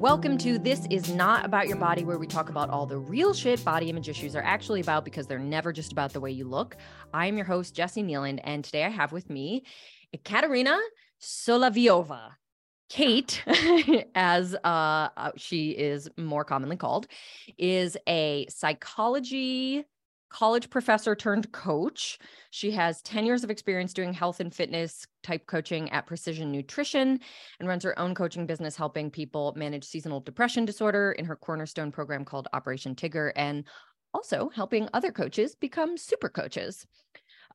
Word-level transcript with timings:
Welcome 0.00 0.38
to 0.38 0.58
This 0.58 0.86
Is 0.88 1.12
Not 1.12 1.44
About 1.44 1.68
Your 1.68 1.76
Body, 1.76 2.04
where 2.04 2.16
we 2.16 2.26
talk 2.26 2.48
about 2.48 2.70
all 2.70 2.86
the 2.86 2.96
real 2.96 3.34
shit 3.34 3.62
body 3.62 3.90
image 3.90 4.08
issues 4.08 4.34
are 4.34 4.40
actually 4.40 4.80
about 4.80 5.04
because 5.04 5.26
they're 5.26 5.38
never 5.38 5.74
just 5.74 5.92
about 5.92 6.14
the 6.14 6.20
way 6.20 6.30
you 6.30 6.48
look. 6.48 6.78
I 7.12 7.26
am 7.26 7.36
your 7.36 7.44
host, 7.44 7.76
Jessi 7.76 8.02
Kneeland, 8.02 8.40
and 8.44 8.64
today 8.64 8.84
I 8.84 8.88
have 8.88 9.12
with 9.12 9.28
me 9.28 9.62
Katerina 10.24 10.78
Solovieva. 11.20 12.30
Kate, 12.88 13.44
as 14.14 14.54
uh, 14.54 15.08
uh, 15.16 15.32
she 15.36 15.72
is 15.72 16.08
more 16.16 16.44
commonly 16.44 16.76
called, 16.76 17.06
is 17.58 17.98
a 18.08 18.46
psychology 18.48 19.84
college 20.30 20.70
professor 20.70 21.14
turned 21.14 21.52
coach. 21.52 22.18
She 22.50 22.70
has 22.70 23.02
10 23.02 23.26
years 23.26 23.44
of 23.44 23.50
experience 23.50 23.92
doing 23.92 24.12
health 24.12 24.40
and 24.40 24.54
fitness 24.54 25.06
type 25.22 25.46
coaching 25.46 25.90
at 25.90 26.06
Precision 26.06 26.50
Nutrition 26.50 27.20
and 27.58 27.68
runs 27.68 27.84
her 27.84 27.98
own 27.98 28.14
coaching 28.14 28.46
business, 28.46 28.76
helping 28.76 29.10
people 29.10 29.52
manage 29.56 29.84
seasonal 29.84 30.20
depression 30.20 30.64
disorder 30.64 31.12
in 31.12 31.24
her 31.26 31.36
cornerstone 31.36 31.92
program 31.92 32.24
called 32.24 32.48
Operation 32.52 32.94
Tigger, 32.94 33.32
and 33.36 33.64
also 34.14 34.50
helping 34.54 34.88
other 34.94 35.12
coaches 35.12 35.54
become 35.54 35.96
super 35.96 36.28
coaches. 36.28 36.86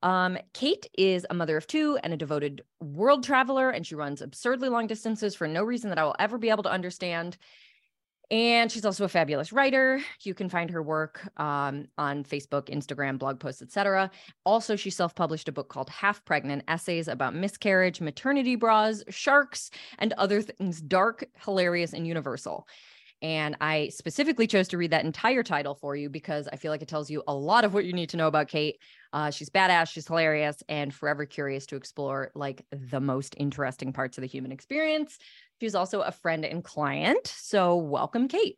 Um, 0.04 0.38
Kate 0.54 0.88
is 0.98 1.26
a 1.30 1.34
mother 1.34 1.58
of 1.58 1.68
two 1.68 1.98
and 2.04 2.14
a 2.14 2.18
devoted 2.18 2.64
world 2.80 3.24
traveler, 3.24 3.70
and 3.70 3.86
she 3.86 3.96
runs 3.96 4.22
absurdly 4.22 4.70
long 4.70 4.88
distances 4.88 5.36
for 5.36 5.48
no 5.48 5.64
reason 5.64 5.90
that 5.90 5.98
I 5.98 6.04
will 6.04 6.16
ever 6.20 6.38
be 6.38 6.50
able 6.50 6.64
to 6.64 6.72
understand. 6.72 7.38
And 8.32 8.72
she's 8.72 8.86
also 8.86 9.06
a 9.06 9.10
fabulous 9.10 9.54
writer. 9.54 10.02
You 10.24 10.34
can 10.34 10.50
find 10.50 10.70
her 10.72 10.82
work 10.82 11.28
um, 11.38 11.86
on 11.98 12.24
Facebook, 12.24 12.70
Instagram, 12.70 13.20
blog 13.20 13.40
posts, 13.40 13.62
etc. 13.62 14.10
Also, 14.46 14.76
she 14.76 14.90
self-published 14.90 15.48
a 15.48 15.52
book 15.52 15.70
called 15.70 15.90
Half 15.90 16.26
Pregnant: 16.26 16.64
Essays 16.68 17.08
about 17.08 17.36
miscarriage, 17.36 18.02
maternity 18.02 18.56
bras, 18.56 19.04
sharks, 19.10 19.70
and 20.00 20.14
other 20.14 20.42
things 20.42 20.82
dark, 20.82 21.26
hilarious, 21.44 21.94
and 21.94 22.08
universal. 22.08 22.68
And 23.22 23.56
I 23.62 23.90
specifically 23.90 24.46
chose 24.46 24.68
to 24.68 24.78
read 24.78 24.92
that 24.92 25.06
entire 25.06 25.42
title 25.42 25.74
for 25.74 25.96
you 25.96 26.10
because 26.10 26.48
I 26.52 26.58
feel 26.58 26.72
like 26.72 26.82
it 26.82 26.88
tells 26.88 27.10
you 27.10 27.24
a 27.28 27.34
lot 27.34 27.64
of 27.64 27.74
what 27.74 27.86
you 27.86 27.94
need 27.94 28.10
to 28.10 28.18
know 28.18 28.28
about 28.28 28.50
Kate. 28.50 28.78
Uh, 29.14 29.32
she's 29.32 29.50
badass, 29.50 29.90
she's 29.90 30.08
hilarious, 30.08 30.62
and 30.68 30.94
forever 30.94 31.26
curious 31.26 31.66
to 31.68 31.78
explore 31.78 32.32
like 32.36 32.66
the 32.72 33.00
most 33.00 33.34
interesting 33.38 33.94
parts 33.94 34.18
of 34.18 34.22
the 34.22 34.28
human 34.28 34.52
experience. 34.52 35.18
She's 35.60 35.76
also 35.76 36.02
a 36.02 36.12
friend 36.12 36.46
and 36.46 36.64
client. 36.64 37.28
So, 37.28 37.76
welcome, 37.76 38.28
Kate. 38.28 38.58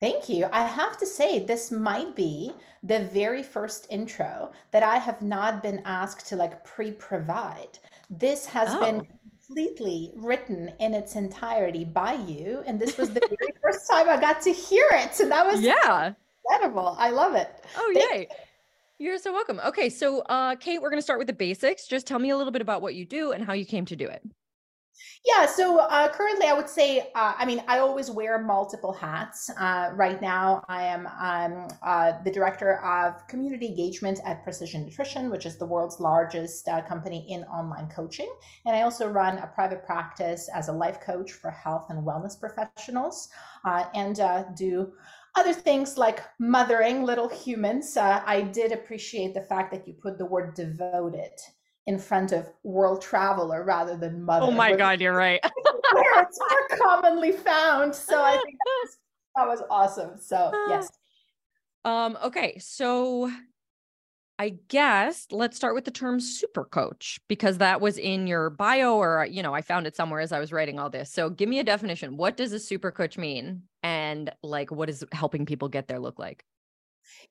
Thank 0.00 0.28
you. 0.28 0.46
I 0.50 0.64
have 0.64 0.96
to 0.98 1.06
say, 1.06 1.40
this 1.40 1.70
might 1.70 2.16
be 2.16 2.52
the 2.82 3.00
very 3.12 3.42
first 3.42 3.86
intro 3.90 4.50
that 4.70 4.82
I 4.82 4.96
have 4.96 5.20
not 5.20 5.62
been 5.62 5.82
asked 5.84 6.26
to 6.28 6.36
like 6.36 6.64
pre 6.64 6.92
provide. 6.92 7.78
This 8.08 8.46
has 8.46 8.70
oh. 8.72 8.80
been 8.80 9.06
completely 9.46 10.12
written 10.16 10.72
in 10.80 10.94
its 10.94 11.16
entirety 11.16 11.84
by 11.84 12.14
you. 12.14 12.62
And 12.66 12.80
this 12.80 12.96
was 12.96 13.10
the 13.10 13.20
very 13.20 13.52
first 13.62 13.90
time 13.90 14.08
I 14.08 14.18
got 14.18 14.40
to 14.42 14.52
hear 14.52 14.86
it. 14.92 15.14
So 15.14 15.28
that 15.28 15.44
was 15.44 15.60
yeah 15.60 16.14
incredible. 16.50 16.96
I 16.98 17.10
love 17.10 17.34
it. 17.34 17.48
Oh, 17.76 17.92
Thank 17.94 18.12
yay. 18.12 18.20
You. 18.20 19.06
You're 19.06 19.18
so 19.18 19.32
welcome. 19.32 19.60
Okay, 19.64 19.88
so 19.88 20.20
uh, 20.22 20.56
Kate, 20.56 20.80
we're 20.80 20.90
going 20.90 20.98
to 20.98 21.02
start 21.02 21.18
with 21.18 21.26
the 21.26 21.32
basics. 21.32 21.86
Just 21.86 22.06
tell 22.06 22.18
me 22.18 22.30
a 22.30 22.36
little 22.36 22.52
bit 22.52 22.60
about 22.60 22.82
what 22.82 22.94
you 22.94 23.06
do 23.06 23.32
and 23.32 23.44
how 23.44 23.54
you 23.54 23.64
came 23.64 23.86
to 23.86 23.96
do 23.96 24.06
it. 24.06 24.22
Yeah, 25.24 25.44
so 25.46 25.78
uh, 25.80 26.08
currently 26.08 26.46
I 26.46 26.54
would 26.54 26.68
say, 26.68 27.10
uh, 27.14 27.34
I 27.36 27.44
mean, 27.44 27.62
I 27.68 27.78
always 27.78 28.10
wear 28.10 28.38
multiple 28.38 28.92
hats. 28.92 29.50
Uh, 29.58 29.90
right 29.94 30.20
now, 30.20 30.64
I 30.68 30.84
am 30.84 31.06
um, 31.06 31.68
uh, 31.82 32.12
the 32.24 32.30
director 32.30 32.78
of 32.82 33.26
community 33.28 33.66
engagement 33.66 34.20
at 34.24 34.42
Precision 34.42 34.84
Nutrition, 34.84 35.30
which 35.30 35.44
is 35.44 35.58
the 35.58 35.66
world's 35.66 36.00
largest 36.00 36.66
uh, 36.68 36.80
company 36.82 37.26
in 37.28 37.44
online 37.44 37.88
coaching. 37.90 38.32
And 38.64 38.74
I 38.74 38.82
also 38.82 39.08
run 39.08 39.38
a 39.38 39.46
private 39.46 39.84
practice 39.84 40.48
as 40.54 40.68
a 40.68 40.72
life 40.72 41.00
coach 41.00 41.32
for 41.32 41.50
health 41.50 41.86
and 41.90 42.06
wellness 42.06 42.38
professionals 42.38 43.28
uh, 43.64 43.84
and 43.94 44.20
do 44.56 44.92
other 45.36 45.52
things 45.52 45.98
like 45.98 46.22
mothering 46.38 47.04
little 47.04 47.28
humans. 47.28 47.96
I 47.96 48.40
did 48.40 48.72
appreciate 48.72 49.34
the 49.34 49.42
fact 49.42 49.70
that 49.72 49.86
you 49.86 49.94
put 49.94 50.18
the 50.18 50.26
word 50.26 50.54
devoted 50.54 51.32
in 51.86 51.98
front 51.98 52.32
of 52.32 52.50
world 52.62 53.02
traveler 53.02 53.64
rather 53.64 53.96
than 53.96 54.22
mother. 54.22 54.46
Oh 54.46 54.50
my 54.50 54.74
God, 54.74 55.00
you're 55.00 55.14
right. 55.14 55.40
where 55.92 56.22
it's 56.22 56.38
more 56.38 56.78
commonly 56.78 57.32
found. 57.32 57.94
So 57.94 58.22
I 58.22 58.32
think 58.32 58.56
that 58.58 58.78
was, 58.82 58.98
that 59.36 59.48
was 59.48 59.62
awesome. 59.70 60.18
So 60.20 60.52
yes. 60.68 60.88
Um, 61.82 62.18
okay. 62.22 62.58
So 62.58 63.32
I 64.38 64.50
guess 64.68 65.26
let's 65.30 65.56
start 65.56 65.74
with 65.74 65.86
the 65.86 65.90
term 65.90 66.20
super 66.20 66.66
coach 66.66 67.18
because 67.26 67.56
that 67.56 67.80
was 67.80 67.96
in 67.96 68.26
your 68.26 68.50
bio 68.50 68.96
or 68.96 69.24
you 69.24 69.42
know, 69.42 69.54
I 69.54 69.62
found 69.62 69.86
it 69.86 69.96
somewhere 69.96 70.20
as 70.20 70.30
I 70.30 70.40
was 70.40 70.52
writing 70.52 70.78
all 70.78 70.90
this. 70.90 71.10
So 71.10 71.30
give 71.30 71.48
me 71.48 71.58
a 71.58 71.64
definition. 71.64 72.18
What 72.18 72.36
does 72.36 72.52
a 72.52 72.58
super 72.58 72.90
coach 72.90 73.16
mean? 73.16 73.62
And 73.82 74.30
like 74.42 74.70
what 74.70 74.90
is 74.90 75.02
helping 75.12 75.46
people 75.46 75.70
get 75.70 75.88
there 75.88 75.98
look 75.98 76.18
like? 76.18 76.44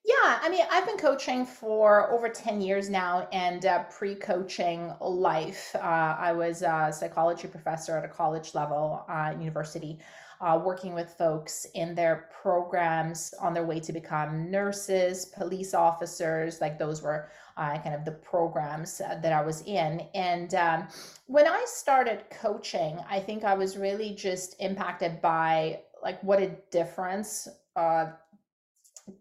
Yeah, 0.04 0.38
I 0.42 0.48
mean, 0.48 0.64
I've 0.70 0.86
been 0.86 0.96
coaching 0.96 1.44
for 1.44 2.10
over 2.10 2.28
10 2.28 2.60
years 2.60 2.88
now 2.88 3.28
and 3.32 3.64
uh, 3.66 3.84
pre 3.84 4.14
coaching 4.14 4.92
life. 5.00 5.74
Uh, 5.74 6.16
I 6.18 6.32
was 6.32 6.62
a 6.62 6.90
psychology 6.92 7.48
professor 7.48 7.96
at 7.98 8.04
a 8.04 8.08
college 8.08 8.54
level 8.54 9.04
uh, 9.08 9.34
university, 9.38 9.98
uh, 10.40 10.60
working 10.64 10.94
with 10.94 11.10
folks 11.10 11.66
in 11.74 11.94
their 11.94 12.30
programs 12.42 13.34
on 13.40 13.52
their 13.52 13.66
way 13.66 13.78
to 13.80 13.92
become 13.92 14.50
nurses, 14.50 15.26
police 15.26 15.74
officers. 15.74 16.60
Like, 16.60 16.78
those 16.78 17.02
were 17.02 17.28
uh, 17.58 17.78
kind 17.78 17.94
of 17.94 18.06
the 18.06 18.12
programs 18.12 19.00
uh, 19.02 19.16
that 19.22 19.32
I 19.34 19.42
was 19.42 19.62
in. 19.62 20.00
And 20.14 20.54
um, 20.54 20.88
when 21.26 21.46
I 21.46 21.62
started 21.66 22.24
coaching, 22.30 22.98
I 23.08 23.20
think 23.20 23.44
I 23.44 23.54
was 23.54 23.76
really 23.76 24.14
just 24.14 24.56
impacted 24.60 25.20
by 25.20 25.80
like 26.02 26.22
what 26.22 26.40
a 26.40 26.56
difference 26.70 27.46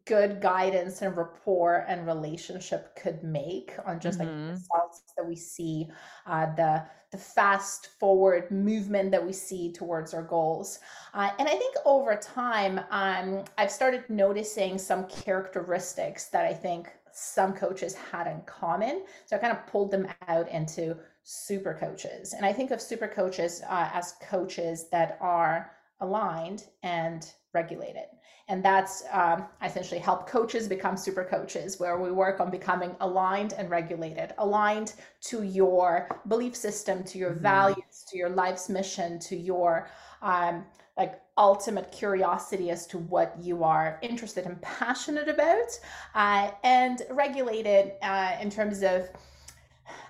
good 0.06 0.42
guidance 0.42 1.02
and 1.02 1.16
rapport 1.16 1.86
and 1.88 2.06
relationship 2.06 2.96
could 2.96 3.24
make 3.24 3.74
on 3.86 4.00
just 4.00 4.20
mm-hmm. 4.20 4.28
like 4.28 4.46
the 4.46 4.52
results 4.52 5.02
that 5.18 5.28
we 5.28 5.36
see 5.36 5.88
uh, 6.26 6.48
the 6.56 6.84
the 7.12 7.18
fast 7.18 7.90
forward 8.00 8.52
movement 8.52 9.10
that 9.10 9.26
we 9.26 9.34
see 9.34 9.72
towards 9.72 10.14
our 10.14 10.22
goals. 10.22 10.80
Uh, 11.14 11.32
and 11.40 11.48
i 11.48 11.56
think 11.56 11.76
over 11.86 12.16
time 12.16 12.80
um, 12.92 13.44
i've 13.58 13.72
started 13.72 14.04
noticing 14.10 14.78
some 14.78 15.06
characteristics 15.08 16.26
that 16.26 16.46
i 16.46 16.54
think 16.54 16.90
some 17.12 17.54
coaches 17.54 17.96
had 17.96 18.28
in 18.28 18.42
common. 18.46 19.04
So 19.26 19.36
i 19.36 19.40
kind 19.40 19.56
of 19.56 19.66
pulled 19.68 19.92
them 19.92 20.08
out 20.28 20.48
into 20.50 20.96
super 21.24 21.74
coaches. 21.74 22.34
And 22.34 22.46
i 22.46 22.54
think 22.54 22.72
of 22.72 22.82
super 22.82 23.08
coaches 23.08 23.62
uh, 23.68 23.90
as 23.94 24.14
coaches 24.22 24.90
that 24.92 25.18
are 25.20 25.72
aligned 26.02 26.66
and 26.84 27.34
regulated 27.54 28.06
and 28.50 28.66
that's 28.66 29.04
um, 29.12 29.46
essentially 29.64 30.00
help 30.00 30.28
coaches 30.28 30.68
become 30.68 30.98
super 30.98 31.24
coaches 31.24 31.80
where 31.80 32.00
we 32.00 32.12
work 32.12 32.40
on 32.40 32.50
becoming 32.50 32.96
aligned 33.00 33.54
and 33.54 33.70
regulated 33.70 34.34
aligned 34.40 34.94
to 35.22 35.44
your 35.44 36.10
belief 36.28 36.56
system 36.56 37.04
to 37.04 37.18
your 37.18 37.32
mm-hmm. 37.32 37.44
values 37.44 38.06
to 38.10 38.18
your 38.18 38.30
life's 38.30 38.68
mission 38.68 39.20
to 39.20 39.36
your 39.36 39.88
um, 40.22 40.66
like 40.98 41.22
ultimate 41.38 41.92
curiosity 41.92 42.70
as 42.70 42.86
to 42.86 42.98
what 42.98 43.34
you 43.42 43.64
are 43.64 43.98
interested 44.02 44.46
and 44.46 44.62
passionate 44.62 45.30
about 45.30 45.80
uh, 46.16 46.52
and 46.64 47.04
regulated 47.12 47.94
uh, 48.02 48.36
in 48.42 48.50
terms 48.50 48.84
of 48.84 49.10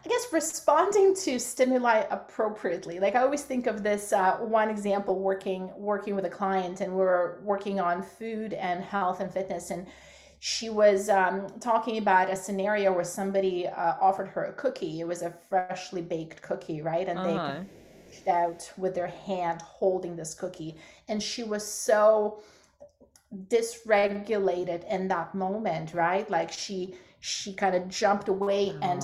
I 0.05 0.07
guess 0.07 0.27
responding 0.31 1.13
to 1.15 1.39
stimuli 1.39 2.03
appropriately. 2.09 2.99
Like 2.99 3.15
I 3.15 3.21
always 3.21 3.43
think 3.43 3.67
of 3.67 3.83
this 3.83 4.13
uh, 4.13 4.37
one 4.37 4.69
example 4.69 5.19
working 5.19 5.71
working 5.75 6.15
with 6.15 6.25
a 6.25 6.29
client, 6.29 6.79
and 6.81 6.95
we 6.95 7.01
are 7.01 7.39
working 7.43 7.79
on 7.79 8.01
food 8.01 8.53
and 8.53 8.81
health 8.81 9.19
and 9.19 9.31
fitness, 9.31 9.71
and 9.71 9.87
she 10.39 10.69
was 10.69 11.09
um, 11.09 11.47
talking 11.59 11.97
about 11.97 12.29
a 12.29 12.35
scenario 12.35 12.93
where 12.93 13.03
somebody 13.03 13.67
uh, 13.67 13.95
offered 13.99 14.29
her 14.29 14.45
a 14.45 14.53
cookie. 14.53 15.01
It 15.01 15.07
was 15.07 15.21
a 15.21 15.33
freshly 15.49 16.01
baked 16.01 16.41
cookie, 16.41 16.81
right? 16.81 17.07
And 17.07 17.19
uh-huh. 17.19 17.51
they 17.51 18.09
reached 18.09 18.27
out 18.29 18.71
with 18.77 18.95
their 18.95 19.07
hand 19.07 19.61
holding 19.61 20.15
this 20.15 20.33
cookie, 20.33 20.77
and 21.09 21.21
she 21.21 21.43
was 21.43 21.67
so 21.67 22.39
dysregulated 23.47 24.89
in 24.89 25.09
that 25.09 25.35
moment, 25.35 25.93
right? 25.93 26.29
Like 26.29 26.53
she 26.53 26.95
she 27.19 27.53
kind 27.53 27.75
of 27.75 27.87
jumped 27.89 28.29
away 28.29 28.73
and 28.81 29.01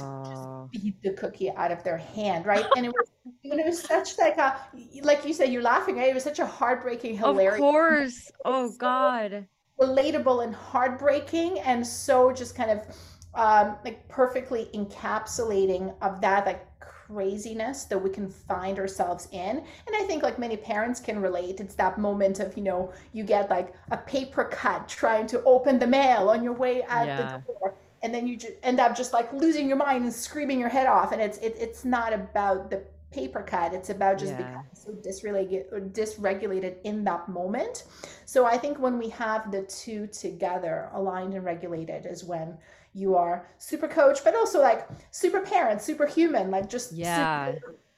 beat 0.80 1.02
the 1.02 1.12
cookie 1.12 1.52
out 1.52 1.72
of 1.72 1.84
their 1.84 1.98
hand, 1.98 2.46
right? 2.46 2.66
And 2.76 2.86
it 2.86 2.90
was 2.90 3.12
it 3.44 3.66
was 3.66 3.82
such 3.82 4.18
like 4.18 4.38
a 4.38 4.58
like 5.02 5.26
you 5.26 5.34
said, 5.34 5.52
you're 5.52 5.62
laughing, 5.62 5.98
right? 5.98 6.10
It 6.10 6.14
was 6.14 6.24
such 6.24 6.40
a 6.40 6.46
heartbreaking, 6.46 7.18
hilarious. 7.18 7.56
Of 7.56 7.60
course. 7.60 8.32
Oh 8.46 8.70
so 8.70 8.78
God. 8.78 9.48
Relatable 9.80 10.46
and 10.46 10.56
heartbreaking, 10.56 11.60
and 11.60 11.86
so 11.86 12.32
just 12.32 12.56
kind 12.56 12.72
of 12.72 12.86
um, 13.36 13.76
like 13.84 14.08
perfectly 14.08 14.70
encapsulating 14.74 15.94
of 16.02 16.22
that 16.22 16.46
like 16.46 16.66
craziness 16.80 17.84
that 17.86 17.98
we 17.98 18.10
can 18.10 18.30
find 18.30 18.80
ourselves 18.80 19.28
in 19.32 19.58
and 19.58 19.96
i 19.96 20.04
think 20.08 20.24
like 20.24 20.40
many 20.40 20.58
parents 20.58 21.00
can 21.00 21.22
relate 21.22 21.60
it's 21.60 21.76
that 21.76 22.00
moment 22.00 22.40
of 22.40 22.56
you 22.58 22.64
know 22.64 22.92
you 23.14 23.24
get 23.24 23.48
like 23.50 23.74
a 23.92 23.98
paper 23.98 24.46
cut 24.46 24.88
trying 24.88 25.28
to 25.28 25.44
open 25.44 25.78
the 25.78 25.86
mail 25.86 26.30
on 26.30 26.44
your 26.44 26.54
way 26.54 26.84
out 26.86 27.06
yeah. 27.06 27.38
the 27.46 27.54
door 27.54 27.76
and 28.06 28.14
then 28.14 28.28
you 28.28 28.38
just 28.38 28.54
end 28.62 28.80
up 28.80 28.96
just 28.96 29.12
like 29.12 29.34
losing 29.34 29.68
your 29.68 29.78
mind 29.78 30.04
and 30.04 30.14
screaming 30.14 30.60
your 30.60 30.70
head 30.70 30.86
off 30.86 31.12
and 31.12 31.20
it's 31.20 31.40
it, 31.40 31.56
it's 31.60 31.84
not 31.84 32.14
about 32.14 32.70
the 32.70 32.84
paper 33.16 33.42
cut. 33.42 33.74
It's 33.74 33.90
about 33.90 34.20
just 34.20 34.34
yeah. 34.34 34.38
becoming 34.38 34.66
so 34.74 34.92
dysregulated, 34.92 35.92
dysregulated 35.94 36.76
in 36.84 37.04
that 37.06 37.30
moment. 37.30 37.86
So 38.26 38.46
I 38.46 38.58
think 38.58 38.78
when 38.78 39.00
we 39.00 39.10
have 39.10 39.52
the 39.52 39.64
two 39.64 40.08
together, 40.08 40.90
aligned 40.94 41.34
and 41.34 41.46
regulated, 41.46 42.06
is 42.06 42.24
when 42.24 42.58
you 42.94 43.16
are 43.16 43.48
super 43.58 43.88
coach, 43.88 44.24
but 44.24 44.36
also 44.36 44.62
like 44.62 44.88
super 45.12 45.40
parent, 45.40 45.82
super 45.82 46.06
human, 46.06 46.52
like 46.52 46.70
just 46.70 46.92
yeah, 46.92 47.54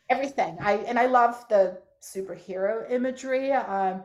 everything. 0.09 0.57
I 0.61 0.73
and 0.89 0.99
I 0.99 1.07
love 1.07 1.43
the 1.49 1.79
superhero 2.01 2.89
imagery. 2.91 3.51
Um, 3.51 4.03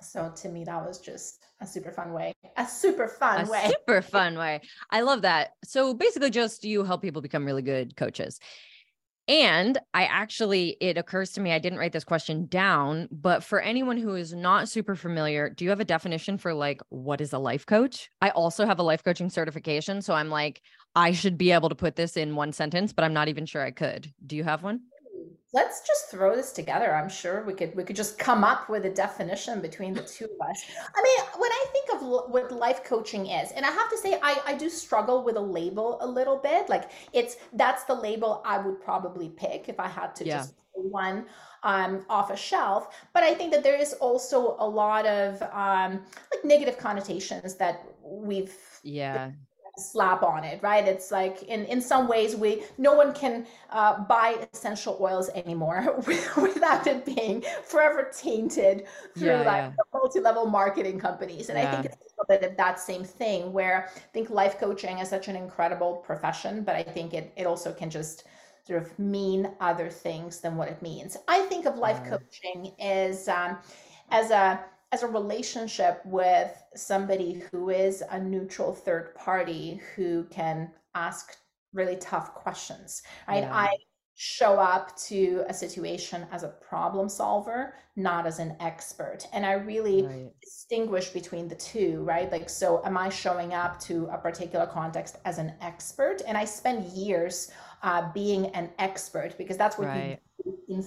so 0.00 0.32
to 0.42 0.48
me, 0.48 0.64
that 0.64 0.84
was 0.84 0.98
just 0.98 1.44
a 1.60 1.66
super 1.66 1.90
fun 1.90 2.12
way, 2.12 2.34
a 2.56 2.66
super 2.66 3.08
fun 3.08 3.46
a 3.46 3.50
way, 3.50 3.66
super 3.66 4.02
fun 4.16 4.38
way. 4.38 4.60
I 4.90 5.00
love 5.00 5.22
that. 5.22 5.50
So 5.64 5.94
basically, 5.94 6.30
just 6.30 6.64
you 6.64 6.84
help 6.84 7.02
people 7.02 7.22
become 7.22 7.44
really 7.44 7.62
good 7.62 7.96
coaches. 7.96 8.38
And 9.28 9.76
I 9.92 10.04
actually, 10.04 10.78
it 10.80 10.96
occurs 10.96 11.32
to 11.32 11.40
me, 11.42 11.52
I 11.52 11.58
didn't 11.58 11.78
write 11.78 11.92
this 11.92 12.04
question 12.04 12.46
down, 12.46 13.08
but 13.12 13.44
for 13.44 13.60
anyone 13.60 13.98
who 13.98 14.14
is 14.14 14.32
not 14.32 14.70
super 14.70 14.96
familiar, 14.96 15.50
do 15.50 15.64
you 15.64 15.70
have 15.70 15.80
a 15.80 15.84
definition 15.84 16.38
for 16.38 16.54
like 16.54 16.80
what 16.88 17.20
is 17.20 17.34
a 17.34 17.38
life 17.38 17.66
coach? 17.66 18.08
I 18.22 18.30
also 18.30 18.64
have 18.64 18.78
a 18.78 18.82
life 18.82 19.04
coaching 19.04 19.28
certification. 19.28 20.00
So 20.00 20.14
I'm 20.14 20.30
like, 20.30 20.62
I 20.94 21.12
should 21.12 21.36
be 21.36 21.52
able 21.52 21.68
to 21.68 21.74
put 21.74 21.94
this 21.94 22.16
in 22.16 22.36
one 22.36 22.52
sentence, 22.52 22.94
but 22.94 23.04
I'm 23.04 23.12
not 23.12 23.28
even 23.28 23.44
sure 23.44 23.62
I 23.62 23.70
could. 23.70 24.10
Do 24.26 24.34
you 24.34 24.44
have 24.44 24.62
one? 24.62 24.80
Let's 25.54 25.80
just 25.86 26.10
throw 26.10 26.36
this 26.36 26.52
together 26.52 26.94
i'm 26.94 27.08
sure 27.08 27.42
we 27.44 27.52
could 27.54 27.74
we 27.74 27.82
could 27.82 27.96
just 27.96 28.18
come 28.18 28.44
up 28.44 28.68
with 28.68 28.84
a 28.84 28.90
definition 28.90 29.60
between 29.60 29.94
the 29.94 30.02
two 30.02 30.24
of 30.24 30.48
us 30.48 30.62
i 30.94 31.02
mean 31.02 31.18
when 31.38 31.50
i 31.50 31.64
think 31.72 31.88
of 31.94 32.30
what 32.30 32.52
life 32.52 32.84
coaching 32.84 33.26
is 33.26 33.50
and 33.52 33.64
i 33.64 33.70
have 33.70 33.88
to 33.88 33.96
say 33.96 34.18
i 34.22 34.40
i 34.46 34.54
do 34.54 34.68
struggle 34.68 35.24
with 35.24 35.36
a 35.36 35.40
label 35.40 35.98
a 36.02 36.06
little 36.06 36.36
bit 36.36 36.68
like 36.68 36.90
it's 37.12 37.36
that's 37.54 37.84
the 37.84 37.94
label 37.94 38.42
i 38.44 38.58
would 38.58 38.80
probably 38.80 39.30
pick 39.30 39.68
if 39.68 39.80
i 39.80 39.88
had 39.88 40.14
to 40.14 40.24
yeah. 40.24 40.38
just 40.38 40.54
one 40.74 41.26
um, 41.62 42.04
off 42.08 42.30
a 42.30 42.36
shelf. 42.36 42.96
But 43.12 43.22
I 43.22 43.34
think 43.34 43.52
that 43.52 43.62
there 43.62 43.76
is 43.76 43.94
also 43.94 44.56
a 44.58 44.68
lot 44.68 45.06
of 45.06 45.42
um, 45.52 46.04
like 46.32 46.44
negative 46.44 46.78
connotations 46.78 47.54
that 47.56 47.84
we've 48.02 48.54
yeah 48.82 49.32
slap 49.78 50.22
on 50.22 50.44
it 50.44 50.60
right 50.62 50.86
it's 50.86 51.10
like 51.10 51.42
in 51.44 51.64
in 51.66 51.80
some 51.80 52.08
ways 52.08 52.36
we 52.36 52.62
no 52.76 52.94
one 52.94 53.12
can 53.12 53.46
uh, 53.70 54.02
buy 54.04 54.36
essential 54.52 54.98
oils 55.00 55.30
anymore 55.34 55.94
without 56.36 56.86
it 56.86 57.04
being 57.04 57.42
forever 57.64 58.10
tainted 58.16 58.86
through 59.16 59.28
yeah, 59.28 59.38
like 59.38 59.46
yeah. 59.46 59.72
multi-level 59.92 60.46
marketing 60.46 60.98
companies 60.98 61.48
and 61.48 61.58
yeah. 61.58 61.68
i 61.68 61.70
think 61.70 61.84
it's 61.86 61.96
a 61.96 62.04
little 62.04 62.26
bit 62.28 62.50
of 62.50 62.56
that 62.56 62.80
same 62.80 63.04
thing 63.04 63.52
where 63.52 63.88
i 63.94 64.00
think 64.12 64.30
life 64.30 64.58
coaching 64.58 64.98
is 64.98 65.08
such 65.08 65.28
an 65.28 65.36
incredible 65.36 65.96
profession 65.96 66.62
but 66.62 66.74
i 66.74 66.82
think 66.82 67.14
it 67.14 67.32
it 67.36 67.46
also 67.46 67.72
can 67.72 67.90
just 67.90 68.24
sort 68.66 68.82
of 68.82 68.98
mean 68.98 69.50
other 69.60 69.88
things 69.88 70.40
than 70.40 70.56
what 70.56 70.68
it 70.68 70.80
means 70.82 71.16
i 71.28 71.40
think 71.46 71.66
of 71.66 71.76
life 71.76 72.02
coaching 72.04 72.72
as 72.80 73.28
um, 73.28 73.56
as 74.10 74.30
a 74.30 74.60
as 74.92 75.02
a 75.02 75.06
relationship 75.06 76.00
with 76.04 76.50
somebody 76.74 77.42
who 77.50 77.70
is 77.70 78.02
a 78.10 78.18
neutral 78.18 78.72
third 78.72 79.14
party 79.14 79.80
who 79.94 80.24
can 80.24 80.70
ask 80.94 81.36
really 81.74 81.96
tough 81.96 82.34
questions 82.34 83.02
right 83.28 83.42
yeah. 83.42 83.54
i 83.54 83.68
show 84.20 84.54
up 84.54 84.96
to 84.96 85.44
a 85.48 85.54
situation 85.54 86.26
as 86.32 86.42
a 86.42 86.48
problem 86.48 87.08
solver 87.08 87.74
not 87.94 88.26
as 88.26 88.38
an 88.38 88.56
expert 88.58 89.26
and 89.32 89.44
i 89.44 89.52
really 89.52 90.02
right. 90.02 90.32
distinguish 90.42 91.10
between 91.10 91.46
the 91.46 91.54
two 91.54 92.02
right 92.02 92.32
like 92.32 92.48
so 92.48 92.82
am 92.84 92.96
i 92.96 93.08
showing 93.08 93.52
up 93.52 93.78
to 93.78 94.06
a 94.06 94.18
particular 94.18 94.66
context 94.66 95.18
as 95.24 95.38
an 95.38 95.52
expert 95.60 96.22
and 96.26 96.36
i 96.36 96.44
spend 96.44 96.84
years 96.86 97.52
uh, 97.84 98.10
being 98.12 98.46
an 98.46 98.68
expert 98.80 99.36
because 99.38 99.56
that's 99.56 99.78
what 99.78 99.86
right. 99.86 100.18
you 100.44 100.58
do 100.68 100.74
in, 100.74 100.84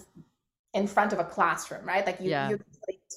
in 0.73 0.87
front 0.87 1.13
of 1.13 1.19
a 1.19 1.23
classroom 1.23 1.85
right 1.85 2.05
like 2.05 2.19
you, 2.19 2.31
yeah. 2.31 2.51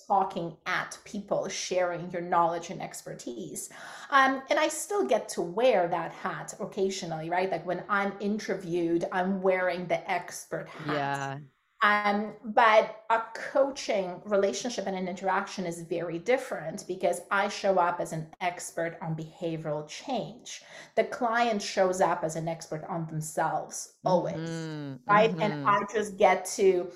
Talking 0.06 0.56
at 0.66 0.98
people, 1.04 1.48
sharing 1.48 2.10
your 2.10 2.22
knowledge 2.22 2.70
and 2.70 2.82
expertise. 2.82 3.70
Um, 4.10 4.42
and 4.50 4.58
I 4.58 4.68
still 4.68 5.04
get 5.06 5.28
to 5.30 5.42
wear 5.42 5.88
that 5.88 6.12
hat 6.12 6.54
occasionally, 6.60 7.30
right? 7.30 7.50
Like 7.50 7.66
when 7.66 7.84
I'm 7.88 8.12
interviewed, 8.20 9.04
I'm 9.12 9.42
wearing 9.42 9.86
the 9.86 10.08
expert 10.10 10.68
hat. 10.68 10.94
Yeah. 10.94 11.38
Um, 11.84 12.32
but 12.42 13.04
a 13.10 13.20
coaching 13.34 14.22
relationship 14.24 14.86
and 14.86 14.96
an 14.96 15.06
interaction 15.06 15.66
is 15.66 15.82
very 15.82 16.18
different 16.18 16.86
because 16.88 17.20
I 17.30 17.48
show 17.48 17.76
up 17.76 18.00
as 18.00 18.14
an 18.14 18.28
expert 18.40 18.96
on 19.02 19.14
behavioral 19.14 19.86
change. 19.86 20.62
The 20.94 21.04
client 21.04 21.60
shows 21.60 22.00
up 22.00 22.24
as 22.24 22.36
an 22.36 22.48
expert 22.48 22.86
on 22.88 23.06
themselves 23.06 23.96
always, 24.02 24.48
mm-hmm. 24.48 24.94
right? 25.06 25.30
Mm-hmm. 25.30 25.42
And 25.42 25.68
I 25.68 25.82
just 25.92 26.16
get 26.16 26.46
to 26.56 26.90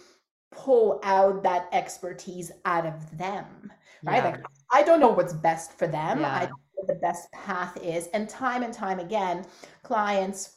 pull 0.50 1.00
out 1.02 1.42
that 1.42 1.68
expertise 1.72 2.50
out 2.64 2.86
of 2.86 3.18
them 3.18 3.72
right 4.02 4.24
yeah. 4.24 4.30
like 4.30 4.44
i 4.72 4.82
don't 4.82 5.00
know 5.00 5.08
what's 5.08 5.32
best 5.32 5.76
for 5.78 5.86
them 5.86 6.20
yeah. 6.20 6.34
i 6.34 6.40
don't 6.40 6.50
know 6.50 6.56
what 6.74 6.86
the 6.86 7.00
best 7.00 7.30
path 7.32 7.76
is 7.82 8.08
and 8.08 8.28
time 8.28 8.62
and 8.62 8.72
time 8.72 8.98
again 8.98 9.44
clients 9.82 10.56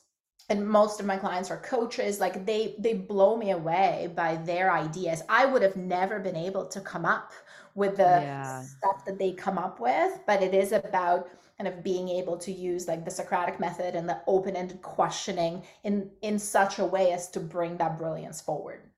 and 0.50 0.68
most 0.68 1.00
of 1.00 1.06
my 1.06 1.18
clients 1.18 1.50
are 1.50 1.58
coaches 1.58 2.20
like 2.20 2.46
they 2.46 2.76
they 2.80 2.94
blow 2.94 3.38
me 3.38 3.52
away 3.52 4.12
by 4.16 4.36
their 4.36 4.72
ideas 4.72 5.22
i 5.30 5.46
would 5.46 5.62
have 5.62 5.76
never 5.76 6.20
been 6.20 6.36
able 6.36 6.66
to 6.66 6.82
come 6.82 7.06
up 7.06 7.32
with 7.74 7.98
the 7.98 8.04
yeah. 8.04 8.62
stuff 8.62 9.06
that 9.06 9.18
they 9.18 9.32
come 9.32 9.58
up 9.58 9.80
with 9.80 10.20
but 10.28 10.44
it 10.44 10.54
is 10.54 10.72
about 10.72 11.30
kind 11.58 11.68
of 11.68 11.84
being 11.84 12.10
able 12.10 12.38
to 12.38 12.52
use 12.52 12.88
like 12.88 13.06
the 13.06 13.12
socratic 13.12 13.60
method 13.60 13.96
and 13.96 14.10
the 14.10 14.20
open-ended 14.28 14.82
questioning 14.82 15.64
in 15.84 16.10
in 16.22 16.38
such 16.38 16.80
a 16.80 16.86
way 16.86 17.12
as 17.12 17.30
to 17.30 17.40
bring 17.40 17.78
that 17.78 17.98
brilliance 17.98 18.42
forward 18.42 18.91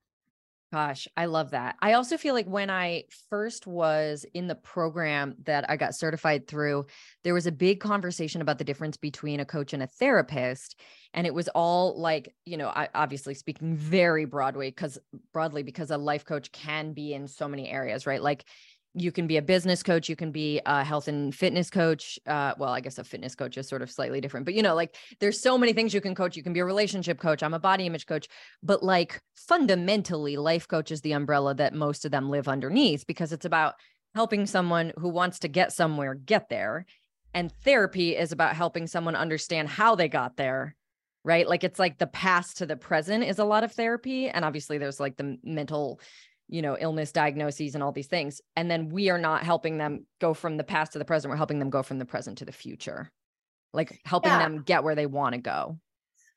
Gosh, 0.74 1.08
I 1.16 1.26
love 1.26 1.52
that. 1.52 1.76
I 1.84 1.94
also 1.94 2.18
feel 2.18 2.34
like 2.34 2.48
when 2.48 2.72
I 2.72 3.04
first 3.30 3.68
was 3.68 4.26
in 4.34 4.48
the 4.48 4.56
program 4.56 5.36
that 5.44 5.70
I 5.70 5.78
got 5.78 5.94
certified 5.94 6.48
through, 6.48 6.88
there 7.24 7.36
was 7.36 7.46
a 7.46 7.52
big 7.52 7.80
conversation 7.80 8.42
about 8.42 8.58
the 8.58 8.64
difference 8.64 8.98
between 8.98 9.40
a 9.40 9.46
coach 9.46 9.74
and 9.74 9.84
a 9.84 9.88
therapist. 9.88 10.82
And 11.14 11.28
it 11.28 11.34
was 11.36 11.48
all 11.50 12.02
like, 12.02 12.34
you 12.44 12.58
know, 12.58 12.70
I 12.70 12.90
obviously 12.96 13.36
speaking 13.36 13.76
very 13.76 14.26
broadly 14.26 14.72
because 14.72 14.98
broadly 15.32 15.62
because 15.62 15.92
a 15.92 15.98
life 16.00 16.26
coach 16.26 16.52
can 16.52 16.94
be 16.94 17.14
in 17.14 17.28
so 17.28 17.48
many 17.48 17.70
areas, 17.70 18.08
right? 18.08 18.24
Like 18.24 18.44
you 18.96 19.12
can 19.12 19.26
be 19.26 19.38
a 19.38 19.42
business 19.42 19.82
coach 19.82 20.08
you 20.08 20.16
can 20.16 20.32
be 20.32 20.62
a 20.66 20.84
health 20.84 21.08
and 21.08 21.34
fitness 21.34 21.70
coach 21.70 22.20
uh, 22.28 22.54
well 22.58 22.70
i 22.70 22.80
guess 22.80 22.98
a 22.98 23.04
fitness 23.04 23.36
coach 23.36 23.58
is 23.58 23.68
sort 23.68 23.82
of 23.82 23.90
slightly 23.90 24.22
different 24.22 24.46
but 24.46 24.54
you 24.54 24.62
know 24.62 24.76
like 24.76 24.96
there's 25.20 25.40
so 25.40 25.58
many 25.58 25.74
things 25.74 25.94
you 25.94 26.02
can 26.02 26.16
coach 26.16 26.36
you 26.36 26.44
can 26.44 26.54
be 26.54 26.60
a 26.60 26.66
relationship 26.66 27.20
coach 27.20 27.42
i'm 27.42 27.54
a 27.54 27.60
body 27.60 27.86
image 27.86 28.06
coach 28.06 28.28
but 28.62 28.84
like 28.84 29.22
fundamentally 29.36 30.38
life 30.38 30.68
coach 30.68 30.92
is 30.92 31.02
the 31.02 31.12
umbrella 31.12 31.54
that 31.54 31.74
most 31.74 32.06
of 32.06 32.12
them 32.12 32.30
live 32.30 32.48
underneath 32.48 33.06
because 33.08 33.32
it's 33.32 33.46
about 33.46 33.76
helping 34.16 34.46
someone 34.46 34.92
who 34.98 35.10
wants 35.10 35.40
to 35.40 35.48
get 35.48 35.72
somewhere 35.72 36.14
get 36.14 36.50
there 36.50 36.86
and 37.34 37.52
therapy 37.64 38.16
is 38.16 38.32
about 38.32 38.56
helping 38.56 38.86
someone 38.86 39.16
understand 39.16 39.68
how 39.68 39.96
they 39.96 40.08
got 40.08 40.38
there 40.38 40.76
right? 41.26 41.48
Like 41.48 41.64
it's 41.64 41.80
like 41.80 41.98
the 41.98 42.08
past 42.08 42.58
to 42.58 42.66
the 42.66 42.76
present 42.76 43.24
is 43.24 43.40
a 43.40 43.46
lot 43.46 43.64
of 43.64 43.72
therapy 43.72 44.28
and 44.28 44.44
obviously 44.44 44.78
there's 44.78 45.00
like 45.00 45.16
the 45.16 45.38
mental 45.44 46.00
you 46.54 46.62
know 46.62 46.78
illness 46.80 47.12
diagnoses 47.12 47.74
and 47.74 47.84
all 47.84 47.92
these 47.92 48.08
things. 48.08 48.40
And 48.56 48.70
then 48.70 48.90
we 48.90 49.10
are 49.10 49.18
not 49.18 49.44
helping 49.44 49.80
them 49.80 50.06
go 50.22 50.36
from 50.36 50.56
the 50.56 50.64
past 50.64 50.94
to 50.94 51.00
the 51.00 51.06
present. 51.06 51.32
We're 51.32 51.38
helping 51.38 51.58
them 51.58 51.72
go 51.72 51.82
from 51.82 51.98
the 51.98 52.06
present 52.06 52.38
to 52.38 52.46
the 52.46 52.52
future. 52.52 53.12
Like 53.74 54.00
helping 54.06 54.32
yeah. 54.32 54.38
them 54.38 54.62
get 54.62 54.84
where 54.84 54.94
they 54.94 55.08
want 55.08 55.34
to 55.34 55.42
go. 55.42 55.80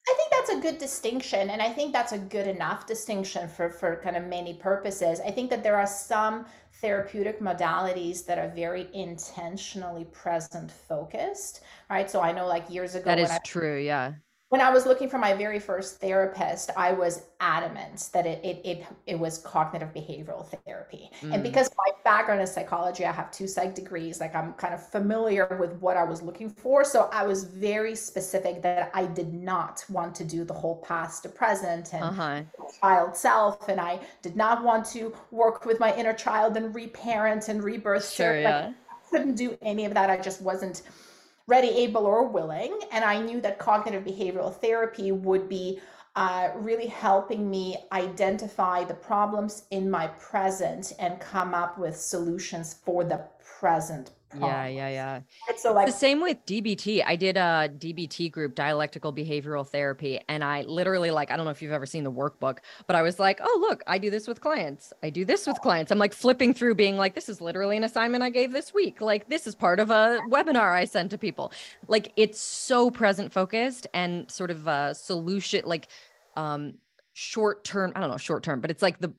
I 0.08 0.14
think 0.14 0.30
that's 0.30 0.50
a 0.50 0.60
good 0.60 0.78
distinction 0.78 1.50
and 1.50 1.60
i 1.60 1.68
think 1.68 1.92
that's 1.92 2.12
a 2.12 2.18
good 2.18 2.46
enough 2.46 2.86
distinction 2.86 3.48
for 3.48 3.68
for 3.68 4.00
kind 4.02 4.16
of 4.16 4.24
many 4.24 4.54
purposes. 4.54 5.20
I 5.20 5.30
think 5.32 5.50
that 5.50 5.62
there 5.62 5.76
are 5.76 5.86
some 5.86 6.46
therapeutic 6.80 7.40
modalities 7.40 8.24
that 8.26 8.38
are 8.38 8.48
very 8.48 8.88
intentionally 8.94 10.04
present 10.06 10.70
focused 10.70 11.60
right? 11.90 12.10
So 12.10 12.20
i 12.22 12.32
know 12.32 12.46
like 12.46 12.70
years 12.70 12.94
ago 12.94 13.04
that 13.04 13.18
is 13.18 13.30
I, 13.30 13.38
true 13.44 13.78
yeah 13.78 14.14
when 14.48 14.60
I 14.60 14.70
was 14.70 14.86
looking 14.86 15.08
for 15.08 15.18
my 15.18 15.34
very 15.34 15.58
first 15.58 16.00
therapist, 16.00 16.70
I 16.76 16.92
was 16.92 17.24
adamant 17.40 18.10
that 18.12 18.26
it 18.26 18.44
it 18.44 18.60
it, 18.64 18.86
it 19.06 19.18
was 19.18 19.38
cognitive 19.38 19.92
behavioral 19.92 20.46
therapy. 20.64 21.10
Mm. 21.20 21.34
And 21.34 21.42
because 21.42 21.68
my 21.76 21.90
background 22.04 22.40
is 22.40 22.52
psychology, 22.52 23.04
I 23.04 23.10
have 23.10 23.32
two 23.32 23.48
psych 23.48 23.74
degrees, 23.74 24.20
like 24.20 24.36
I'm 24.36 24.52
kind 24.52 24.72
of 24.72 24.88
familiar 24.88 25.56
with 25.58 25.72
what 25.80 25.96
I 25.96 26.04
was 26.04 26.22
looking 26.22 26.48
for. 26.48 26.84
So 26.84 27.08
I 27.12 27.26
was 27.26 27.42
very 27.44 27.96
specific 27.96 28.62
that 28.62 28.92
I 28.94 29.06
did 29.06 29.34
not 29.34 29.84
want 29.88 30.14
to 30.16 30.24
do 30.24 30.44
the 30.44 30.54
whole 30.54 30.76
past 30.76 31.24
to 31.24 31.28
present 31.28 31.92
and 31.92 32.04
uh-huh. 32.04 32.42
child 32.80 33.16
self. 33.16 33.68
And 33.68 33.80
I 33.80 33.98
did 34.22 34.36
not 34.36 34.62
want 34.62 34.86
to 34.86 35.12
work 35.32 35.66
with 35.66 35.80
my 35.80 35.94
inner 35.96 36.12
child 36.14 36.56
and 36.56 36.72
reparent 36.72 37.48
and 37.48 37.64
rebirth. 37.64 38.08
Sure, 38.08 38.38
yeah. 38.40 38.72
I 38.90 39.10
couldn't 39.10 39.34
do 39.34 39.58
any 39.60 39.86
of 39.86 39.94
that. 39.94 40.08
I 40.08 40.18
just 40.18 40.40
wasn't 40.40 40.82
ready, 41.46 41.68
able, 41.68 42.06
or 42.06 42.26
willing. 42.28 42.78
And 42.92 43.04
I 43.04 43.20
knew 43.20 43.40
that 43.40 43.58
cognitive 43.58 44.04
behavioral 44.04 44.54
therapy 44.54 45.12
would 45.12 45.48
be 45.48 45.80
uh, 46.16 46.50
really 46.56 46.86
helping 46.86 47.50
me 47.50 47.76
identify 47.92 48.84
the 48.84 48.94
problems 48.94 49.64
in 49.70 49.90
my 49.90 50.06
present 50.06 50.92
and 50.98 51.20
come 51.20 51.54
up 51.54 51.78
with 51.78 51.96
solutions 51.96 52.74
for 52.84 53.04
the 53.04 53.28
present 53.58 54.10
yeah 54.40 54.66
yeah 54.66 54.88
yeah. 54.88 55.20
so 55.56 55.72
like 55.72 55.86
the 55.86 55.92
same 55.92 56.20
with 56.20 56.36
dbt 56.46 57.02
i 57.06 57.14
did 57.14 57.36
a 57.36 57.70
dbt 57.78 58.30
group 58.30 58.54
dialectical 58.54 59.12
behavioral 59.12 59.66
therapy 59.66 60.18
and 60.28 60.42
i 60.42 60.62
literally 60.62 61.10
like 61.10 61.30
i 61.30 61.36
don't 61.36 61.44
know 61.44 61.50
if 61.50 61.62
you've 61.62 61.72
ever 61.72 61.86
seen 61.86 62.02
the 62.02 62.10
workbook 62.10 62.58
but 62.86 62.96
i 62.96 63.02
was 63.02 63.18
like 63.18 63.38
oh 63.42 63.58
look 63.60 63.82
i 63.86 63.98
do 63.98 64.10
this 64.10 64.26
with 64.26 64.40
clients. 64.40 64.92
I 65.02 65.10
do 65.10 65.24
this 65.24 65.46
with 65.46 65.60
clients. 65.60 65.90
I'm 65.92 65.98
like 65.98 66.14
flipping 66.14 66.54
through 66.54 66.74
being 66.74 66.96
like 66.96 67.14
this 67.14 67.28
is 67.28 67.40
literally 67.40 67.76
an 67.76 67.84
assignment 67.84 68.22
i 68.22 68.30
gave 68.30 68.52
this 68.52 68.72
week. 68.72 69.00
Like 69.00 69.28
this 69.28 69.46
is 69.46 69.54
part 69.54 69.80
of 69.80 69.90
a 69.90 70.20
webinar 70.28 70.72
i 70.72 70.84
sent 70.84 71.10
to 71.10 71.18
people. 71.18 71.52
Like 71.88 72.12
it's 72.16 72.40
so 72.40 72.90
present 72.90 73.32
focused 73.32 73.86
and 73.94 74.30
sort 74.30 74.50
of 74.50 74.66
a 74.66 74.94
solution 74.94 75.62
like 75.64 75.88
um 76.36 76.74
short 77.12 77.64
term 77.64 77.92
i 77.96 78.00
don't 78.00 78.10
know 78.10 78.18
short 78.18 78.42
term 78.42 78.60
but 78.60 78.70
it's 78.70 78.82
like 78.82 78.98
the 79.00 79.10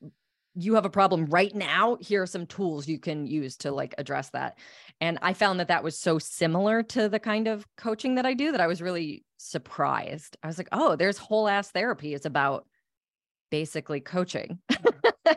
you 0.58 0.74
have 0.74 0.84
a 0.84 0.90
problem 0.90 1.26
right 1.26 1.54
now 1.54 1.96
here 2.00 2.22
are 2.22 2.26
some 2.26 2.44
tools 2.46 2.88
you 2.88 2.98
can 2.98 3.26
use 3.26 3.56
to 3.56 3.70
like 3.70 3.94
address 3.96 4.30
that 4.30 4.58
and 5.00 5.18
i 5.22 5.32
found 5.32 5.60
that 5.60 5.68
that 5.68 5.84
was 5.84 5.96
so 5.96 6.18
similar 6.18 6.82
to 6.82 7.08
the 7.08 7.20
kind 7.20 7.46
of 7.46 7.66
coaching 7.76 8.16
that 8.16 8.26
i 8.26 8.34
do 8.34 8.50
that 8.50 8.60
i 8.60 8.66
was 8.66 8.82
really 8.82 9.24
surprised 9.36 10.36
i 10.42 10.46
was 10.46 10.58
like 10.58 10.68
oh 10.72 10.96
there's 10.96 11.16
whole 11.16 11.48
ass 11.48 11.70
therapy 11.70 12.12
is 12.12 12.26
about 12.26 12.66
basically 13.50 14.00
coaching 14.00 14.58
mm. 14.70 15.36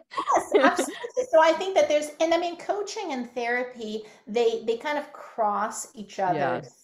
yes, 0.53 0.53
absolutely. 0.55 0.95
so 1.31 1.41
i 1.41 1.51
think 1.53 1.75
that 1.75 1.87
there's 1.87 2.09
and 2.19 2.33
i 2.33 2.37
mean 2.37 2.57
coaching 2.57 3.13
and 3.13 3.29
therapy 3.31 4.03
they 4.27 4.63
they 4.65 4.77
kind 4.77 4.97
of 4.97 5.13
cross 5.13 5.87
each 5.93 6.19
other's 6.19 6.65
yeah. 6.65 6.80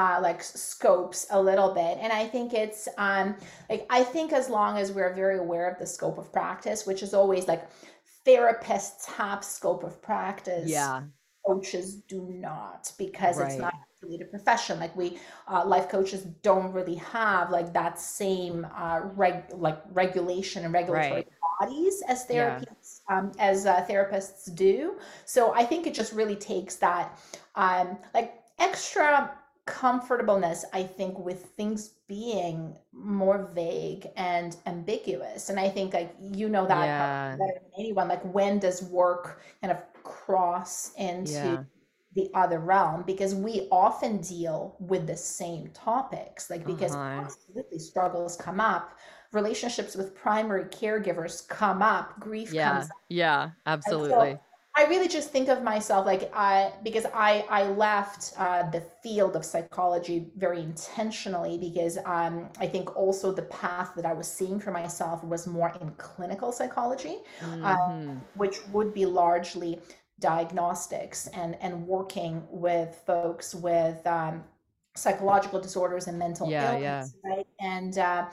Uh, 0.00 0.18
like 0.22 0.42
scopes 0.42 1.26
a 1.30 1.42
little 1.50 1.74
bit 1.74 1.98
and 2.00 2.10
i 2.10 2.26
think 2.26 2.54
it's 2.54 2.88
um 2.96 3.36
like 3.68 3.86
i 3.90 4.02
think 4.02 4.32
as 4.32 4.48
long 4.48 4.78
as 4.78 4.92
we're 4.92 5.12
very 5.12 5.36
aware 5.36 5.68
of 5.70 5.78
the 5.78 5.84
scope 5.86 6.16
of 6.16 6.32
practice 6.32 6.86
which 6.86 7.02
is 7.02 7.12
always 7.12 7.46
like 7.46 7.68
therapists 8.26 9.04
have 9.04 9.44
scope 9.44 9.84
of 9.84 10.00
practice 10.00 10.70
yeah 10.70 11.02
coaches 11.46 11.96
do 11.96 12.26
not 12.30 12.90
because 12.96 13.36
right. 13.36 13.50
it's 13.50 13.60
not 13.60 13.74
really 14.00 14.22
a 14.22 14.24
profession 14.24 14.80
like 14.80 14.96
we 14.96 15.18
uh, 15.48 15.62
life 15.66 15.90
coaches 15.90 16.22
don't 16.42 16.72
really 16.72 16.94
have 16.94 17.50
like 17.50 17.70
that 17.74 18.00
same 18.00 18.66
uh 18.74 19.00
reg 19.16 19.44
like 19.52 19.82
regulation 19.92 20.64
and 20.64 20.72
regulatory 20.72 21.12
right. 21.12 21.28
bodies 21.60 22.02
as 22.08 22.26
therapists 22.26 23.00
yeah. 23.10 23.18
um, 23.18 23.32
as 23.38 23.66
uh, 23.66 23.84
therapists 23.86 24.54
do 24.54 24.96
so 25.26 25.52
i 25.54 25.62
think 25.62 25.86
it 25.86 25.92
just 25.92 26.14
really 26.14 26.36
takes 26.36 26.76
that 26.76 27.18
um 27.54 27.98
like 28.14 28.40
extra 28.58 29.30
comfortableness 29.70 30.64
i 30.72 30.82
think 30.82 31.16
with 31.16 31.44
things 31.56 31.92
being 32.08 32.76
more 32.92 33.48
vague 33.54 34.08
and 34.16 34.56
ambiguous 34.66 35.48
and 35.48 35.60
i 35.60 35.68
think 35.68 35.94
like 35.94 36.12
you 36.32 36.48
know 36.48 36.66
that 36.66 36.84
yeah. 36.84 37.36
better 37.36 37.60
than 37.60 37.70
anyone 37.78 38.08
like 38.08 38.22
when 38.34 38.58
does 38.58 38.82
work 38.82 39.40
kind 39.60 39.70
of 39.72 39.80
cross 40.02 40.92
into 40.98 41.32
yeah. 41.32 41.62
the 42.16 42.28
other 42.34 42.58
realm 42.58 43.04
because 43.06 43.32
we 43.32 43.68
often 43.70 44.20
deal 44.20 44.74
with 44.80 45.06
the 45.06 45.16
same 45.16 45.68
topics 45.68 46.50
like 46.50 46.66
because 46.66 46.90
uh-huh. 46.92 47.22
absolutely 47.22 47.78
struggles 47.78 48.36
come 48.36 48.58
up 48.58 48.98
relationships 49.30 49.94
with 49.94 50.16
primary 50.16 50.64
caregivers 50.64 51.46
come 51.46 51.80
up 51.80 52.18
grief 52.18 52.52
yeah 52.52 52.72
comes 52.72 52.86
up. 52.86 52.96
yeah 53.08 53.50
absolutely 53.66 54.36
I 54.76 54.84
really 54.84 55.08
just 55.08 55.30
think 55.30 55.48
of 55.48 55.62
myself 55.62 56.06
like 56.06 56.30
I 56.34 56.72
because 56.84 57.04
I 57.12 57.44
I 57.50 57.64
left 57.64 58.32
uh, 58.38 58.70
the 58.70 58.80
field 59.02 59.34
of 59.34 59.44
psychology 59.44 60.30
very 60.36 60.60
intentionally 60.60 61.58
because 61.58 61.98
um, 62.06 62.48
I 62.60 62.66
think 62.66 62.96
also 62.96 63.32
the 63.32 63.42
path 63.42 63.92
that 63.96 64.06
I 64.06 64.12
was 64.12 64.28
seeing 64.30 64.60
for 64.60 64.70
myself 64.70 65.24
was 65.24 65.46
more 65.46 65.72
in 65.80 65.90
clinical 65.98 66.52
psychology, 66.52 67.16
um, 67.42 67.60
mm-hmm. 67.62 68.16
which 68.34 68.64
would 68.68 68.94
be 68.94 69.06
largely 69.06 69.80
diagnostics 70.20 71.26
and 71.28 71.56
and 71.60 71.86
working 71.86 72.46
with 72.48 73.02
folks 73.06 73.54
with 73.54 74.06
um, 74.06 74.44
psychological 74.94 75.60
disorders 75.60 76.06
and 76.06 76.18
mental 76.18 76.48
yeah, 76.48 76.74
illness, 76.74 77.14
yeah. 77.24 77.30
right? 77.30 77.46
And 77.60 77.98
uh, 77.98 78.26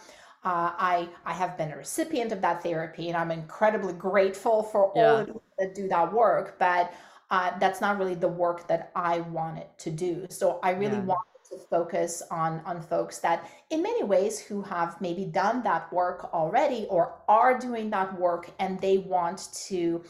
uh, 0.43 0.71
I 0.77 1.09
I 1.25 1.33
have 1.33 1.57
been 1.57 1.71
a 1.71 1.77
recipient 1.77 2.31
of 2.31 2.41
that 2.41 2.63
therapy, 2.63 3.09
and 3.09 3.17
I'm 3.17 3.31
incredibly 3.31 3.93
grateful 3.93 4.63
for 4.63 4.91
yeah. 4.95 5.01
all 5.09 5.15
of 5.17 5.27
you 5.27 5.41
that 5.57 5.75
do 5.75 5.87
that 5.89 6.13
work. 6.13 6.57
But 6.59 6.93
uh, 7.31 7.57
that's 7.59 7.81
not 7.81 7.97
really 7.97 8.15
the 8.15 8.27
work 8.27 8.67
that 8.67 8.91
I 8.95 9.21
wanted 9.21 9.67
to 9.79 9.91
do. 9.91 10.27
So 10.29 10.59
I 10.63 10.71
really 10.71 10.97
yeah. 10.97 11.03
wanted 11.15 11.49
to 11.49 11.57
focus 11.69 12.21
on 12.29 12.61
on 12.65 12.81
folks 12.81 13.17
that, 13.19 13.49
in 13.71 13.81
many 13.81 14.03
ways, 14.03 14.39
who 14.39 14.61
have 14.61 15.01
maybe 15.01 15.25
done 15.25 15.63
that 15.63 15.91
work 15.91 16.29
already 16.33 16.85
or 16.89 17.15
are 17.27 17.57
doing 17.57 17.89
that 17.89 18.17
work, 18.19 18.49
and 18.59 18.79
they 18.79 18.99
want 18.99 19.49
to 19.67 20.03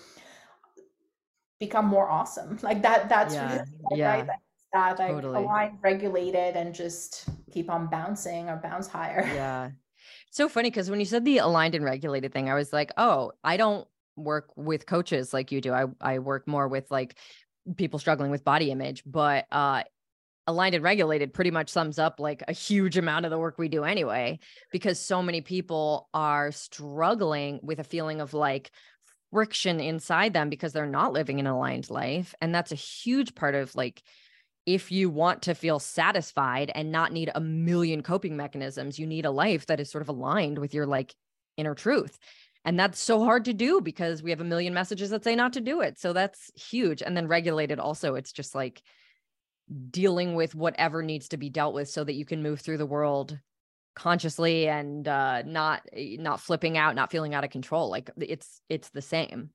become 1.59 1.85
more 1.85 2.09
awesome. 2.09 2.59
Like 2.63 2.81
that. 2.81 3.07
That's 3.07 3.33
yeah. 3.33 3.63
really 3.89 3.99
yeah. 4.01 4.13
right. 4.13 4.27
That 4.73 4.99
like 4.99 5.09
totally. 5.09 5.43
align, 5.43 5.79
regulated, 5.81 6.57
and 6.57 6.75
just 6.75 7.29
keep 7.51 7.71
on 7.71 7.87
bouncing 7.87 8.49
or 8.49 8.57
bounce 8.57 8.87
higher. 8.87 9.25
Yeah 9.33 9.71
so 10.31 10.49
funny 10.49 10.69
because 10.69 10.89
when 10.89 10.99
you 10.99 11.05
said 11.05 11.25
the 11.25 11.39
aligned 11.39 11.75
and 11.75 11.83
regulated 11.83 12.33
thing, 12.33 12.49
I 12.49 12.55
was 12.55 12.73
like, 12.73 12.91
oh, 12.97 13.31
I 13.43 13.57
don't 13.57 13.87
work 14.15 14.49
with 14.55 14.85
coaches 14.85 15.33
like 15.33 15.51
you 15.51 15.61
do. 15.61 15.73
I 15.73 15.85
I 16.01 16.19
work 16.19 16.47
more 16.47 16.67
with 16.67 16.89
like 16.89 17.17
people 17.75 17.99
struggling 17.99 18.31
with 18.31 18.43
body 18.43 18.71
image, 18.71 19.03
but 19.05 19.45
uh 19.51 19.83
aligned 20.47 20.75
and 20.75 20.83
regulated 20.83 21.33
pretty 21.33 21.51
much 21.51 21.69
sums 21.69 21.99
up 21.99 22.19
like 22.19 22.41
a 22.47 22.53
huge 22.53 22.97
amount 22.97 23.25
of 23.25 23.31
the 23.31 23.37
work 23.37 23.57
we 23.57 23.67
do 23.67 23.83
anyway 23.83 24.39
because 24.71 24.97
so 24.97 25.21
many 25.21 25.41
people 25.41 26.07
are 26.13 26.53
struggling 26.53 27.59
with 27.61 27.79
a 27.79 27.83
feeling 27.83 28.21
of 28.21 28.33
like 28.33 28.71
friction 29.31 29.81
inside 29.81 30.31
them 30.31 30.49
because 30.49 30.71
they're 30.71 30.85
not 30.85 31.11
living 31.11 31.41
an 31.41 31.47
aligned 31.47 31.89
life 31.89 32.33
and 32.39 32.55
that's 32.55 32.71
a 32.71 32.75
huge 32.75 33.35
part 33.35 33.55
of 33.55 33.75
like 33.75 34.01
if 34.67 34.91
you 34.91 35.09
want 35.09 35.43
to 35.43 35.55
feel 35.55 35.79
satisfied 35.79 36.69
and 36.75 36.91
not 36.91 37.13
need 37.13 37.31
a 37.33 37.39
million 37.39 38.03
coping 38.03 38.35
mechanisms, 38.35 38.99
you 38.99 39.07
need 39.07 39.25
a 39.25 39.31
life 39.31 39.65
that 39.67 39.79
is 39.79 39.89
sort 39.89 40.01
of 40.01 40.09
aligned 40.09 40.59
with 40.59 40.73
your 40.73 40.85
like 40.85 41.15
inner 41.55 41.73
truth. 41.73 42.19
And 42.65 42.77
that's 42.77 42.99
so 42.99 43.23
hard 43.23 43.45
to 43.45 43.53
do 43.53 43.79
because 43.79 44.21
we 44.21 44.29
have 44.31 44.41
a 44.41 44.43
million 44.43 44.73
messages 44.73 45.09
that 45.11 45.23
say 45.23 45.37
not 45.37 45.53
to 45.53 45.61
do 45.61 45.79
it. 45.79 45.97
So 45.97 46.11
that's 46.11 46.51
huge. 46.53 47.01
And 47.01 47.15
then 47.15 47.29
regulated 47.29 47.79
also, 47.79 48.15
it's 48.15 48.33
just 48.33 48.53
like 48.53 48.83
dealing 49.89 50.35
with 50.35 50.53
whatever 50.53 51.01
needs 51.01 51.29
to 51.29 51.37
be 51.37 51.49
dealt 51.49 51.73
with 51.73 51.87
so 51.87 52.03
that 52.03 52.15
you 52.15 52.25
can 52.25 52.43
move 52.43 52.59
through 52.59 52.77
the 52.77 52.85
world 52.85 53.39
consciously 53.95 54.67
and 54.67 55.07
uh 55.07 55.41
not 55.41 55.81
eh, 55.91 56.17
not 56.19 56.39
flipping 56.39 56.77
out 56.77 56.93
not 56.93 57.09
feeling 57.09 57.33
out 57.33 57.43
of 57.43 57.49
control 57.49 57.89
like 57.89 58.11
it's 58.17 58.61
it's 58.69 58.89
the 58.89 59.01
same 59.01 59.49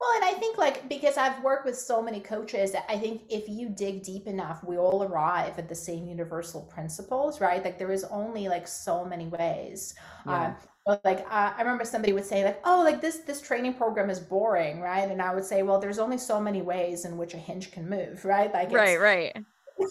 well, 0.00 0.10
and 0.14 0.24
I 0.24 0.32
think 0.32 0.56
like 0.56 0.88
because 0.88 1.16
I've 1.18 1.42
worked 1.42 1.66
with 1.66 1.76
so 1.76 2.02
many 2.02 2.20
coaches, 2.20 2.74
I 2.88 2.96
think 2.96 3.22
if 3.28 3.48
you 3.48 3.68
dig 3.68 4.02
deep 4.02 4.26
enough, 4.26 4.64
we 4.64 4.78
all 4.78 5.02
arrive 5.04 5.58
at 5.58 5.68
the 5.68 5.74
same 5.74 6.06
universal 6.06 6.62
principles, 6.62 7.40
right? 7.40 7.62
Like 7.62 7.78
there 7.78 7.92
is 7.92 8.04
only 8.04 8.48
like 8.48 8.66
so 8.66 9.04
many 9.04 9.26
ways. 9.26 9.94
Yeah. 10.26 10.54
Uh, 10.86 10.96
like 11.04 11.20
uh, 11.30 11.52
I 11.54 11.58
remember 11.60 11.84
somebody 11.84 12.14
would 12.14 12.24
say 12.24 12.44
like, 12.44 12.60
"Oh, 12.64 12.82
like 12.82 13.02
this 13.02 13.18
this 13.18 13.42
training 13.42 13.74
program 13.74 14.08
is 14.08 14.18
boring," 14.20 14.80
right? 14.80 15.08
And 15.10 15.20
I 15.20 15.34
would 15.34 15.44
say, 15.44 15.62
"Well, 15.62 15.78
there's 15.78 15.98
only 15.98 16.18
so 16.18 16.40
many 16.40 16.62
ways 16.62 17.04
in 17.04 17.18
which 17.18 17.34
a 17.34 17.38
hinge 17.38 17.70
can 17.70 17.88
move, 17.88 18.24
right?" 18.24 18.52
Like 18.52 18.72
right, 18.72 18.98
right 18.98 19.36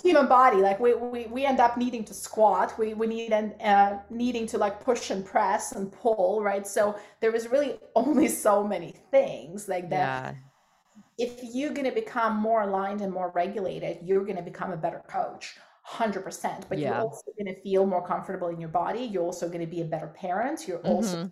human 0.04 0.28
body 0.28 0.58
like 0.58 0.80
we, 0.80 0.94
we 0.94 1.26
we 1.28 1.46
end 1.46 1.60
up 1.60 1.78
needing 1.78 2.04
to 2.04 2.14
squat 2.14 2.78
we 2.78 2.94
we 2.94 3.08
need 3.08 3.32
and 3.32 3.54
uh, 3.62 3.98
needing 4.10 4.46
to 4.48 4.58
like 4.58 4.84
push 4.84 5.10
and 5.10 5.26
press 5.26 5.72
and 5.74 5.92
pull 5.92 6.42
right 6.42 6.68
so 6.68 6.98
there 7.22 7.36
is 7.36 7.48
really 7.50 7.80
only 7.96 8.28
so 8.28 8.64
many 8.64 8.94
things 9.12 9.68
like 9.68 9.90
that 9.90 10.36
yeah. 11.18 11.26
if 11.26 11.40
you're 11.54 11.74
going 11.74 11.88
to 11.88 11.94
become 11.94 12.36
more 12.36 12.64
aligned 12.64 13.02
and 13.02 13.12
more 13.12 13.32
regulated 13.36 13.98
you're 14.04 14.24
going 14.24 14.38
to 14.38 14.44
become 14.44 14.72
a 14.72 14.78
better 14.78 15.02
coach 15.10 15.56
100% 15.88 16.70
but 16.70 16.78
yeah. 16.78 16.90
you're 16.90 17.02
also 17.02 17.32
going 17.38 17.54
to 17.54 17.62
feel 17.62 17.86
more 17.86 18.06
comfortable 18.06 18.50
in 18.50 18.60
your 18.60 18.70
body 18.70 19.02
you're 19.02 19.24
also 19.24 19.48
going 19.48 19.62
to 19.62 19.68
be 19.68 19.82
a 19.82 19.86
better 19.86 20.08
parent 20.08 20.68
you're 20.68 20.78
mm-hmm. 20.80 20.90
also 20.90 21.32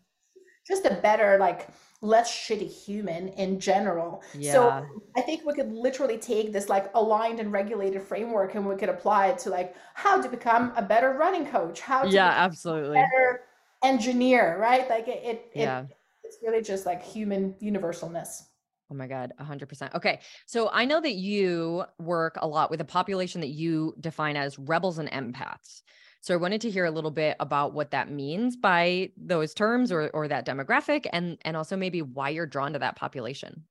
just 0.67 0.85
a 0.85 0.93
better 0.95 1.37
like 1.39 1.67
less 2.01 2.31
shitty 2.31 2.69
human 2.69 3.29
in 3.29 3.59
general. 3.59 4.23
Yeah. 4.37 4.53
So 4.53 4.85
I 5.15 5.21
think 5.21 5.45
we 5.45 5.53
could 5.53 5.71
literally 5.71 6.17
take 6.17 6.53
this 6.53 6.69
like 6.69 6.91
aligned 6.93 7.39
and 7.39 7.51
regulated 7.51 8.03
framework 8.03 8.55
and 8.55 8.67
we 8.67 8.75
could 8.75 8.89
apply 8.89 9.27
it 9.27 9.39
to 9.39 9.49
like 9.49 9.75
how 9.93 10.21
to 10.21 10.29
become 10.29 10.73
a 10.75 10.81
better 10.81 11.13
running 11.13 11.45
coach, 11.47 11.79
how 11.81 12.03
to 12.03 12.09
yeah, 12.09 12.27
absolutely 12.27 12.97
better 12.97 13.41
engineer, 13.83 14.57
right? 14.59 14.89
Like 14.89 15.07
it, 15.07 15.21
it, 15.23 15.51
yeah. 15.55 15.81
It, 15.81 15.87
it's 16.23 16.37
really 16.43 16.61
just 16.61 16.85
like 16.85 17.01
human 17.01 17.55
universalness. 17.61 18.43
Oh 18.91 18.95
my 18.95 19.07
God, 19.07 19.33
100%. 19.39 19.95
Okay. 19.95 20.19
So 20.45 20.69
I 20.71 20.85
know 20.85 21.01
that 21.01 21.15
you 21.15 21.83
work 21.99 22.37
a 22.41 22.47
lot 22.47 22.69
with 22.69 22.79
a 22.79 22.85
population 22.85 23.41
that 23.41 23.49
you 23.49 23.93
define 23.99 24.37
as 24.37 24.57
rebels 24.57 24.97
and 24.97 25.09
empaths. 25.11 25.81
So 26.21 26.33
I 26.33 26.37
wanted 26.37 26.61
to 26.61 26.69
hear 26.69 26.85
a 26.85 26.91
little 26.91 27.11
bit 27.11 27.37
about 27.39 27.73
what 27.73 27.91
that 27.91 28.11
means 28.11 28.55
by 28.55 29.11
those 29.17 29.53
terms 29.53 29.91
or 29.91 30.09
or 30.09 30.27
that 30.27 30.45
demographic 30.45 31.05
and 31.11 31.37
and 31.43 31.55
also 31.55 31.77
maybe 31.77 32.01
why 32.01 32.29
you're 32.29 32.45
drawn 32.45 32.73
to 32.73 32.79
that 32.79 32.95
population. 32.95 33.63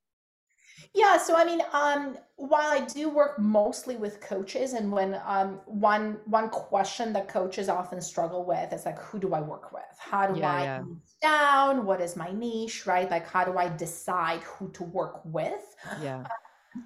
Yeah, 0.94 1.18
so 1.18 1.36
I 1.36 1.44
mean, 1.44 1.60
um, 1.72 2.16
while 2.36 2.70
I 2.70 2.84
do 2.86 3.08
work 3.08 3.38
mostly 3.38 3.96
with 3.96 4.20
coaches, 4.20 4.72
and 4.72 4.90
when 4.90 5.20
um, 5.24 5.60
one 5.66 6.18
one 6.24 6.48
question 6.48 7.12
that 7.14 7.28
coaches 7.28 7.68
often 7.68 8.00
struggle 8.00 8.44
with 8.44 8.72
is 8.72 8.86
like, 8.86 8.98
who 8.98 9.18
do 9.18 9.34
I 9.34 9.40
work 9.40 9.72
with? 9.72 9.82
How 9.98 10.26
do 10.26 10.40
yeah, 10.40 10.52
I 10.52 10.62
yeah. 10.62 10.82
down? 11.22 11.86
What 11.86 12.00
is 12.00 12.16
my 12.16 12.30
niche? 12.32 12.86
Right? 12.86 13.10
Like, 13.10 13.26
how 13.26 13.44
do 13.44 13.58
I 13.58 13.68
decide 13.76 14.42
who 14.42 14.70
to 14.72 14.84
work 14.84 15.20
with? 15.24 15.76
Yeah. 16.02 16.24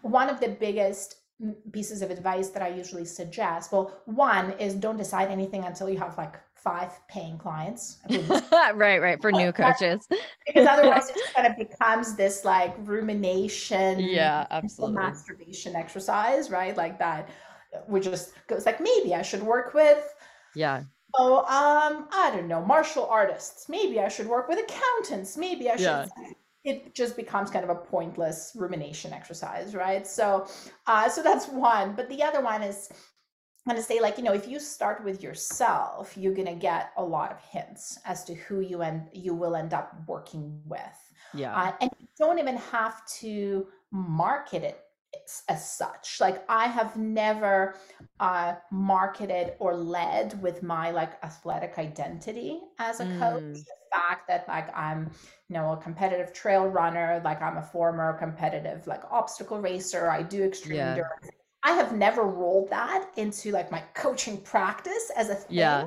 one 0.02 0.28
of 0.28 0.40
the 0.40 0.48
biggest 0.48 1.16
pieces 1.72 2.02
of 2.02 2.10
advice 2.10 2.50
that 2.50 2.62
I 2.62 2.68
usually 2.68 3.04
suggest. 3.04 3.72
Well, 3.72 4.00
one 4.06 4.52
is 4.52 4.74
don't 4.74 4.96
decide 4.96 5.30
anything 5.30 5.64
until 5.64 5.88
you 5.88 5.98
have 5.98 6.16
like 6.18 6.36
five 6.54 6.92
paying 7.08 7.38
clients. 7.38 7.98
right, 8.74 9.00
right. 9.00 9.20
For 9.20 9.32
new 9.32 9.52
coaches. 9.52 10.06
because 10.46 10.66
otherwise 10.66 11.08
it 11.08 11.14
just 11.18 11.34
kind 11.34 11.46
of 11.46 11.56
becomes 11.56 12.14
this 12.16 12.44
like 12.44 12.74
rumination. 12.80 14.00
Yeah, 14.00 14.46
absolutely. 14.50 14.96
Masturbation 14.96 15.76
exercise, 15.76 16.50
right? 16.50 16.76
Like 16.76 16.98
that. 16.98 17.28
We 17.86 18.00
just 18.00 18.32
goes 18.48 18.66
like 18.66 18.80
maybe 18.80 19.14
I 19.14 19.22
should 19.22 19.42
work 19.42 19.74
with 19.74 20.04
yeah 20.54 20.82
oh 21.18 21.38
um 21.38 22.08
i 22.12 22.30
don't 22.34 22.48
know 22.48 22.64
martial 22.64 23.06
artists 23.06 23.68
maybe 23.68 24.00
i 24.00 24.08
should 24.08 24.26
work 24.26 24.48
with 24.48 24.58
accountants 24.58 25.36
maybe 25.36 25.68
i 25.68 25.76
should 25.76 25.82
yeah. 25.82 26.06
It 26.64 26.94
just 26.94 27.16
becomes 27.16 27.50
kind 27.50 27.64
of 27.64 27.70
a 27.70 27.74
pointless 27.74 28.52
rumination 28.54 29.12
exercise 29.12 29.74
right? 29.74 30.06
So 30.06 30.46
uh 30.86 31.08
so 31.08 31.22
that's 31.22 31.48
one 31.48 31.94
but 31.94 32.08
the 32.08 32.22
other 32.22 32.40
one 32.40 32.62
is 32.62 32.88
I'm 33.66 33.74
going 33.74 33.82
to 33.82 33.86
say 33.86 34.00
like 34.00 34.16
you 34.16 34.24
know 34.24 34.32
if 34.32 34.48
you 34.48 34.58
start 34.58 35.04
with 35.04 35.22
yourself 35.22 36.16
you're 36.16 36.34
going 36.34 36.48
to 36.48 36.54
get 36.54 36.92
a 36.96 37.04
lot 37.04 37.30
of 37.30 37.40
hints 37.40 37.98
as 38.06 38.24
to 38.24 38.34
who 38.34 38.60
you 38.60 38.82
and 38.82 39.08
you 39.12 39.34
will 39.34 39.54
end 39.54 39.74
up 39.74 39.94
working 40.06 40.60
with. 40.64 40.80
Yeah. 41.34 41.54
Uh, 41.54 41.72
and 41.80 41.90
you 42.00 42.08
don't 42.18 42.38
even 42.38 42.56
have 42.56 43.06
to 43.20 43.66
market 43.92 44.62
it 44.62 44.80
as 45.48 45.70
such. 45.70 46.20
Like 46.20 46.44
i 46.48 46.66
have 46.66 46.96
never 46.96 47.76
uh, 48.18 48.54
marketed 48.70 49.54
or 49.58 49.74
led 49.74 50.40
with 50.42 50.62
my 50.62 50.90
like 50.90 51.22
athletic 51.24 51.78
identity 51.78 52.60
as 52.78 53.00
a 53.00 53.04
mm. 53.04 53.18
coach 53.18 53.58
fact 53.92 54.28
that 54.28 54.46
like 54.48 54.74
i'm 54.76 55.10
you 55.48 55.54
know 55.54 55.72
a 55.72 55.76
competitive 55.76 56.32
trail 56.32 56.66
runner 56.66 57.20
like 57.24 57.40
i'm 57.42 57.56
a 57.56 57.62
former 57.62 58.16
competitive 58.18 58.86
like 58.86 59.02
obstacle 59.10 59.60
racer 59.60 60.10
i 60.10 60.22
do 60.22 60.44
extreme 60.44 60.76
yeah. 60.76 60.90
endurance 60.90 61.28
i 61.64 61.72
have 61.72 61.94
never 61.94 62.22
rolled 62.22 62.70
that 62.70 63.10
into 63.16 63.50
like 63.50 63.70
my 63.70 63.82
coaching 63.94 64.40
practice 64.42 65.10
as 65.16 65.28
a 65.28 65.34
thing 65.34 65.56
yeah 65.56 65.86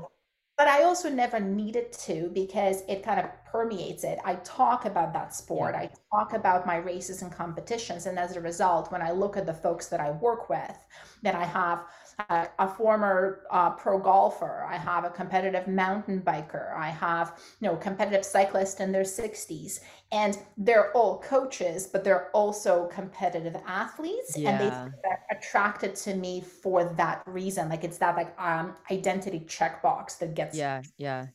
but 0.58 0.68
I 0.68 0.84
also 0.84 1.10
never 1.10 1.40
needed 1.40 1.92
to 1.94 2.30
because 2.34 2.84
it 2.88 3.04
kind 3.04 3.20
of 3.20 3.26
permeates 3.46 4.04
it. 4.04 4.20
I 4.24 4.36
talk 4.36 4.86
about 4.86 5.12
that 5.14 5.34
sport. 5.34 5.74
Yeah. 5.74 5.82
I 5.82 5.90
talk 6.16 6.34
about 6.34 6.68
my 6.68 6.78
races 6.78 7.24
and 7.24 7.32
competitions. 7.32 8.06
And 8.06 8.20
as 8.20 8.36
a 8.36 8.42
result, 8.42 8.92
when 8.92 9.02
I 9.02 9.12
look 9.12 9.36
at 9.36 9.48
the 9.48 9.54
folks 9.54 9.88
that 9.88 10.00
I 10.00 10.12
work 10.12 10.50
with, 10.50 10.78
that 11.24 11.34
I 11.34 11.44
have 11.44 11.86
a, 12.30 12.48
a 12.60 12.68
former 12.68 13.42
uh, 13.52 13.72
pro 13.72 14.00
golfer, 14.00 14.66
I 14.70 14.78
have 14.78 15.04
a 15.04 15.10
competitive 15.10 15.68
mountain 15.68 16.22
biker, 16.22 16.76
I 16.76 16.90
have 16.90 17.40
you 17.60 17.68
know 17.68 17.76
competitive 17.76 18.26
cyclist 18.26 18.80
in 18.80 18.92
their 18.92 19.04
60s, 19.04 19.80
and 20.12 20.38
they're 20.58 20.92
all 20.92 21.20
coaches, 21.20 21.88
but 21.88 22.04
they're 22.04 22.30
also 22.32 22.88
competitive 22.88 23.56
athletes, 23.66 24.38
yeah. 24.38 24.50
and 24.50 24.60
they 24.60 24.76
are 24.76 25.20
attracted 25.32 25.96
to 25.96 26.16
me 26.16 26.42
for 26.42 26.86
that 26.96 27.24
reason. 27.26 27.70
Like 27.70 27.84
it's 27.84 27.98
that 27.98 28.16
like 28.16 28.40
um 28.40 28.76
identity 28.92 29.42
checkbox 29.42 30.18
that 30.20 30.34
gets 30.36 30.58
yeah 30.58 30.82
yeah 30.98 31.28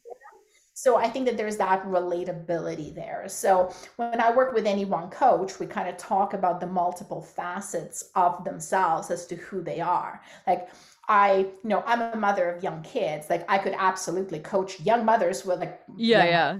so 0.79 0.97
I 0.97 1.09
think 1.09 1.27
that 1.27 1.37
there's 1.37 1.57
that 1.57 1.85
relatability 1.85 2.95
there. 2.95 3.25
So 3.27 3.75
when 3.97 4.21
I 4.21 4.33
work 4.33 4.55
with 4.55 4.65
any 4.65 4.85
one 4.85 5.11
coach, 5.11 5.59
we 5.59 5.67
kind 5.67 5.89
of 5.89 5.97
talk 5.97 6.35
about 6.35 6.61
the 6.61 6.69
multiple 6.69 7.21
facets 7.21 8.11
of 8.15 8.45
themselves 8.45 9.11
as 9.11 9.27
to 9.27 9.35
who 9.35 9.61
they 9.61 9.81
are. 9.81 10.23
Like 10.47 10.69
I, 11.09 11.49
you 11.65 11.71
know, 11.71 11.83
I'm 11.85 12.01
a 12.01 12.17
mother 12.17 12.49
of 12.49 12.63
young 12.63 12.83
kids. 12.83 13.29
Like 13.29 13.45
I 13.51 13.59
could 13.59 13.75
absolutely 13.77 14.39
coach 14.39 14.79
young 14.79 15.05
mothers 15.05 15.45
with 15.45 15.59
like 15.59 15.81
yeah, 15.97 16.25
yeah. 16.25 16.59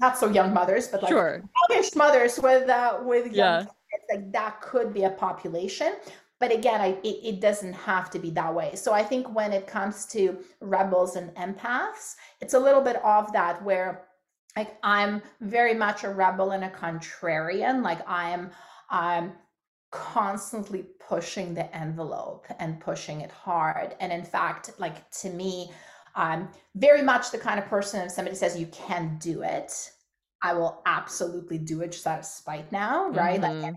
Not 0.00 0.18
so 0.18 0.28
young 0.28 0.52
mothers, 0.52 0.88
but 0.88 1.04
like 1.04 1.10
sure. 1.10 1.44
youngish 1.70 1.94
mothers 1.94 2.40
with 2.40 2.68
uh 2.68 2.98
with 3.04 3.26
young 3.26 3.36
yeah. 3.36 3.58
kids. 3.60 4.04
Like 4.12 4.32
that 4.32 4.60
could 4.60 4.92
be 4.92 5.04
a 5.04 5.10
population 5.10 5.94
but 6.42 6.52
again 6.52 6.80
I, 6.80 6.88
it, 7.04 7.18
it, 7.30 7.40
doesn't 7.40 7.72
have 7.72 8.10
to 8.10 8.18
be 8.18 8.30
that 8.30 8.52
way. 8.52 8.74
So 8.74 8.92
i 8.92 9.04
think 9.04 9.32
when 9.32 9.52
it 9.52 9.68
comes 9.68 10.06
to 10.06 10.38
rebels 10.60 11.14
and 11.14 11.30
empaths 11.36 12.16
it's 12.40 12.54
a 12.54 12.58
little 12.58 12.82
bit 12.82 12.96
of 13.04 13.32
that 13.32 13.62
where 13.64 14.08
like 14.56 14.76
i'm 14.82 15.22
very 15.40 15.72
much 15.72 16.02
a 16.02 16.10
rebel 16.10 16.50
and 16.50 16.64
a 16.64 16.70
contrarian. 16.70 17.82
Like 17.84 18.00
i'm 18.08 18.50
i'm 18.90 19.32
constantly 19.92 20.86
pushing 21.08 21.54
the 21.54 21.66
envelope 21.76 22.46
and 22.58 22.80
pushing 22.80 23.20
it 23.20 23.30
hard. 23.30 23.94
And 24.00 24.10
in 24.12 24.24
fact 24.24 24.70
like 24.78 24.98
to 25.22 25.30
me 25.30 25.70
i'm 26.16 26.48
very 26.74 27.02
much 27.02 27.30
the 27.30 27.38
kind 27.38 27.58
of 27.60 27.66
person 27.66 28.04
if 28.04 28.10
somebody 28.10 28.36
says 28.36 28.58
you 28.58 28.66
can 28.66 29.16
do 29.18 29.42
it 29.42 29.92
i 30.42 30.52
will 30.52 30.82
absolutely 30.84 31.56
do 31.56 31.80
it 31.80 31.92
just 31.92 32.06
out 32.06 32.18
of 32.18 32.26
spite 32.26 32.70
now 32.70 33.08
right? 33.10 33.40
Mm-hmm. 33.40 33.62
like 33.62 33.74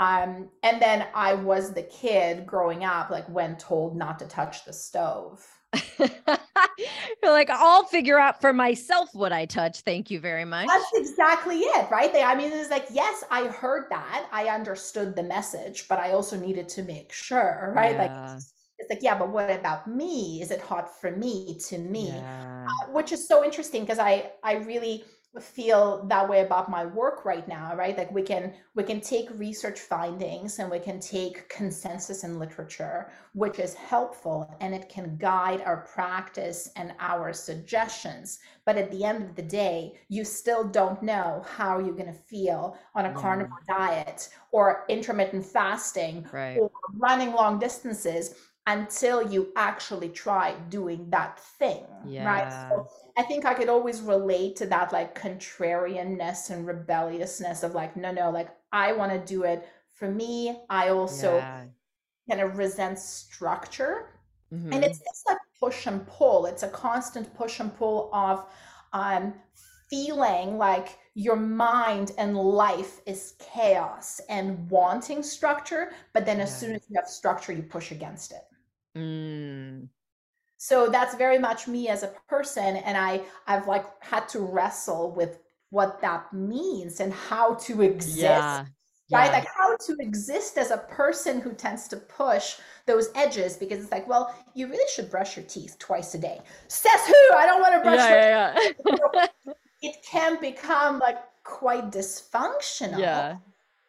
um, 0.00 0.48
and 0.62 0.82
then 0.82 1.06
I 1.14 1.34
was 1.34 1.72
the 1.72 1.82
kid 1.82 2.46
growing 2.46 2.84
up, 2.84 3.10
like 3.10 3.28
when 3.28 3.56
told 3.56 3.96
not 3.96 4.18
to 4.18 4.26
touch 4.26 4.64
the 4.64 4.72
stove. 4.72 5.46
You're 5.98 7.32
like, 7.32 7.50
I'll 7.50 7.84
figure 7.84 8.18
out 8.18 8.40
for 8.40 8.52
myself 8.52 9.08
what 9.12 9.32
I 9.32 9.46
touch. 9.46 9.80
Thank 9.80 10.10
you 10.10 10.20
very 10.20 10.44
much. 10.44 10.66
That's 10.66 10.90
exactly 10.94 11.60
it, 11.60 11.90
right? 11.90 12.12
They, 12.12 12.22
I 12.22 12.34
mean, 12.34 12.52
it's 12.52 12.70
like, 12.70 12.86
yes, 12.92 13.24
I 13.30 13.46
heard 13.46 13.84
that. 13.90 14.28
I 14.32 14.48
understood 14.48 15.16
the 15.16 15.22
message, 15.22 15.86
but 15.88 15.98
I 15.98 16.12
also 16.12 16.36
needed 16.36 16.68
to 16.70 16.82
make 16.82 17.12
sure, 17.12 17.72
right? 17.74 17.92
Yeah. 17.92 18.32
Like, 18.34 18.42
it's 18.78 18.90
like, 18.90 19.02
yeah, 19.02 19.16
but 19.16 19.30
what 19.30 19.50
about 19.50 19.86
me? 19.86 20.40
Is 20.42 20.50
it 20.50 20.60
hot 20.60 21.00
for 21.00 21.12
me 21.12 21.58
to 21.68 21.78
me? 21.78 22.08
Yeah. 22.08 22.66
Uh, 22.68 22.92
which 22.92 23.12
is 23.12 23.26
so 23.26 23.44
interesting 23.44 23.82
because 23.82 23.98
I, 23.98 24.32
I 24.42 24.54
really, 24.54 25.04
feel 25.40 26.04
that 26.06 26.28
way 26.28 26.42
about 26.42 26.70
my 26.70 26.84
work 26.84 27.24
right 27.24 27.48
now 27.48 27.74
right 27.74 27.98
like 27.98 28.10
we 28.12 28.22
can 28.22 28.52
we 28.76 28.84
can 28.84 29.00
take 29.00 29.28
research 29.36 29.80
findings 29.80 30.60
and 30.60 30.70
we 30.70 30.78
can 30.78 31.00
take 31.00 31.48
consensus 31.48 32.22
in 32.22 32.38
literature 32.38 33.10
which 33.32 33.58
is 33.58 33.74
helpful 33.74 34.48
and 34.60 34.74
it 34.74 34.88
can 34.88 35.16
guide 35.16 35.60
our 35.62 35.78
practice 35.92 36.70
and 36.76 36.92
our 37.00 37.32
suggestions 37.32 38.38
but 38.64 38.76
at 38.76 38.90
the 38.92 39.04
end 39.04 39.24
of 39.24 39.34
the 39.34 39.42
day 39.42 39.92
you 40.08 40.24
still 40.24 40.62
don't 40.62 41.02
know 41.02 41.44
how 41.48 41.80
you're 41.80 41.94
going 41.94 42.06
to 42.06 42.12
feel 42.12 42.78
on 42.94 43.06
a 43.06 43.08
yeah. 43.08 43.14
carnivore 43.14 43.62
diet 43.66 44.28
or 44.52 44.84
intermittent 44.88 45.44
fasting 45.44 46.24
right. 46.32 46.58
or 46.58 46.70
running 46.96 47.32
long 47.32 47.58
distances 47.58 48.36
until 48.66 49.30
you 49.30 49.52
actually 49.56 50.08
try 50.08 50.54
doing 50.70 51.08
that 51.10 51.38
thing 51.38 51.84
yeah. 52.06 52.24
right 52.24 52.70
so 52.70 52.88
i 53.18 53.22
think 53.22 53.44
i 53.44 53.52
could 53.52 53.68
always 53.68 54.00
relate 54.00 54.56
to 54.56 54.66
that 54.66 54.92
like 54.92 55.18
contrarianness 55.18 56.50
and 56.50 56.66
rebelliousness 56.66 57.62
of 57.62 57.74
like 57.74 57.96
no 57.96 58.10
no 58.10 58.30
like 58.30 58.48
i 58.72 58.92
want 58.92 59.12
to 59.12 59.18
do 59.32 59.42
it 59.42 59.68
for 59.92 60.10
me 60.10 60.58
i 60.70 60.88
also 60.88 61.36
yeah. 61.36 61.64
kind 62.28 62.40
of 62.40 62.56
resent 62.56 62.98
structure 62.98 64.08
mm-hmm. 64.52 64.72
and 64.72 64.82
it's 64.82 65.00
it's 65.00 65.24
like 65.26 65.38
push 65.60 65.86
and 65.86 66.06
pull 66.06 66.46
it's 66.46 66.62
a 66.62 66.68
constant 66.68 67.32
push 67.34 67.60
and 67.60 67.76
pull 67.76 68.08
of 68.14 68.46
um 68.94 69.34
feeling 69.90 70.56
like 70.56 70.98
your 71.14 71.36
mind 71.36 72.12
and 72.16 72.36
life 72.36 73.00
is 73.06 73.34
chaos 73.38 74.20
and 74.30 74.68
wanting 74.70 75.22
structure 75.22 75.92
but 76.14 76.24
then 76.24 76.40
as 76.40 76.58
soon 76.58 76.74
as 76.74 76.82
you 76.88 76.96
have 76.96 77.06
structure 77.06 77.52
you 77.52 77.62
push 77.62 77.92
against 77.92 78.32
it 78.32 78.44
Mm. 78.96 79.88
So 80.56 80.88
that's 80.88 81.14
very 81.14 81.38
much 81.38 81.68
me 81.68 81.88
as 81.88 82.02
a 82.02 82.12
person. 82.28 82.76
And 82.76 82.96
I, 82.96 83.22
I've 83.46 83.66
like 83.66 83.84
had 84.02 84.28
to 84.30 84.40
wrestle 84.40 85.12
with 85.12 85.38
what 85.70 86.00
that 86.00 86.32
means 86.32 87.00
and 87.00 87.12
how 87.12 87.54
to 87.54 87.82
exist. 87.82 88.20
Yeah. 88.20 88.64
Right? 89.12 89.30
Like 89.30 89.46
how 89.54 89.76
to 89.76 89.96
exist 90.00 90.56
as 90.56 90.70
a 90.70 90.78
person 90.78 91.40
who 91.40 91.52
tends 91.52 91.86
to 91.88 91.96
push 91.96 92.56
those 92.86 93.10
edges 93.14 93.56
because 93.56 93.80
it's 93.80 93.92
like, 93.92 94.08
well, 94.08 94.34
you 94.54 94.66
really 94.66 94.90
should 94.94 95.10
brush 95.10 95.36
your 95.36 95.44
teeth 95.44 95.76
twice 95.78 96.14
a 96.14 96.18
day. 96.18 96.40
Says 96.68 97.00
who? 97.06 97.36
I 97.36 97.44
don't 97.44 97.60
want 97.60 97.74
to 97.74 97.80
brush 97.80 97.98
yeah, 97.98 98.54
yeah, 98.56 98.70
yeah. 98.86 99.52
it 99.82 99.96
can 100.10 100.40
become 100.40 100.98
like 100.98 101.18
quite 101.44 101.90
dysfunctional 101.90 102.98
yeah. 102.98 103.36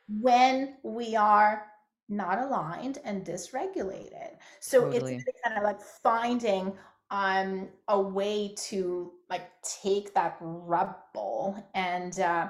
when 0.10 0.76
we 0.84 1.16
are 1.16 1.66
not 2.10 2.40
aligned 2.40 3.00
and 3.04 3.26
dysregulated. 3.26 4.38
So 4.60 4.92
totally. 4.92 5.16
it's 5.16 5.26
kind 5.44 5.58
of 5.58 5.64
like 5.64 5.82
finding 5.82 6.74
um 7.12 7.68
a 7.88 8.02
way 8.02 8.54
to 8.58 9.12
like 9.30 9.50
take 9.62 10.14
that 10.16 10.38
rebel 10.40 11.64
and 11.76 12.20
uh 12.20 12.48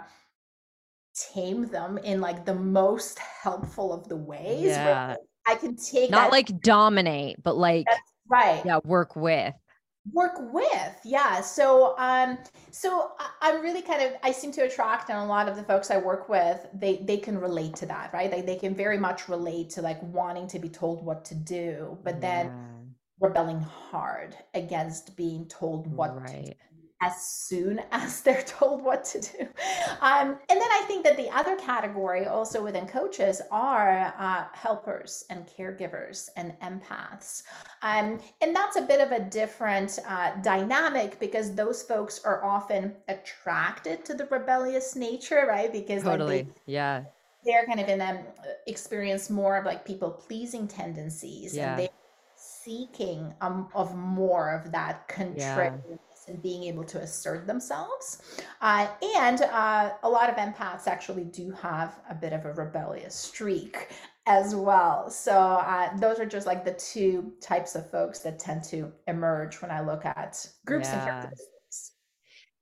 tame 1.34 1.68
them 1.68 1.98
in 1.98 2.22
like 2.22 2.46
the 2.46 2.56
most 2.56 3.20
helpful 3.20 3.94
of 3.94 4.08
the 4.08 4.15
ways. 4.15 4.65
Yeah. 4.65 5.15
I 5.48 5.56
can 5.56 5.76
take 5.76 6.10
not 6.10 6.26
that- 6.26 6.32
like 6.32 6.60
dominate, 6.62 7.41
but 7.44 7.56
like 7.56 7.86
right. 8.30 8.62
Yeah, 8.65 8.80
work 8.84 9.15
with 9.15 9.54
work 10.13 10.54
with 10.54 11.00
yeah 11.04 11.41
so 11.41 11.98
um 11.98 12.38
so 12.70 13.12
i'm 13.41 13.62
really 13.62 13.82
kind 13.82 14.04
of 14.04 14.12
i 14.22 14.32
seem 14.32 14.52
to 14.52 14.62
attract 14.62 15.10
and 15.10 15.18
a 15.18 15.26
lot 15.26 15.50
of 15.50 15.56
the 15.56 15.63
folks 15.63 15.89
i 15.89 15.98
work 15.98 16.30
with 16.30 16.68
they 16.74 16.98
they 16.98 17.18
can 17.18 17.38
relate 17.39 17.76
to 17.76 17.88
that 17.88 18.13
right 18.13 18.32
like 18.32 18.46
they 18.46 18.56
can 18.56 18.76
very 18.76 19.00
much 19.00 19.28
relate 19.28 19.70
to 19.70 19.82
like 19.82 20.02
wanting 20.04 20.48
to 20.48 20.60
be 20.60 20.70
told 20.70 21.04
what 21.04 21.26
to 21.26 21.34
do 21.34 21.98
but 22.04 22.22
then 22.22 22.46
yeah. 22.46 23.28
rebelling 23.28 23.60
hard 23.60 24.36
against 24.54 25.18
being 25.18 25.48
told 25.48 25.88
what 25.88 26.22
right. 26.22 26.56
As 27.06 27.22
soon 27.22 27.80
as 27.91 28.22
they're 28.22 28.44
told 28.44 28.84
what 28.84 29.06
to 29.06 29.22
do. 29.22 29.41
Um, 30.02 30.38
and 30.50 30.62
then 30.62 30.72
I 30.72 30.84
think 30.88 31.04
that 31.06 31.18
the 31.18 31.30
other 31.30 31.56
category 31.58 32.26
also 32.26 32.63
within 32.63 32.88
coaches 32.88 33.41
are 33.52 34.13
uh, 34.18 34.46
helpers 34.54 35.26
and 35.30 35.46
caregivers 35.48 36.30
and 36.36 36.54
empaths. 36.62 37.44
Um, 37.82 38.20
and 38.41 38.56
that's 38.56 38.76
a 38.78 38.82
bit 38.82 39.02
of 39.02 39.12
a 39.12 39.20
different 39.30 40.00
uh, 40.08 40.32
dynamic 40.41 41.20
because 41.20 41.54
those 41.54 41.84
folks 41.84 42.22
are 42.24 42.44
often 42.44 42.94
attracted 43.08 44.04
to 44.06 44.13
the 44.13 44.26
rebellious 44.26 44.96
nature, 44.96 45.46
right? 45.48 45.72
Because 45.72 46.04
totally, 46.04 46.38
like 46.38 46.65
they, 46.65 46.74
yeah. 46.74 47.04
They're 47.46 47.65
kind 47.68 47.80
of 47.80 47.88
in 47.88 48.00
them 48.00 48.18
uh, 48.39 48.48
experience 48.65 49.30
more 49.30 49.56
of 49.58 49.65
like 49.65 49.86
people 49.86 50.10
pleasing 50.10 50.68
tendencies 50.68 51.56
yeah. 51.56 51.72
and 51.72 51.80
they're 51.82 51.89
seeking 52.36 53.32
um, 53.41 53.70
of 53.76 53.96
more 53.96 54.50
of 54.50 54.72
that 54.72 55.08
control. 55.08 55.36
Yeah 55.38 55.98
and 56.28 56.42
being 56.42 56.64
able 56.64 56.84
to 56.84 57.00
assert 57.00 57.48
themselves. 57.48 58.22
Uh, 58.62 58.88
and 59.18 59.42
uh, 59.42 59.92
a 60.04 60.10
lot 60.10 60.30
of 60.30 60.36
empaths 60.36 60.88
actually 60.88 61.26
do 61.26 61.52
have 61.52 62.00
a 62.10 62.16
bit 62.16 62.34
of 62.34 62.46
a 62.46 62.54
rebellious 62.54 63.16
streak 63.16 63.90
as 64.28 64.56
well. 64.56 65.10
So 65.10 65.34
uh, 65.34 65.96
those 65.98 66.20
are 66.20 66.26
just 66.26 66.48
like 66.48 66.66
the 66.66 66.74
two 66.74 67.34
types 67.42 67.76
of 67.76 67.90
folks 67.90 68.20
that 68.20 68.40
tend 68.40 68.64
to 68.66 68.92
emerge 69.08 69.62
when 69.62 69.72
I 69.72 69.82
look 69.82 70.06
at 70.06 70.48
groups 70.66 70.88
yeah. 70.88 70.96
and 70.96 71.04
characteristics. 71.04 71.92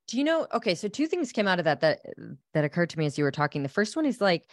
Do 0.06 0.18
you 0.18 0.24
know? 0.24 0.46
Okay, 0.52 0.74
so 0.74 0.88
two 0.88 1.06
things 1.06 1.32
came 1.32 1.48
out 1.48 1.58
of 1.58 1.64
that 1.64 1.80
that 1.80 2.00
that 2.52 2.64
occurred 2.64 2.90
to 2.90 2.98
me 2.98 3.06
as 3.06 3.16
you 3.16 3.24
were 3.24 3.30
talking. 3.30 3.62
The 3.62 3.70
first 3.70 3.96
one 3.96 4.04
is 4.04 4.20
like 4.20 4.46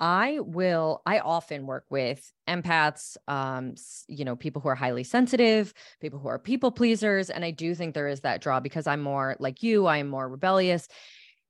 I 0.00 0.38
will, 0.40 1.02
I 1.04 1.18
often 1.18 1.66
work 1.66 1.84
with 1.90 2.32
empaths, 2.48 3.16
um, 3.26 3.74
you 4.06 4.24
know, 4.24 4.36
people 4.36 4.62
who 4.62 4.68
are 4.68 4.74
highly 4.74 5.04
sensitive, 5.04 5.74
people 6.00 6.18
who 6.18 6.28
are 6.28 6.38
people 6.38 6.70
pleasers. 6.70 7.30
And 7.30 7.44
I 7.44 7.50
do 7.50 7.74
think 7.74 7.94
there 7.94 8.08
is 8.08 8.20
that 8.20 8.40
draw 8.40 8.60
because 8.60 8.86
I'm 8.86 9.00
more 9.00 9.36
like 9.40 9.62
you, 9.62 9.86
I 9.86 9.98
am 9.98 10.08
more 10.08 10.28
rebellious 10.28 10.86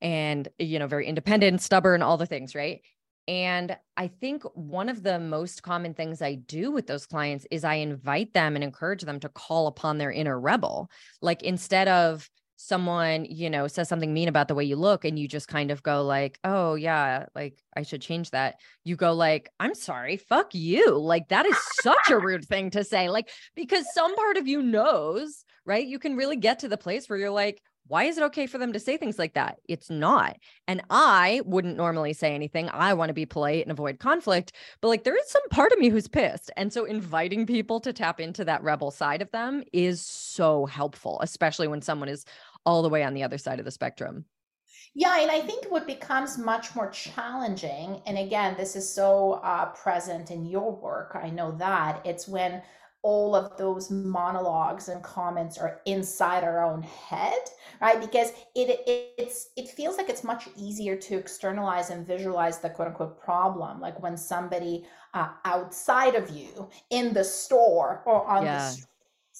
and, 0.01 0.49
you 0.59 0.79
know, 0.79 0.87
very 0.87 1.07
independent, 1.07 1.61
stubborn, 1.61 2.03
all 2.03 2.17
the 2.17 2.27
things, 2.27 2.55
right? 2.55 2.81
And 3.27 3.77
I 3.99 4.07
think 4.07 4.43
one 4.55 4.89
of 4.89 5.03
the 5.03 5.19
most 5.19 5.63
common 5.63 5.93
things 5.93 6.23
I 6.23 6.37
do 6.37 6.71
with 6.71 6.87
those 6.87 7.05
clients 7.05 7.47
is 7.51 7.63
I 7.63 7.75
invite 7.75 8.33
them 8.33 8.55
and 8.55 8.65
encourage 8.65 9.03
them 9.03 9.21
to 9.21 9.29
call 9.29 9.67
upon 9.67 9.99
their 9.99 10.11
inner 10.11 10.41
rebel. 10.41 10.91
Like 11.21 11.43
instead 11.43 11.89
of, 11.89 12.31
someone 12.61 13.25
you 13.25 13.49
know 13.49 13.69
says 13.69 13.89
something 13.89 14.13
mean 14.13 14.27
about 14.27 14.49
the 14.49 14.55
way 14.55 14.65
you 14.65 14.75
look 14.75 15.05
and 15.05 15.17
you 15.17 15.29
just 15.29 15.47
kind 15.47 15.71
of 15.71 15.81
go 15.85 16.03
like 16.03 16.41
oh 16.43 16.75
yeah 16.75 17.25
like 17.37 17.57
i 17.77 17.83
should 17.83 18.03
change 18.03 18.33
that 18.33 18.57
you 18.83 18.97
go 18.97 19.13
like 19.13 19.49
i'm 19.61 19.77
sorry 19.77 20.17
fuck 20.17 20.53
you 20.53 20.99
like 20.99 21.29
that 21.29 21.47
is 21.47 21.57
such 21.81 22.11
a 22.11 22.19
rude 22.19 22.45
thing 22.45 22.69
to 22.69 22.83
say 22.83 23.09
like 23.09 23.31
because 23.55 23.87
some 23.95 24.13
part 24.17 24.37
of 24.37 24.49
you 24.49 24.61
knows 24.61 25.45
right 25.65 25.87
you 25.87 26.01
can 26.01 26.17
really 26.17 26.35
get 26.35 26.59
to 26.59 26.69
the 26.69 26.77
place 26.77 27.09
where 27.09 27.17
you're 27.17 27.31
like 27.31 27.63
why 27.89 28.05
is 28.05 28.19
it 28.19 28.25
okay 28.25 28.47
for 28.47 28.59
them 28.59 28.73
to 28.75 28.79
say 28.79 28.97
things 28.97 29.19
like 29.19 29.35
that? 29.35 29.57
It's 29.67 29.89
not. 29.89 30.37
And 30.67 30.83
I 30.91 31.41
wouldn't 31.47 31.77
normally 31.77 32.13
say 32.13 32.35
anything. 32.35 32.69
I 32.71 32.93
want 32.95 33.09
to 33.09 33.15
be 33.15 33.25
polite 33.27 33.63
and 33.63 33.73
avoid 33.73 33.99
conflict, 33.99 34.53
but 34.81 34.89
like 34.89 35.05
there 35.05 35.17
is 35.17 35.29
some 35.29 35.49
part 35.51 35.73
of 35.73 35.79
me 35.79 35.89
who's 35.89 36.07
pissed. 36.07 36.51
And 36.57 36.71
so 36.73 36.85
inviting 36.85 37.47
people 37.47 37.81
to 37.81 37.93
tap 37.93 38.21
into 38.21 38.45
that 38.45 38.63
rebel 38.63 38.91
side 38.91 39.23
of 39.23 39.31
them 39.31 39.65
is 39.73 40.03
so 40.03 40.67
helpful, 40.67 41.19
especially 41.23 41.67
when 41.67 41.81
someone 41.81 42.11
is 42.11 42.27
all 42.69 42.83
the 42.83 42.89
way 42.89 43.03
on 43.03 43.15
the 43.15 43.23
other 43.23 43.39
side 43.39 43.59
of 43.59 43.65
the 43.65 43.71
spectrum. 43.71 44.27
Yeah, 44.95 45.21
and 45.21 45.31
I 45.31 45.41
think 45.41 45.67
what 45.71 45.87
becomes 45.87 46.37
much 46.37 46.75
more 46.75 46.91
challenging, 46.91 48.03
and 48.07 48.19
again, 48.19 48.57
this 48.59 48.77
is 48.77 48.93
so 48.93 49.41
uh, 49.43 49.67
present 49.67 50.31
in 50.31 50.45
your 50.45 50.77
work, 50.77 51.19
I 51.21 51.31
know 51.31 51.53
that, 51.53 52.05
it's 52.05 52.29
when 52.29 52.63
all 53.03 53.35
of 53.35 53.57
those 53.57 53.91
monologues 53.91 54.89
and 54.89 55.03
comments 55.03 55.57
are 55.57 55.81
inside 55.87 56.43
our 56.43 56.65
own 56.65 56.83
head 56.83 57.39
right 57.81 58.01
because 58.01 58.31
it, 58.57 58.69
it 58.89 59.15
it's 59.17 59.51
it 59.57 59.69
feels 59.69 59.97
like 59.97 60.09
it's 60.09 60.25
much 60.25 60.49
easier 60.57 60.97
to 60.97 61.17
externalize 61.17 61.91
and 61.91 62.05
visualize 62.05 62.59
the 62.59 62.69
quote 62.69 62.89
unquote 62.89 63.17
problem 63.21 63.81
like 63.81 64.03
when 64.03 64.17
somebody 64.17 64.85
uh, 65.15 65.29
outside 65.45 66.17
of 66.17 66.29
you 66.31 66.69
in 66.91 67.15
the 67.15 67.23
store 67.23 68.03
or 68.05 68.27
on 68.27 68.45
yeah. 68.45 68.59
the 68.59 68.69
street 68.69 68.98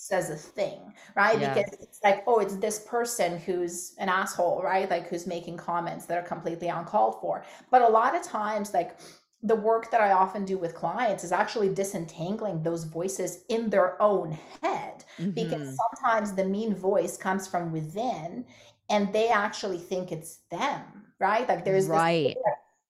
says 0.09 0.31
a 0.31 0.37
thing, 0.37 0.95
right? 1.15 1.39
Yeah. 1.39 1.55
Because 1.55 1.73
it's 1.81 2.01
like, 2.03 2.25
oh, 2.27 2.41
it's 2.41 2.57
this 2.57 2.81
person 2.81 3.39
who's 3.39 3.95
an 3.99 4.09
asshole, 4.09 4.63
right? 4.63 4.91
Like 4.91 5.09
who's 5.09 5.27
making 5.27 5.59
comments 5.59 6.07
that 6.07 6.19
are 6.19 6.27
completely 6.27 6.69
uncalled 6.69 7.21
for. 7.21 7.45
But 7.71 7.83
a 7.83 7.89
lot 7.89 8.17
of 8.17 8.23
times, 8.23 8.73
like 8.73 8.99
the 9.43 9.55
work 9.55 9.91
that 9.91 10.01
I 10.01 10.13
often 10.13 10.45
do 10.45 10.59
with 10.59 10.75
clients 10.75 11.23
is 11.23 11.31
actually 11.31 11.73
disentangling 11.73 12.63
those 12.63 12.85
voices 12.85 13.45
in 13.49 13.71
their 13.71 14.01
own 14.03 14.37
head 14.63 15.05
mm-hmm. 15.19 15.31
because 15.31 15.77
sometimes 15.77 16.33
the 16.33 16.45
mean 16.45 16.75
voice 16.75 17.17
comes 17.17 17.47
from 17.47 17.71
within 17.71 18.45
and 18.91 19.13
they 19.13 19.29
actually 19.29 19.79
think 19.79 20.11
it's 20.11 20.41
them, 20.51 20.83
right? 21.21 21.49
Like 21.49 21.65
there's 21.65 21.87
right. 21.87 22.35
this 22.35 22.35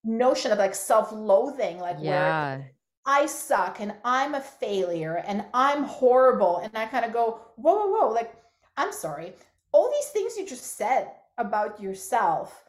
notion 0.04 0.52
of 0.52 0.59
like 0.59 0.74
self-loathing, 0.74 1.81
like 1.81 1.96
yeah. 2.00 2.57
where 2.57 2.72
I 3.08 3.24
suck 3.24 3.80
and 3.80 3.94
I'm 4.04 4.34
a 4.34 4.40
failure 4.40 5.24
and 5.26 5.46
I'm 5.54 5.84
horrible. 5.84 6.58
And 6.58 6.76
I 6.76 6.84
kind 6.84 7.06
of 7.06 7.14
go, 7.14 7.40
whoa, 7.56 7.74
whoa, 7.74 7.86
whoa. 7.86 8.12
Like, 8.12 8.34
I'm 8.76 8.92
sorry. 8.92 9.32
All 9.72 9.90
these 9.90 10.10
things 10.10 10.36
you 10.36 10.46
just 10.46 10.76
said 10.76 11.12
about 11.38 11.80
yourself, 11.80 12.64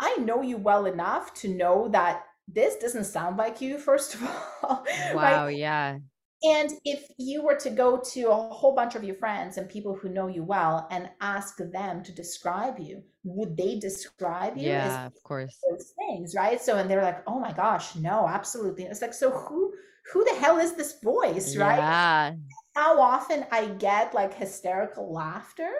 I 0.00 0.16
know 0.16 0.40
you 0.40 0.56
well 0.56 0.86
enough 0.86 1.34
to 1.34 1.54
know 1.54 1.88
that 1.88 2.24
this 2.48 2.76
doesn't 2.76 3.04
sound 3.04 3.36
like 3.36 3.60
you, 3.60 3.76
first 3.90 4.14
of 4.14 4.22
all. 4.62 4.86
Wow. 5.12 5.44
right? 5.44 5.50
Yeah. 5.50 5.98
And 6.44 6.72
if 6.84 7.08
you 7.18 7.42
were 7.42 7.56
to 7.56 7.70
go 7.70 7.98
to 8.12 8.30
a 8.30 8.34
whole 8.34 8.74
bunch 8.74 8.94
of 8.94 9.04
your 9.04 9.14
friends 9.14 9.56
and 9.56 9.68
people 9.68 9.94
who 9.94 10.10
know 10.10 10.28
you 10.28 10.44
well 10.44 10.86
and 10.90 11.08
ask 11.20 11.56
them 11.56 12.02
to 12.02 12.12
describe 12.12 12.78
you, 12.78 13.02
would 13.24 13.56
they 13.56 13.78
describe 13.78 14.56
you? 14.56 14.68
Yeah, 14.68 15.06
of 15.06 15.14
course. 15.22 15.56
Those 15.70 15.94
things, 15.96 16.34
right? 16.34 16.60
So, 16.60 16.76
and 16.76 16.90
they're 16.90 17.02
like, 17.02 17.22
oh 17.26 17.40
my 17.40 17.52
gosh, 17.52 17.96
no, 17.96 18.28
absolutely. 18.28 18.84
It's 18.84 19.00
like, 19.00 19.14
so 19.14 19.30
who, 19.30 19.72
who 20.12 20.24
the 20.24 20.34
hell 20.34 20.58
is 20.58 20.74
this 20.74 21.00
voice, 21.02 21.56
right? 21.56 21.78
Yeah. 21.78 22.34
How 22.74 23.00
often 23.00 23.46
I 23.50 23.66
get 23.66 24.14
like 24.14 24.34
hysterical 24.34 25.12
laughter 25.12 25.70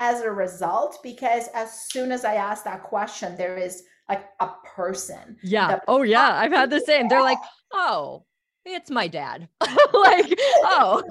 as 0.00 0.20
a 0.20 0.30
result, 0.30 0.98
because 1.02 1.48
as 1.54 1.88
soon 1.90 2.12
as 2.12 2.24
I 2.24 2.34
ask 2.34 2.64
that 2.64 2.82
question, 2.82 3.36
there 3.36 3.56
is 3.56 3.84
like 4.08 4.24
a 4.40 4.48
person. 4.74 5.36
Yeah. 5.42 5.78
Oh, 5.88 6.02
yeah. 6.02 6.36
I've 6.36 6.52
had 6.52 6.68
the 6.68 6.80
same. 6.86 7.08
They're 7.08 7.22
like, 7.22 7.38
oh, 7.72 8.24
it's 8.74 8.90
my 8.90 9.08
dad. 9.08 9.48
like, 9.92 10.38
oh, 10.64 11.02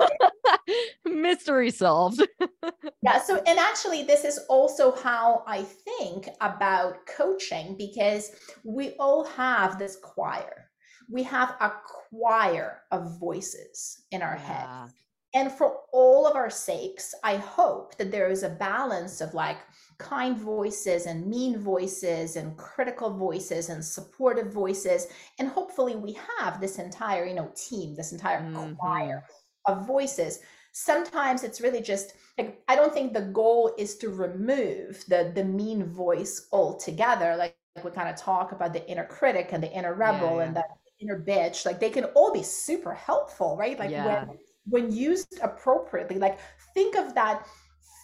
mystery 1.05 1.71
solved. 1.71 2.25
yeah. 3.01 3.21
So, 3.21 3.41
and 3.45 3.59
actually, 3.59 4.03
this 4.03 4.23
is 4.23 4.39
also 4.49 4.91
how 4.91 5.43
I 5.47 5.63
think 5.63 6.29
about 6.41 7.05
coaching 7.07 7.75
because 7.77 8.31
we 8.63 8.91
all 8.99 9.25
have 9.25 9.77
this 9.77 9.97
choir. 10.01 10.69
We 11.11 11.23
have 11.23 11.55
a 11.59 11.71
choir 11.85 12.81
of 12.91 13.19
voices 13.19 14.03
in 14.11 14.21
our 14.21 14.35
yeah. 14.35 14.85
head. 14.85 14.93
And 15.33 15.51
for 15.51 15.77
all 15.93 16.25
of 16.25 16.35
our 16.35 16.49
sakes, 16.49 17.13
I 17.23 17.35
hope 17.37 17.97
that 17.97 18.11
there 18.11 18.29
is 18.29 18.43
a 18.43 18.49
balance 18.49 19.21
of 19.21 19.33
like, 19.33 19.57
kind 19.99 20.37
voices 20.37 21.05
and 21.05 21.27
mean 21.27 21.59
voices 21.59 22.37
and 22.37 22.55
critical 22.55 23.11
voices 23.11 23.67
and 23.67 23.83
supportive 23.83 24.51
voices 24.51 25.07
and 25.37 25.49
hopefully 25.49 25.95
we 25.95 26.17
have 26.39 26.61
this 26.61 26.79
entire 26.79 27.25
you 27.25 27.35
know 27.35 27.51
team 27.53 27.93
this 27.95 28.13
entire 28.13 28.41
mm-hmm. 28.41 28.73
choir 28.75 29.25
of 29.65 29.85
voices 29.85 30.39
sometimes 30.71 31.43
it's 31.43 31.59
really 31.59 31.81
just 31.81 32.13
like 32.37 32.61
i 32.69 32.75
don't 32.77 32.93
think 32.93 33.11
the 33.11 33.21
goal 33.21 33.75
is 33.77 33.97
to 33.97 34.09
remove 34.09 35.03
the 35.09 35.33
the 35.35 35.43
mean 35.43 35.83
voice 35.85 36.47
altogether 36.53 37.35
like, 37.35 37.57
like 37.75 37.83
we 37.83 37.91
kind 37.91 38.07
of 38.07 38.15
talk 38.15 38.53
about 38.53 38.71
the 38.71 38.89
inner 38.89 39.05
critic 39.05 39.49
and 39.51 39.61
the 39.61 39.71
inner 39.71 39.95
rebel 39.95 40.29
yeah, 40.29 40.35
yeah. 40.37 40.43
and 40.43 40.55
the 40.55 40.63
inner 41.01 41.19
bitch 41.19 41.65
like 41.65 41.79
they 41.79 41.89
can 41.89 42.05
all 42.15 42.31
be 42.31 42.43
super 42.43 42.93
helpful 42.93 43.57
right 43.57 43.77
like 43.77 43.91
yeah. 43.91 44.23
when 44.25 44.37
when 44.69 44.91
used 44.91 45.39
appropriately 45.41 46.17
like 46.17 46.39
think 46.73 46.95
of 46.95 47.13
that 47.15 47.45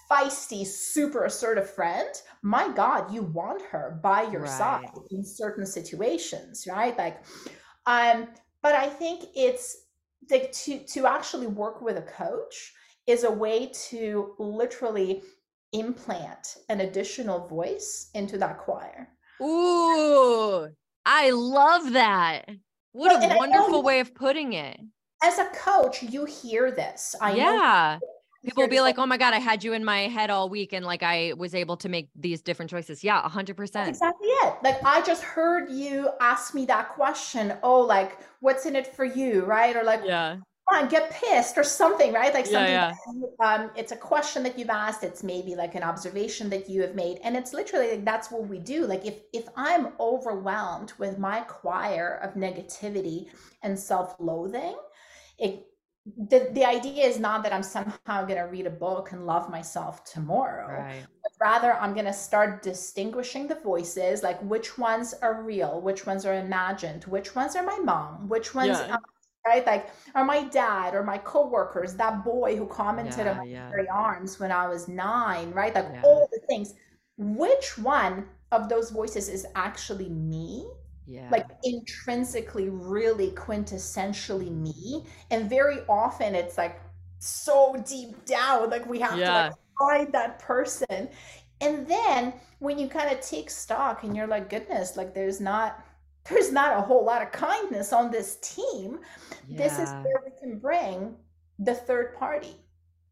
feisty, 0.10 0.66
super 0.66 1.26
assertive 1.26 1.70
friend, 1.70 2.10
my 2.42 2.72
God, 2.72 3.14
you 3.14 3.24
want 3.24 3.62
her 3.64 4.00
by 4.04 4.24
your 4.24 4.42
right. 4.42 4.50
side 4.50 4.92
in 5.12 5.24
certain 5.24 5.66
situations, 5.66 6.68
right? 6.70 6.98
Like, 6.98 7.24
um, 7.86 8.28
but 8.62 8.76
I 8.76 8.88
think 8.88 9.26
it's 9.36 9.86
like 10.30 10.52
to 10.52 10.80
to 10.80 11.06
actually 11.06 11.48
work 11.48 11.82
with 11.82 11.98
a 11.98 12.02
coach 12.02 12.74
is 13.08 13.24
a 13.24 13.32
way 13.32 13.72
to 13.90 14.34
literally 14.40 15.22
implant 15.74 16.58
an 16.70 16.82
additional 16.82 17.48
voice 17.48 18.10
into 18.14 18.38
that 18.40 18.60
choir. 18.60 19.10
Ooh, 19.42 20.68
I 21.06 21.30
love 21.32 21.94
that. 21.94 22.50
What 22.94 23.24
a 23.24 23.36
wonderful 23.38 23.84
way 23.84 24.00
of 24.00 24.16
putting 24.16 24.54
it. 24.54 24.80
As 25.22 25.38
a 25.38 25.46
coach, 25.54 26.02
you 26.02 26.26
hear 26.26 26.72
this. 26.72 27.16
I 27.22 27.36
yeah. 27.36 28.00
know 28.02 28.08
people 28.46 28.64
will 28.64 28.70
be 28.70 28.82
like, 28.82 28.98
"Oh 28.98 29.06
my 29.06 29.18
god, 29.18 29.34
I 29.34 29.40
had 29.40 29.64
you 29.64 29.74
in 29.74 29.84
my 29.84 30.02
head 30.02 30.30
all 30.30 30.50
week, 30.50 30.74
and 30.74 30.86
like 30.86 31.04
I 31.04 31.34
was 31.38 31.54
able 31.56 31.78
to 31.78 31.90
make 31.90 32.10
these 32.16 32.42
different 32.42 32.72
choices." 32.72 33.04
Yeah, 33.04 33.28
hundred 33.28 33.58
percent. 33.58 33.90
Exactly 33.90 34.28
it. 34.28 34.56
Like 34.64 34.84
I 34.84 35.02
just 35.02 35.24
heard 35.24 35.70
you 35.70 36.10
ask 36.22 36.54
me 36.54 36.66
that 36.68 36.90
question. 36.90 37.54
Oh, 37.64 37.82
like 37.82 38.20
what's 38.40 38.66
in 38.66 38.76
it 38.76 38.88
for 38.88 39.06
you, 39.06 39.44
right? 39.46 39.76
Or 39.76 39.84
like, 39.84 40.02
yeah, 40.06 40.38
on, 40.72 40.88
get 40.88 41.12
pissed 41.12 41.58
or 41.58 41.64
something, 41.64 42.12
right? 42.12 42.34
Like 42.34 42.46
something. 42.46 42.72
Yeah, 42.72 42.94
yeah. 43.40 43.46
um, 43.46 43.72
it's 43.76 43.92
a 43.92 43.96
question 43.96 44.44
that 44.44 44.58
you've 44.58 44.70
asked. 44.70 45.04
It's 45.04 45.24
maybe 45.24 45.56
like 45.56 45.76
an 45.76 45.84
observation 45.84 46.50
that 46.50 46.70
you 46.70 46.82
have 46.82 46.96
made, 46.96 47.20
and 47.24 47.36
it's 47.36 47.54
literally 47.54 47.92
like 47.92 48.06
that's 48.06 48.32
what 48.32 48.48
we 48.48 48.60
do. 48.60 48.86
Like 48.86 49.06
if 49.06 49.16
if 49.34 49.48
I'm 49.56 49.90
overwhelmed 50.00 50.94
with 50.98 51.20
my 51.20 51.42
choir 51.42 52.20
of 52.24 52.34
negativity 52.34 53.28
and 53.62 53.78
self-loathing, 53.78 54.76
it 55.38 55.68
the, 56.06 56.50
the 56.54 56.64
idea 56.64 57.04
is 57.06 57.20
not 57.20 57.42
that 57.44 57.52
I'm 57.52 57.64
somehow 57.64 58.26
going 58.26 58.38
to 58.38 58.44
read 58.44 58.68
a 58.68 58.72
book 58.72 59.12
and 59.12 59.26
love 59.26 59.50
myself 59.50 60.04
tomorrow. 60.04 60.68
Right. 60.68 61.06
But 61.24 61.32
rather, 61.42 61.74
I'm 61.74 61.94
going 61.94 62.06
to 62.06 62.14
start 62.14 62.62
distinguishing 62.62 63.48
the 63.48 63.56
voices 63.56 64.22
like 64.22 64.40
which 64.42 64.78
ones 64.78 65.16
are 65.22 65.42
real, 65.42 65.82
which 65.82 66.06
ones 66.06 66.26
are 66.26 66.36
imagined, 66.36 67.06
which 67.06 67.36
ones 67.36 67.56
are 67.56 67.64
my 67.64 67.80
mom, 67.80 68.30
which 68.30 68.54
ones 68.54 68.78
yeah 68.78 68.94
um, 68.94 69.02
right? 69.46 69.66
Like, 69.66 69.90
or 70.16 70.26
my 70.26 70.44
dad 70.44 70.96
or 70.96 71.04
my 71.04 71.18
coworkers, 71.20 71.94
that 71.96 72.24
boy 72.24 72.56
who 72.56 72.66
commented 72.66 73.26
yeah, 73.26 73.32
on 73.32 73.38
my 73.38 73.44
yeah. 73.46 73.86
arms 73.92 74.40
when 74.40 74.52
I 74.52 74.68
was 74.68 74.88
nine, 74.88 75.52
right? 75.52 75.74
Like 75.74 76.04
all 76.04 76.28
the 76.32 76.40
things. 76.48 76.74
Which 77.18 77.78
one 77.78 78.26
of 78.52 78.70
those 78.70 78.90
voices 78.90 79.30
is 79.30 79.46
actually 79.56 80.10
me? 80.10 80.68
Yeah. 81.08 81.30
Like 81.32 81.48
intrinsically, 81.64 82.70
really 82.70 83.32
quintessentially 83.32 84.52
me. 84.52 85.06
And 85.30 85.50
very 85.50 85.80
often 85.88 86.36
it's 86.36 86.58
like 86.58 86.82
so 87.20 87.82
deep 87.88 88.26
down, 88.26 88.70
like 88.70 88.86
we 88.88 89.00
have 89.00 89.18
yeah. 89.18 89.26
to 89.26 89.34
like 89.34 89.54
find 89.80 90.14
that 90.14 90.40
person. 90.40 91.10
And 91.62 91.88
then 91.88 92.34
when 92.60 92.78
you 92.80 92.88
kind 92.88 93.12
of 93.12 93.22
take 93.22 93.50
stock 93.50 94.04
and 94.04 94.16
you're 94.16 94.28
like, 94.28 94.50
goodness, 94.50 94.98
like 94.98 95.14
there's 95.14 95.40
not 95.40 95.86
there's 96.30 96.52
not 96.52 96.76
a 96.78 96.82
whole 96.82 97.06
lot 97.06 97.22
of 97.22 97.32
kindness 97.32 97.94
on 97.94 98.10
this 98.10 98.38
team. 98.42 99.00
Yeah. 99.48 99.58
This 99.58 99.74
is 99.74 99.90
where 99.90 100.24
we 100.26 100.32
can 100.40 100.58
bring 100.58 101.16
the 101.60 101.76
third 101.76 102.16
party, 102.16 102.56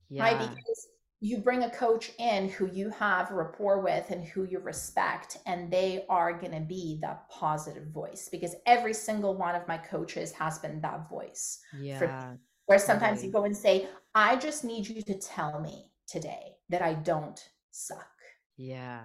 yeah. 0.10 0.24
right? 0.24 0.40
Because 0.40 0.88
you 1.24 1.38
bring 1.38 1.64
a 1.64 1.70
coach 1.70 2.12
in 2.20 2.50
who 2.50 2.68
you 2.68 2.90
have 2.90 3.32
rapport 3.32 3.80
with 3.80 4.12
and 4.12 4.26
who 4.26 4.44
you 4.44 4.60
respect, 4.60 5.38
and 5.46 5.72
they 5.72 6.04
are 6.10 6.34
going 6.34 6.52
to 6.52 6.60
be 6.60 7.00
that 7.02 7.30
positive 7.30 7.88
voice 7.94 8.28
because 8.30 8.58
every 8.66 8.94
single 8.94 9.34
one 9.34 9.56
of 9.56 9.66
my 9.66 9.78
coaches 9.78 10.34
has 10.34 10.60
been 10.60 10.82
that 10.82 11.10
voice. 11.10 11.62
Yeah. 11.80 12.34
where 12.66 12.78
sometimes 12.78 13.20
right. 13.20 13.26
you 13.26 13.32
go 13.32 13.46
and 13.46 13.56
say, 13.56 13.88
I 14.14 14.36
just 14.36 14.66
need 14.66 14.86
you 14.86 15.02
to 15.02 15.14
tell 15.18 15.62
me 15.62 15.92
today 16.08 16.58
that 16.68 16.82
I 16.82 16.94
don't 16.94 17.40
suck. 17.72 18.12
Yeah. 18.58 19.04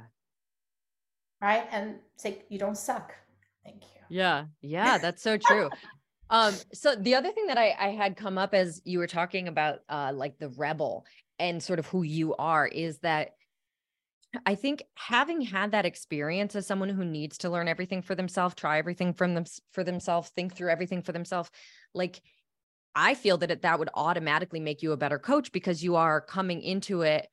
Right. 1.40 1.68
And 1.70 2.00
say, 2.16 2.42
you 2.48 2.58
don't 2.58 2.76
suck. 2.76 3.14
Thank 3.64 3.82
you. 3.82 4.00
Yeah. 4.08 4.46
Yeah. 4.60 4.98
That's 5.02 5.22
so 5.22 5.38
true. 5.38 5.70
Um, 6.30 6.54
so 6.72 6.94
the 6.94 7.14
other 7.14 7.32
thing 7.32 7.46
that 7.46 7.58
I, 7.58 7.74
I 7.78 7.88
had 7.88 8.16
come 8.16 8.38
up 8.38 8.54
as 8.54 8.82
you 8.84 8.98
were 8.98 9.06
talking 9.06 9.48
about 9.48 9.80
uh 9.88 10.12
like 10.14 10.38
the 10.38 10.50
rebel 10.50 11.06
and 11.38 11.62
sort 11.62 11.78
of 11.78 11.86
who 11.86 12.02
you 12.02 12.34
are 12.36 12.66
is 12.66 12.98
that 12.98 13.30
I 14.44 14.54
think 14.54 14.82
having 14.94 15.40
had 15.40 15.72
that 15.72 15.86
experience 15.86 16.54
as 16.54 16.66
someone 16.66 16.90
who 16.90 17.04
needs 17.04 17.38
to 17.38 17.50
learn 17.50 17.66
everything 17.66 18.02
for 18.02 18.14
themselves, 18.14 18.54
try 18.54 18.78
everything 18.78 19.14
from 19.14 19.34
them 19.34 19.44
for 19.72 19.82
themselves, 19.82 20.28
think 20.30 20.54
through 20.54 20.70
everything 20.70 21.02
for 21.02 21.12
themselves, 21.12 21.50
like 21.94 22.20
I 22.94 23.14
feel 23.14 23.38
that 23.38 23.50
it, 23.50 23.62
that 23.62 23.78
would 23.78 23.90
automatically 23.94 24.60
make 24.60 24.82
you 24.82 24.92
a 24.92 24.96
better 24.96 25.18
coach 25.18 25.52
because 25.52 25.82
you 25.82 25.96
are 25.96 26.20
coming 26.20 26.62
into 26.62 27.02
it 27.02 27.28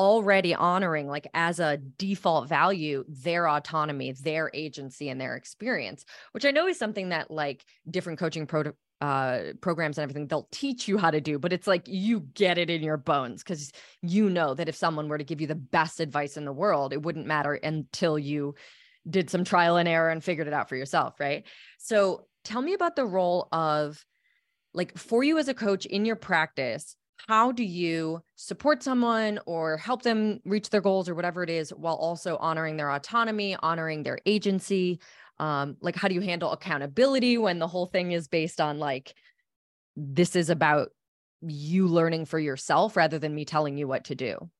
already 0.00 0.54
honoring 0.54 1.06
like 1.06 1.26
as 1.34 1.60
a 1.60 1.76
default 1.76 2.48
value 2.48 3.04
their 3.06 3.46
autonomy 3.46 4.12
their 4.12 4.50
agency 4.54 5.10
and 5.10 5.20
their 5.20 5.36
experience 5.36 6.06
which 6.32 6.46
i 6.46 6.50
know 6.50 6.66
is 6.66 6.78
something 6.78 7.10
that 7.10 7.30
like 7.30 7.66
different 7.90 8.18
coaching 8.18 8.46
pro- 8.46 8.72
uh, 9.02 9.52
programs 9.60 9.98
and 9.98 10.02
everything 10.02 10.26
they'll 10.26 10.48
teach 10.50 10.88
you 10.88 10.96
how 10.96 11.10
to 11.10 11.20
do 11.20 11.38
but 11.38 11.52
it's 11.52 11.66
like 11.66 11.82
you 11.86 12.20
get 12.32 12.56
it 12.56 12.70
in 12.70 12.82
your 12.82 12.96
bones 12.96 13.42
because 13.42 13.72
you 14.00 14.30
know 14.30 14.54
that 14.54 14.70
if 14.70 14.74
someone 14.74 15.06
were 15.06 15.18
to 15.18 15.24
give 15.24 15.38
you 15.38 15.46
the 15.46 15.54
best 15.54 16.00
advice 16.00 16.38
in 16.38 16.46
the 16.46 16.52
world 16.52 16.94
it 16.94 17.02
wouldn't 17.02 17.26
matter 17.26 17.52
until 17.52 18.18
you 18.18 18.54
did 19.08 19.28
some 19.28 19.44
trial 19.44 19.76
and 19.76 19.88
error 19.88 20.08
and 20.08 20.24
figured 20.24 20.46
it 20.46 20.54
out 20.54 20.68
for 20.70 20.76
yourself 20.76 21.20
right? 21.20 21.44
So 21.76 22.26
tell 22.42 22.62
me 22.62 22.72
about 22.72 22.96
the 22.96 23.04
role 23.04 23.48
of 23.52 24.02
like 24.72 24.96
for 24.96 25.22
you 25.22 25.36
as 25.36 25.48
a 25.48 25.54
coach 25.54 25.84
in 25.84 26.06
your 26.06 26.16
practice 26.16 26.96
how 27.28 27.52
do 27.52 27.64
you 27.64 28.22
support 28.36 28.82
someone 28.82 29.38
or 29.46 29.76
help 29.76 30.02
them 30.02 30.40
reach 30.44 30.70
their 30.70 30.80
goals 30.80 31.08
or 31.08 31.14
whatever 31.14 31.42
it 31.42 31.50
is 31.50 31.70
while 31.70 31.96
also 31.96 32.36
honoring 32.38 32.76
their 32.76 32.90
autonomy 32.90 33.56
honoring 33.56 34.02
their 34.02 34.18
agency? 34.26 35.00
Um 35.38 35.76
like 35.80 35.96
how 35.96 36.08
do 36.08 36.14
you 36.14 36.20
handle 36.20 36.52
accountability 36.52 37.38
when 37.38 37.58
the 37.58 37.68
whole 37.68 37.86
thing 37.86 38.12
is 38.12 38.28
based 38.28 38.60
on 38.60 38.78
like 38.78 39.14
this 39.96 40.36
is 40.36 40.50
about 40.50 40.90
you 41.42 41.88
learning 41.88 42.26
for 42.26 42.38
yourself 42.38 42.96
rather 42.96 43.18
than 43.18 43.34
me 43.34 43.44
telling 43.44 43.78
you 43.78 43.88
what 43.88 44.04
to 44.04 44.14
do? 44.14 44.50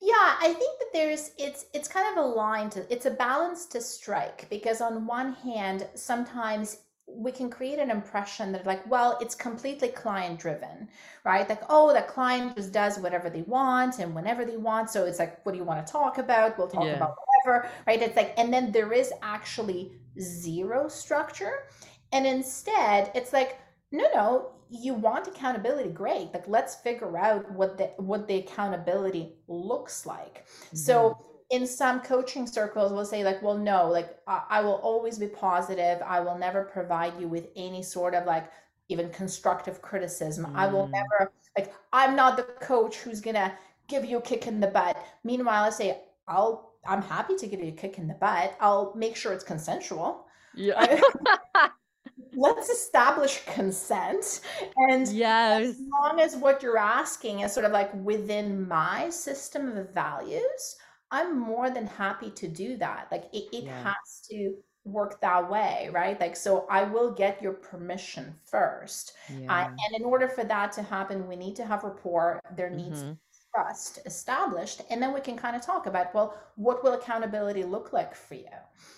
Yeah 0.00 0.36
i 0.40 0.52
think 0.52 0.78
that 0.78 0.92
there's 0.92 1.30
it's 1.38 1.66
it's 1.72 1.88
kind 1.88 2.06
of 2.16 2.24
a 2.24 2.26
line 2.26 2.70
to 2.70 2.92
it's 2.92 3.06
a 3.06 3.10
balance 3.10 3.66
to 3.66 3.80
strike 3.80 4.48
because 4.50 4.80
on 4.80 5.06
one 5.06 5.32
hand 5.32 5.88
sometimes 5.94 6.78
we 7.16 7.32
can 7.32 7.50
create 7.50 7.78
an 7.78 7.90
impression 7.90 8.52
that 8.52 8.66
like 8.66 8.88
well 8.90 9.18
it's 9.20 9.34
completely 9.34 9.88
client 9.88 10.38
driven 10.38 10.88
right? 11.24 11.48
Like 11.48 11.62
oh 11.68 11.92
the 11.92 12.02
client 12.02 12.56
just 12.56 12.72
does 12.72 12.98
whatever 12.98 13.30
they 13.30 13.42
want 13.42 13.98
and 13.98 14.14
whenever 14.14 14.44
they 14.44 14.56
want. 14.56 14.90
So 14.90 15.04
it's 15.04 15.18
like 15.18 15.44
what 15.44 15.52
do 15.52 15.58
you 15.58 15.64
want 15.64 15.86
to 15.86 15.92
talk 15.92 16.18
about? 16.18 16.58
We'll 16.58 16.68
talk 16.68 16.84
yeah. 16.84 16.96
about 16.96 17.14
whatever 17.44 17.68
right? 17.86 18.00
It's 18.02 18.16
like 18.16 18.34
and 18.36 18.52
then 18.52 18.72
there 18.72 18.92
is 18.92 19.12
actually 19.22 19.92
zero 20.20 20.88
structure. 20.88 21.64
And 22.12 22.26
instead 22.26 23.10
it's 23.14 23.32
like 23.32 23.58
no 23.90 24.06
no 24.14 24.52
you 24.70 24.94
want 24.94 25.26
accountability 25.28 25.90
great. 25.90 26.32
Like 26.32 26.48
let's 26.48 26.76
figure 26.76 27.16
out 27.18 27.50
what 27.52 27.78
the 27.78 27.92
what 27.98 28.26
the 28.26 28.36
accountability 28.36 29.34
looks 29.46 30.06
like. 30.06 30.46
Mm-hmm. 30.46 30.76
so 30.76 31.18
in 31.52 31.66
some 31.66 32.00
coaching 32.00 32.46
circles 32.46 32.92
will 32.92 33.04
say 33.04 33.22
like 33.22 33.40
well 33.42 33.56
no 33.56 33.88
like 33.88 34.16
I, 34.26 34.42
I 34.48 34.60
will 34.62 34.80
always 34.82 35.18
be 35.18 35.28
positive. 35.28 36.02
I 36.04 36.18
will 36.20 36.36
never 36.36 36.64
provide 36.64 37.12
you 37.20 37.28
with 37.28 37.48
any 37.54 37.82
sort 37.82 38.14
of 38.14 38.26
like 38.26 38.50
even 38.88 39.10
constructive 39.10 39.80
criticism. 39.80 40.46
Mm. 40.46 40.56
i 40.56 40.66
will 40.66 40.88
mm. 40.88 40.92
never 40.92 41.30
like 41.56 41.72
i'm 41.92 42.16
not 42.16 42.36
the 42.36 42.42
coach 42.42 42.96
who's 42.96 43.20
gonna 43.20 43.52
give 43.86 44.04
you 44.04 44.18
a 44.18 44.22
kick 44.22 44.46
in 44.46 44.58
the 44.58 44.66
butt. 44.66 44.96
Meanwhile 45.22 45.64
i 45.64 45.70
say 45.70 46.00
i'll 46.26 46.72
i'm 46.86 47.02
happy 47.02 47.36
to 47.36 47.46
give 47.46 47.60
you 47.60 47.68
a 47.68 47.78
kick 47.84 47.98
in 47.98 48.08
the 48.08 48.14
butt. 48.14 48.56
I'll 48.58 48.94
make 48.96 49.14
sure 49.14 49.32
it's 49.32 49.44
consensual. 49.44 50.26
Yeah. 50.54 51.00
Let's 52.34 52.70
establish 52.70 53.42
consent. 53.44 54.40
And 54.88 55.06
yes. 55.08 55.68
as 55.68 55.80
long 55.92 56.18
as 56.18 56.34
what 56.34 56.62
you're 56.62 56.78
asking 56.78 57.40
is 57.40 57.52
sort 57.52 57.66
of 57.66 57.72
like 57.72 57.92
within 57.92 58.66
my 58.66 59.10
system 59.10 59.76
of 59.76 59.92
values 59.92 60.76
I'm 61.12 61.38
more 61.38 61.70
than 61.70 61.86
happy 61.86 62.30
to 62.30 62.48
do 62.48 62.76
that. 62.78 63.08
Like 63.12 63.24
it, 63.32 63.44
it 63.52 63.64
yeah. 63.64 63.82
has 63.84 64.26
to 64.30 64.54
work 64.84 65.20
that 65.20 65.48
way, 65.48 65.90
right? 65.92 66.18
Like, 66.20 66.34
so 66.34 66.66
I 66.68 66.82
will 66.82 67.12
get 67.12 67.40
your 67.40 67.52
permission 67.52 68.34
first. 68.50 69.12
Yeah. 69.28 69.52
Uh, 69.54 69.68
and 69.68 69.96
in 69.96 70.04
order 70.04 70.28
for 70.28 70.42
that 70.44 70.72
to 70.72 70.82
happen, 70.82 71.28
we 71.28 71.36
need 71.36 71.54
to 71.56 71.64
have 71.64 71.84
rapport. 71.84 72.40
There 72.56 72.70
needs 72.70 73.02
mm-hmm. 73.02 73.12
trust 73.54 74.00
established. 74.06 74.82
And 74.90 75.00
then 75.00 75.14
we 75.14 75.20
can 75.20 75.36
kind 75.36 75.54
of 75.54 75.62
talk 75.62 75.86
about, 75.86 76.12
well, 76.14 76.34
what 76.56 76.82
will 76.82 76.94
accountability 76.94 77.62
look 77.62 77.92
like 77.92 78.14
for 78.14 78.34
you? 78.34 78.56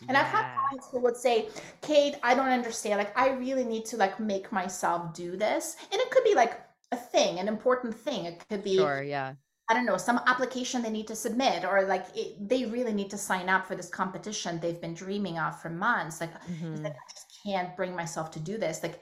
And 0.09 0.13
yeah. 0.13 0.21
I've 0.21 0.29
had 0.29 0.57
clients 0.57 0.89
who 0.91 1.01
would 1.01 1.17
say, 1.17 1.49
Kate, 1.83 2.15
I 2.23 2.35
don't 2.35 2.49
understand. 2.49 2.99
Like, 2.99 3.19
I 3.19 3.31
really 3.31 3.65
need 3.65 3.85
to 3.87 3.97
like 3.99 4.19
make 4.19 4.53
myself 4.53 5.13
do 5.13 5.37
this. 5.37 5.77
And 5.93 6.01
it 6.01 6.11
could 6.11 6.25
be 6.25 6.35
like 6.35 6.61
a 6.93 6.97
thing, 6.97 7.41
an 7.41 7.49
important 7.49 7.95
thing. 7.95 8.25
It 8.25 8.43
could 8.49 8.65
be, 8.65 8.77
sure, 8.77 9.03
yeah 9.03 9.35
I 9.69 9.75
don't 9.75 9.87
know, 9.87 9.97
some 9.97 10.21
application 10.27 10.83
they 10.83 10.91
need 10.91 11.07
to 11.07 11.17
submit, 11.17 11.65
or 11.65 11.85
like 11.85 12.07
it, 12.15 12.49
they 12.49 12.67
really 12.67 12.93
need 12.93 13.11
to 13.11 13.19
sign 13.19 13.49
up 13.49 13.67
for 13.67 13.75
this 13.75 13.89
competition 13.89 14.61
they've 14.61 14.81
been 14.81 14.95
dreaming 14.95 15.39
of 15.39 15.61
for 15.61 15.71
months. 15.71 16.21
Like, 16.21 16.35
mm-hmm. 16.45 16.83
like, 16.83 16.93
I 16.93 17.11
just 17.11 17.41
can't 17.43 17.75
bring 17.77 17.97
myself 17.97 18.31
to 18.33 18.41
do 18.41 18.59
this. 18.59 18.83
Like, 18.83 19.01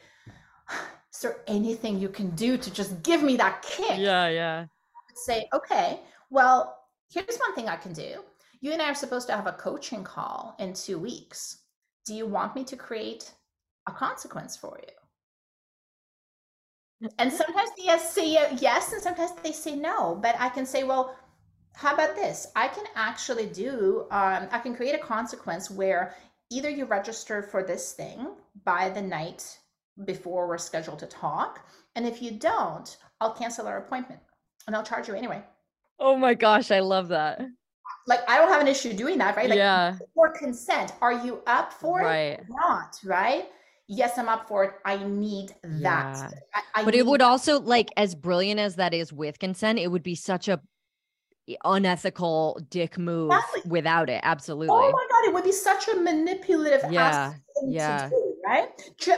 is 1.12 1.20
there 1.20 1.38
anything 1.48 1.98
you 1.98 2.08
can 2.08 2.30
do 2.30 2.56
to 2.56 2.70
just 2.72 3.02
give 3.02 3.22
me 3.22 3.36
that 3.38 3.62
kick? 3.62 3.98
Yeah, 3.98 4.28
yeah. 4.28 4.66
Say, 5.14 5.48
okay, 5.52 6.00
well, 6.30 6.78
here's 7.12 7.36
one 7.38 7.54
thing 7.54 7.68
I 7.68 7.76
can 7.76 7.92
do. 7.92 8.22
You 8.60 8.72
and 8.72 8.80
I 8.80 8.90
are 8.90 8.94
supposed 8.94 9.26
to 9.26 9.34
have 9.34 9.48
a 9.48 9.52
coaching 9.52 10.04
call 10.04 10.54
in 10.60 10.72
two 10.74 10.98
weeks. 10.98 11.58
Do 12.06 12.14
you 12.14 12.26
want 12.26 12.54
me 12.54 12.62
to 12.64 12.76
create 12.76 13.32
a 13.88 13.92
consequence 13.92 14.56
for 14.56 14.78
you? 14.80 14.94
And 17.18 17.32
sometimes 17.32 17.70
they 17.76 17.96
say 17.98 18.32
yes, 18.60 18.92
and 18.92 19.02
sometimes 19.02 19.32
they 19.42 19.52
say 19.52 19.74
no. 19.74 20.18
But 20.20 20.36
I 20.38 20.48
can 20.48 20.64
say, 20.66 20.84
well, 20.84 21.16
how 21.74 21.94
about 21.94 22.14
this? 22.14 22.46
I 22.54 22.68
can 22.68 22.84
actually 22.94 23.46
do, 23.46 24.06
um, 24.10 24.48
I 24.50 24.58
can 24.58 24.74
create 24.74 24.94
a 24.94 24.98
consequence 24.98 25.70
where 25.70 26.14
either 26.50 26.68
you 26.68 26.84
register 26.84 27.42
for 27.42 27.62
this 27.62 27.92
thing 27.92 28.28
by 28.64 28.90
the 28.90 29.02
night 29.02 29.58
before 30.04 30.46
we're 30.46 30.58
scheduled 30.58 30.98
to 31.00 31.06
talk. 31.06 31.66
And 31.96 32.06
if 32.06 32.22
you 32.22 32.32
don't, 32.32 32.96
I'll 33.20 33.32
cancel 33.32 33.66
our 33.66 33.78
appointment 33.78 34.20
and 34.66 34.76
I'll 34.76 34.82
charge 34.82 35.08
you 35.08 35.14
anyway. 35.14 35.42
Oh 35.98 36.16
my 36.16 36.34
gosh, 36.34 36.70
I 36.70 36.80
love 36.80 37.08
that. 37.08 37.40
Like 38.06 38.20
I 38.28 38.38
don't 38.38 38.48
have 38.48 38.60
an 38.60 38.68
issue 38.68 38.92
doing 38.92 39.18
that, 39.18 39.36
right? 39.36 39.48
Like 39.48 39.58
yeah. 39.58 39.96
for 40.14 40.30
consent. 40.30 40.92
Are 41.00 41.24
you 41.24 41.42
up 41.46 41.72
for 41.72 42.00
right. 42.00 42.40
it? 42.40 42.46
Not, 42.48 42.98
right? 43.04 43.48
Yes 43.92 44.16
i'm 44.18 44.28
up 44.28 44.48
for 44.48 44.64
it 44.64 44.72
i 44.84 44.96
need 45.04 45.54
that 45.62 46.16
yeah. 46.16 46.30
I, 46.54 46.80
I 46.80 46.84
but 46.84 46.94
it 46.94 47.06
would 47.06 47.20
that. 47.20 47.26
also 47.26 47.60
like 47.60 47.90
as 47.96 48.14
brilliant 48.14 48.58
as 48.58 48.76
that 48.76 48.94
is 48.94 49.12
with 49.12 49.38
consent 49.38 49.78
it 49.78 49.88
would 49.88 50.02
be 50.02 50.14
such 50.14 50.48
a 50.48 50.60
unethical 51.64 52.60
dick 52.70 52.96
move 52.96 53.30
exactly. 53.30 53.62
without 53.66 54.08
it 54.08 54.20
absolutely 54.22 54.68
oh 54.70 54.90
my 54.92 55.06
god 55.10 55.28
it 55.28 55.34
would 55.34 55.44
be 55.44 55.52
such 55.52 55.88
a 55.88 55.96
manipulative 55.96 56.80
yeah 56.90 57.34
yeah 57.66 58.08
do, 58.08 58.34
right 58.46 58.68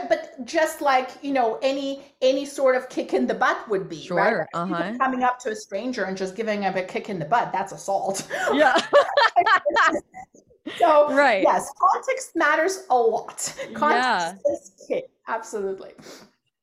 but 0.08 0.34
just 0.44 0.80
like 0.80 1.10
you 1.22 1.32
know 1.32 1.58
any 1.62 2.02
any 2.22 2.46
sort 2.46 2.76
of 2.76 2.88
kick 2.88 3.12
in 3.12 3.26
the 3.26 3.34
butt 3.34 3.68
would 3.68 3.88
be 3.88 4.00
sure 4.00 4.16
right? 4.16 4.46
uh-huh. 4.54 4.94
coming 4.98 5.22
up 5.22 5.38
to 5.38 5.50
a 5.50 5.56
stranger 5.56 6.04
and 6.04 6.16
just 6.16 6.34
giving 6.34 6.62
him 6.62 6.74
a 6.76 6.82
kick 6.82 7.10
in 7.10 7.18
the 7.18 7.24
butt 7.26 7.52
that's 7.52 7.72
assault 7.72 8.26
yeah 8.54 8.74
so 10.78 11.12
right 11.14 11.42
yes 11.42 11.70
context 11.78 12.34
matters 12.34 12.84
a 12.90 12.96
lot 12.96 13.54
context 13.74 14.42
yeah. 14.46 14.52
is 14.52 14.72
key 14.86 15.02
absolutely 15.28 15.92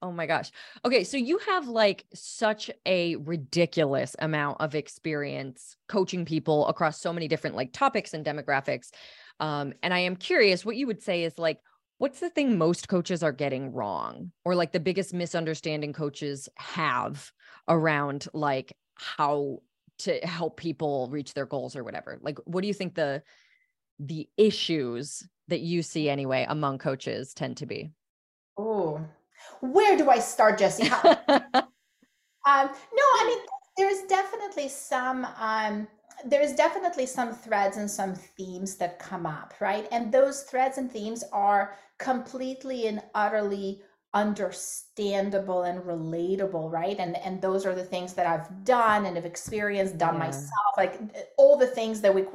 Oh 0.04 0.12
my 0.12 0.26
gosh. 0.26 0.52
Okay. 0.84 1.04
So 1.04 1.16
you 1.16 1.38
have 1.48 1.68
like 1.68 2.06
such 2.14 2.72
a 2.88 3.18
ridiculous 3.18 4.16
amount 4.18 4.60
of 4.60 4.74
experience 4.74 5.78
coaching 5.88 6.26
people 6.26 6.68
across 6.68 7.00
so 7.00 7.14
many 7.14 7.28
different 7.28 7.56
like 7.56 7.72
topics 7.72 8.16
and 8.16 8.26
demographics. 8.26 8.90
Um, 9.40 9.74
and 9.84 9.94
I 9.94 10.00
am 10.00 10.16
curious 10.16 10.66
what 10.66 10.76
you 10.76 10.88
would 10.88 11.04
say 11.04 11.24
is 11.24 11.38
like, 11.38 11.60
what's 12.00 12.20
the 12.20 12.32
thing 12.32 12.58
most 12.58 12.88
coaches 12.88 13.22
are 13.22 13.32
getting 13.32 13.74
wrong 13.74 14.32
or 14.44 14.56
like 14.56 14.72
the 14.72 14.80
biggest 14.80 15.14
misunderstanding 15.14 15.94
coaches 15.94 16.50
have 16.56 17.32
around 17.68 18.26
like 18.34 18.76
how 18.96 19.60
to 20.00 20.18
help 20.26 20.58
people 20.58 21.10
reach 21.12 21.36
their 21.36 21.46
goals 21.46 21.76
or 21.76 21.84
whatever? 21.84 22.18
Like, 22.22 22.40
what 22.46 22.62
do 22.62 22.68
you 22.68 22.74
think 22.74 22.96
the, 22.96 23.22
the 24.06 24.28
issues 24.38 25.24
that 25.48 25.62
you 25.62 25.84
see 25.84 26.10
anyway 26.10 26.46
among 26.50 26.80
coaches 26.80 27.34
tend 27.34 27.58
to 27.58 27.66
be? 27.66 27.92
Oh, 28.58 29.02
where 29.62 29.98
do 29.98 30.10
I 30.10 30.20
start, 30.20 30.60
Jessi? 30.60 30.90
um, 31.54 31.64
no, 32.46 33.06
I 33.20 33.26
mean, 33.28 33.40
there's 33.78 34.02
definitely 34.08 34.68
some. 34.68 35.28
Um, 35.38 35.88
there's 36.26 36.54
definitely 36.54 37.08
some 37.08 37.34
threads 37.34 37.78
and 37.78 37.90
some 37.90 38.14
themes 38.14 38.76
that 38.76 39.00
come 39.00 39.26
up, 39.26 39.56
right? 39.60 39.88
And 39.92 40.12
those 40.12 40.44
threads 40.44 40.78
and 40.78 40.92
themes 40.92 41.24
are 41.32 41.76
completely 41.98 42.88
and 42.88 43.02
utterly 43.16 43.82
understandable 44.14 45.64
and 45.64 45.82
relatable 45.84 46.70
right 46.70 46.98
and 47.00 47.16
and 47.18 47.42
those 47.42 47.66
are 47.66 47.74
the 47.74 47.84
things 47.84 48.14
that 48.14 48.28
i've 48.28 48.66
done 48.66 49.06
and 49.06 49.16
have 49.16 49.26
experienced 49.26 49.98
done 49.98 50.16
yeah. 50.16 50.20
myself 50.20 50.74
like 50.76 51.00
all 51.38 51.58
the 51.58 51.68
things 51.68 52.02
that 52.02 52.14
we 52.14 52.26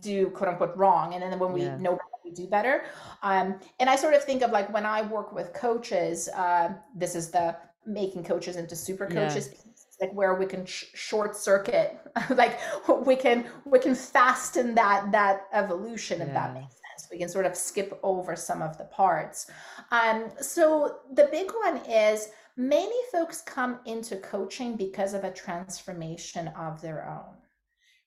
do 0.00 0.30
quote 0.30 0.48
unquote 0.48 0.74
wrong 0.74 1.12
and 1.12 1.22
then 1.22 1.38
when 1.38 1.52
we 1.52 1.64
yeah. 1.64 1.76
know 1.76 1.98
we 2.24 2.30
do 2.30 2.46
better 2.46 2.84
um 3.22 3.58
and 3.78 3.90
i 3.90 3.96
sort 3.96 4.14
of 4.14 4.24
think 4.24 4.42
of 4.42 4.52
like 4.52 4.72
when 4.72 4.86
i 4.86 5.02
work 5.02 5.34
with 5.34 5.52
coaches 5.52 6.30
uh 6.30 6.70
this 6.96 7.14
is 7.14 7.30
the 7.30 7.54
making 7.84 8.24
coaches 8.24 8.56
into 8.56 8.74
super 8.74 9.06
coaches 9.06 9.50
yeah 9.52 9.58
like 10.00 10.12
where 10.14 10.34
we 10.34 10.44
can 10.44 10.66
sh- 10.66 10.86
short 10.94 11.36
circuit 11.36 11.98
like 12.30 12.58
we 13.06 13.14
can 13.14 13.46
we 13.64 13.78
can 13.78 13.94
fasten 13.94 14.74
that 14.74 15.10
that 15.12 15.46
evolution 15.52 16.18
yeah. 16.18 16.26
if 16.26 16.32
that 16.32 16.54
makes 16.54 16.74
sense 17.02 17.10
we 17.10 17.18
can 17.18 17.28
sort 17.28 17.46
of 17.46 17.56
skip 17.56 17.98
over 18.02 18.36
some 18.36 18.62
of 18.62 18.78
the 18.78 18.84
parts 18.84 19.50
um, 19.90 20.30
so 20.40 20.98
the 21.14 21.28
big 21.30 21.50
one 21.62 21.78
is 21.88 22.28
many 22.56 22.96
folks 23.10 23.42
come 23.42 23.80
into 23.86 24.16
coaching 24.16 24.76
because 24.76 25.14
of 25.14 25.24
a 25.24 25.32
transformation 25.32 26.48
of 26.48 26.80
their 26.80 27.08
own 27.08 27.34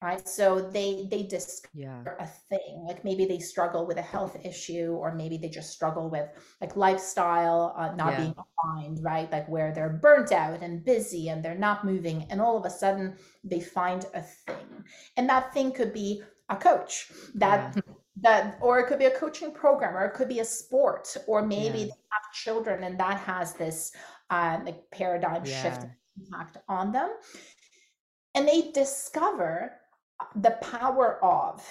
right 0.01 0.27
so 0.27 0.60
they 0.60 1.08
they 1.10 1.23
discover 1.23 1.71
yeah. 1.73 2.03
a 2.19 2.27
thing 2.49 2.84
like 2.86 3.03
maybe 3.03 3.25
they 3.25 3.39
struggle 3.39 3.88
with 3.88 3.97
a 3.97 4.01
health 4.01 4.38
issue 4.43 4.91
or 4.99 5.15
maybe 5.15 5.38
they 5.38 5.47
just 5.49 5.71
struggle 5.71 6.10
with 6.10 6.27
like 6.62 6.75
lifestyle 6.75 7.73
uh, 7.77 7.95
not 7.95 8.13
yeah. 8.13 8.19
being 8.19 8.36
aligned 8.65 8.99
right 9.03 9.31
like 9.31 9.47
where 9.47 9.73
they're 9.73 9.97
burnt 10.01 10.31
out 10.31 10.62
and 10.62 10.84
busy 10.84 11.29
and 11.29 11.43
they're 11.43 11.55
not 11.55 11.86
moving 11.86 12.25
and 12.29 12.41
all 12.41 12.58
of 12.58 12.65
a 12.65 12.69
sudden 12.69 13.15
they 13.43 13.60
find 13.60 14.05
a 14.13 14.21
thing 14.21 14.84
and 15.17 15.29
that 15.29 15.53
thing 15.53 15.71
could 15.71 15.93
be 15.93 16.21
a 16.49 16.55
coach 16.55 17.12
that 17.34 17.73
yeah. 17.75 17.81
That 18.21 18.58
or 18.62 18.80
it 18.80 18.88
could 18.88 18.99
be 18.99 19.06
a 19.06 19.17
coaching 19.19 19.51
program 19.51 19.95
or 19.95 20.06
it 20.06 20.13
could 20.13 20.30
be 20.30 20.39
a 20.39 20.45
sport 20.45 21.15
or 21.28 21.45
maybe 21.45 21.80
they 21.80 21.89
have 22.12 22.34
children 22.34 22.84
and 22.84 22.99
that 22.99 23.17
has 23.19 23.54
this 23.54 23.91
uh, 24.30 24.60
like 24.63 24.89
paradigm 24.91 25.43
shift 25.43 25.86
impact 26.17 26.58
on 26.67 26.91
them. 26.91 27.12
And 28.34 28.47
they 28.47 28.71
discover 28.71 29.73
the 30.36 30.51
power 30.62 31.23
of 31.23 31.63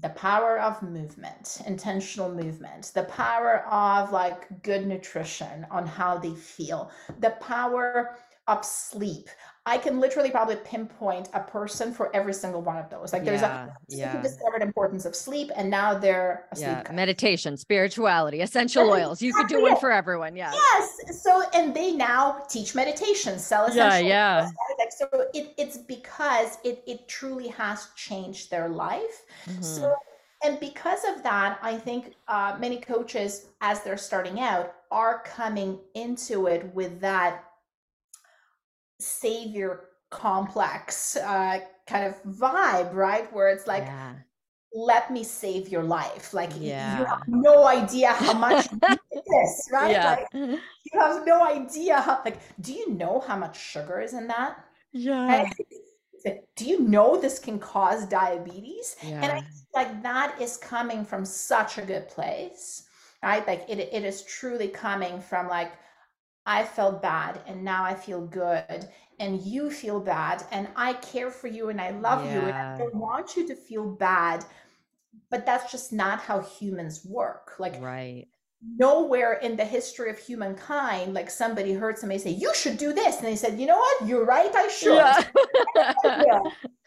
the 0.00 0.08
power 0.10 0.58
of 0.58 0.82
movement 0.82 1.62
intentional 1.66 2.28
movement 2.28 2.90
the 2.94 3.04
power 3.04 3.64
of 3.70 4.10
like 4.10 4.62
good 4.62 4.86
nutrition 4.86 5.64
on 5.70 5.86
how 5.86 6.18
they 6.18 6.34
feel 6.34 6.90
the 7.20 7.30
power 7.40 8.16
of 8.48 8.64
sleep 8.64 9.28
I 9.66 9.78
can 9.78 9.98
literally 9.98 10.30
probably 10.30 10.56
pinpoint 10.56 11.30
a 11.32 11.40
person 11.40 11.94
for 11.94 12.14
every 12.14 12.34
single 12.34 12.60
one 12.60 12.76
of 12.76 12.90
those. 12.90 13.14
Like 13.14 13.24
there's 13.24 13.40
yeah, 13.40 13.66
a 13.66 13.70
yeah. 13.88 14.20
discovered 14.20 14.60
importance 14.60 15.06
of 15.06 15.16
sleep 15.16 15.50
and 15.56 15.70
now 15.70 15.94
they're 15.94 16.44
a 16.52 16.58
yeah. 16.58 16.82
meditation, 16.92 17.56
spirituality, 17.56 18.42
essential 18.42 18.90
oils. 18.90 19.22
You 19.22 19.32
could 19.32 19.48
do 19.48 19.62
one 19.62 19.78
for 19.78 19.90
everyone. 19.90 20.36
Yeah. 20.36 20.52
Yes. 20.52 21.22
So 21.22 21.42
and 21.54 21.74
they 21.74 21.92
now 21.92 22.44
teach 22.50 22.74
meditation, 22.74 23.38
sell 23.38 23.64
essential 23.64 24.06
yeah, 24.06 24.50
yeah. 24.78 24.88
So 24.98 25.08
it, 25.32 25.54
it's 25.56 25.78
because 25.78 26.58
it 26.62 26.82
it 26.86 27.08
truly 27.08 27.48
has 27.48 27.88
changed 27.96 28.50
their 28.50 28.68
life. 28.68 29.24
Mm-hmm. 29.46 29.62
So 29.62 29.94
and 30.44 30.60
because 30.60 31.04
of 31.04 31.22
that, 31.22 31.58
I 31.62 31.78
think 31.78 32.16
uh, 32.28 32.56
many 32.60 32.78
coaches, 32.78 33.46
as 33.62 33.82
they're 33.82 33.96
starting 33.96 34.40
out, 34.40 34.74
are 34.90 35.22
coming 35.24 35.78
into 35.94 36.48
it 36.48 36.70
with 36.74 37.00
that 37.00 37.44
savior 39.04 39.80
complex 40.10 41.16
uh, 41.16 41.60
kind 41.86 42.06
of 42.06 42.22
vibe, 42.24 42.94
right? 42.94 43.32
Where 43.32 43.48
it's 43.48 43.66
like, 43.66 43.84
yeah. 43.84 44.14
let 44.72 45.10
me 45.10 45.24
save 45.24 45.68
your 45.68 45.82
life. 45.82 46.32
Like 46.32 46.50
yeah. 46.58 46.98
you 46.98 47.04
have 47.04 47.22
no 47.26 47.66
idea 47.66 48.12
how 48.12 48.34
much 48.34 48.68
this, 48.80 49.68
right? 49.72 49.90
Yeah. 49.90 50.10
Like, 50.10 50.28
you 50.32 51.00
have 51.00 51.26
no 51.26 51.44
idea 51.44 52.00
how 52.00 52.22
like, 52.24 52.38
do 52.60 52.72
you 52.72 52.92
know 52.92 53.22
how 53.26 53.36
much 53.36 53.58
sugar 53.60 54.00
is 54.00 54.14
in 54.14 54.28
that? 54.28 54.64
Yeah. 54.92 55.50
Do 56.56 56.64
you 56.64 56.80
know 56.80 57.20
this 57.20 57.38
can 57.38 57.58
cause 57.58 58.06
diabetes? 58.06 58.96
Yeah. 59.02 59.20
And 59.20 59.32
I 59.32 59.42
like 59.74 60.02
that 60.02 60.40
is 60.40 60.56
coming 60.56 61.04
from 61.04 61.24
such 61.26 61.76
a 61.76 61.82
good 61.82 62.08
place, 62.08 62.84
right? 63.22 63.46
Like 63.46 63.66
it, 63.68 63.78
it 63.78 64.04
is 64.04 64.22
truly 64.22 64.68
coming 64.68 65.20
from 65.20 65.48
like 65.48 65.72
I 66.46 66.64
felt 66.64 67.00
bad 67.00 67.40
and 67.46 67.64
now 67.64 67.84
I 67.84 67.94
feel 67.94 68.26
good 68.26 68.88
and 69.18 69.40
you 69.42 69.70
feel 69.70 70.00
bad 70.00 70.44
and 70.52 70.68
I 70.76 70.94
care 70.94 71.30
for 71.30 71.48
you 71.48 71.70
and 71.70 71.80
I 71.80 71.90
love 71.90 72.24
yeah. 72.24 72.34
you 72.34 72.40
and 72.40 72.52
I 72.52 72.78
don't 72.78 72.94
want 72.94 73.36
you 73.36 73.46
to 73.48 73.54
feel 73.54 73.86
bad. 73.86 74.44
But 75.30 75.46
that's 75.46 75.72
just 75.72 75.92
not 75.92 76.20
how 76.20 76.40
humans 76.40 77.04
work. 77.04 77.54
Like 77.58 77.80
right. 77.80 78.26
nowhere 78.78 79.34
in 79.34 79.56
the 79.56 79.64
history 79.64 80.10
of 80.10 80.18
humankind, 80.18 81.14
like 81.14 81.30
somebody 81.30 81.72
heard 81.72 81.98
somebody 81.98 82.18
say, 82.18 82.30
You 82.30 82.54
should 82.54 82.76
do 82.76 82.92
this. 82.92 83.18
And 83.18 83.26
they 83.26 83.36
said, 83.36 83.58
You 83.58 83.66
know 83.66 83.78
what? 83.78 84.06
You're 84.06 84.26
right, 84.26 84.54
I 84.54 84.68
should. 84.68 84.96
Yeah. 86.04 86.40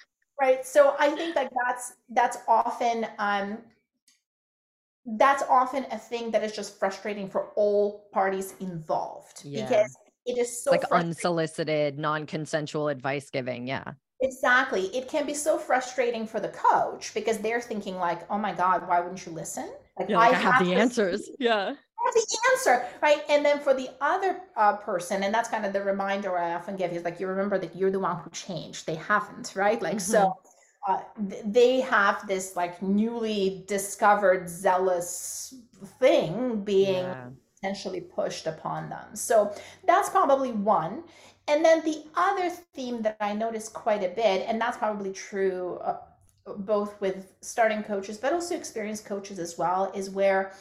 right. 0.41 0.65
So 0.65 0.95
I 0.99 1.09
think 1.09 1.35
that 1.35 1.51
that's 1.65 1.93
that's 2.09 2.37
often 2.47 3.07
um 3.17 3.57
that's 5.15 5.43
often 5.49 5.85
a 5.91 5.97
thing 5.97 6.31
that 6.31 6.43
is 6.43 6.51
just 6.51 6.77
frustrating 6.77 7.29
for 7.29 7.47
all 7.55 8.09
parties 8.11 8.55
involved 8.59 9.41
yeah. 9.45 9.67
because 9.67 9.97
it 10.25 10.37
is 10.37 10.63
so 10.63 10.71
like 10.71 10.83
unsolicited 10.91 11.97
non-consensual 11.97 12.89
advice 12.89 13.29
giving 13.29 13.67
yeah. 13.67 13.93
Exactly. 14.19 14.85
It 14.97 15.07
can 15.07 15.27
be 15.27 15.35
so 15.35 15.59
frustrating 15.59 16.25
for 16.25 16.39
the 16.39 16.47
coach 16.47 17.13
because 17.13 17.37
they're 17.37 17.61
thinking 17.61 17.95
like 17.95 18.29
oh 18.29 18.37
my 18.37 18.53
god 18.53 18.87
why 18.87 18.99
wouldn't 18.99 19.25
you 19.25 19.31
listen? 19.31 19.71
Like, 19.97 20.09
yeah, 20.09 20.17
like 20.17 20.33
I, 20.33 20.37
I, 20.37 20.41
have, 20.41 20.65
the 20.65 20.73
answers. 20.73 21.29
yeah. 21.39 21.73
The 22.13 22.37
answer 22.53 22.85
right? 23.01 23.21
And 23.29 23.45
then 23.45 23.59
for 23.59 23.73
the 23.73 23.89
other 24.01 24.39
uh, 24.55 24.77
person 24.77 25.23
and 25.23 25.33
that's 25.33 25.49
kind 25.49 25.65
of 25.65 25.73
the 25.73 25.83
reminder 25.83 26.37
i 26.37 26.53
often 26.53 26.75
give 26.75 26.91
is 26.91 27.03
like 27.03 27.19
you 27.19 27.27
remember 27.27 27.57
that 27.59 27.75
you're 27.75 27.91
the 27.91 27.99
one 27.99 28.17
who 28.17 28.29
changed. 28.31 28.85
They 28.85 28.95
haven't 28.95 29.53
right? 29.55 29.81
Like 29.81 29.97
mm-hmm. 29.97 30.11
so 30.11 30.33
uh, 30.87 31.01
they 31.45 31.81
have 31.81 32.27
this 32.27 32.55
like 32.55 32.81
newly 32.81 33.63
discovered 33.67 34.49
zealous 34.49 35.53
thing 35.99 36.61
being 36.63 37.03
yeah. 37.03 37.27
potentially 37.55 38.01
pushed 38.01 38.47
upon 38.47 38.89
them. 38.89 39.15
So 39.15 39.53
that's 39.85 40.09
probably 40.09 40.51
one. 40.51 41.03
And 41.47 41.63
then 41.63 41.83
the 41.83 42.03
other 42.15 42.49
theme 42.49 43.01
that 43.03 43.17
I 43.21 43.33
notice 43.33 43.69
quite 43.69 44.03
a 44.03 44.09
bit, 44.09 44.45
and 44.47 44.59
that's 44.59 44.77
probably 44.77 45.13
true 45.13 45.79
uh, 45.83 45.97
both 46.57 46.99
with 47.01 47.33
starting 47.41 47.83
coaches, 47.83 48.17
but 48.17 48.33
also 48.33 48.55
experienced 48.55 49.05
coaches 49.05 49.39
as 49.39 49.57
well, 49.57 49.91
is 49.93 50.09
where 50.09 50.53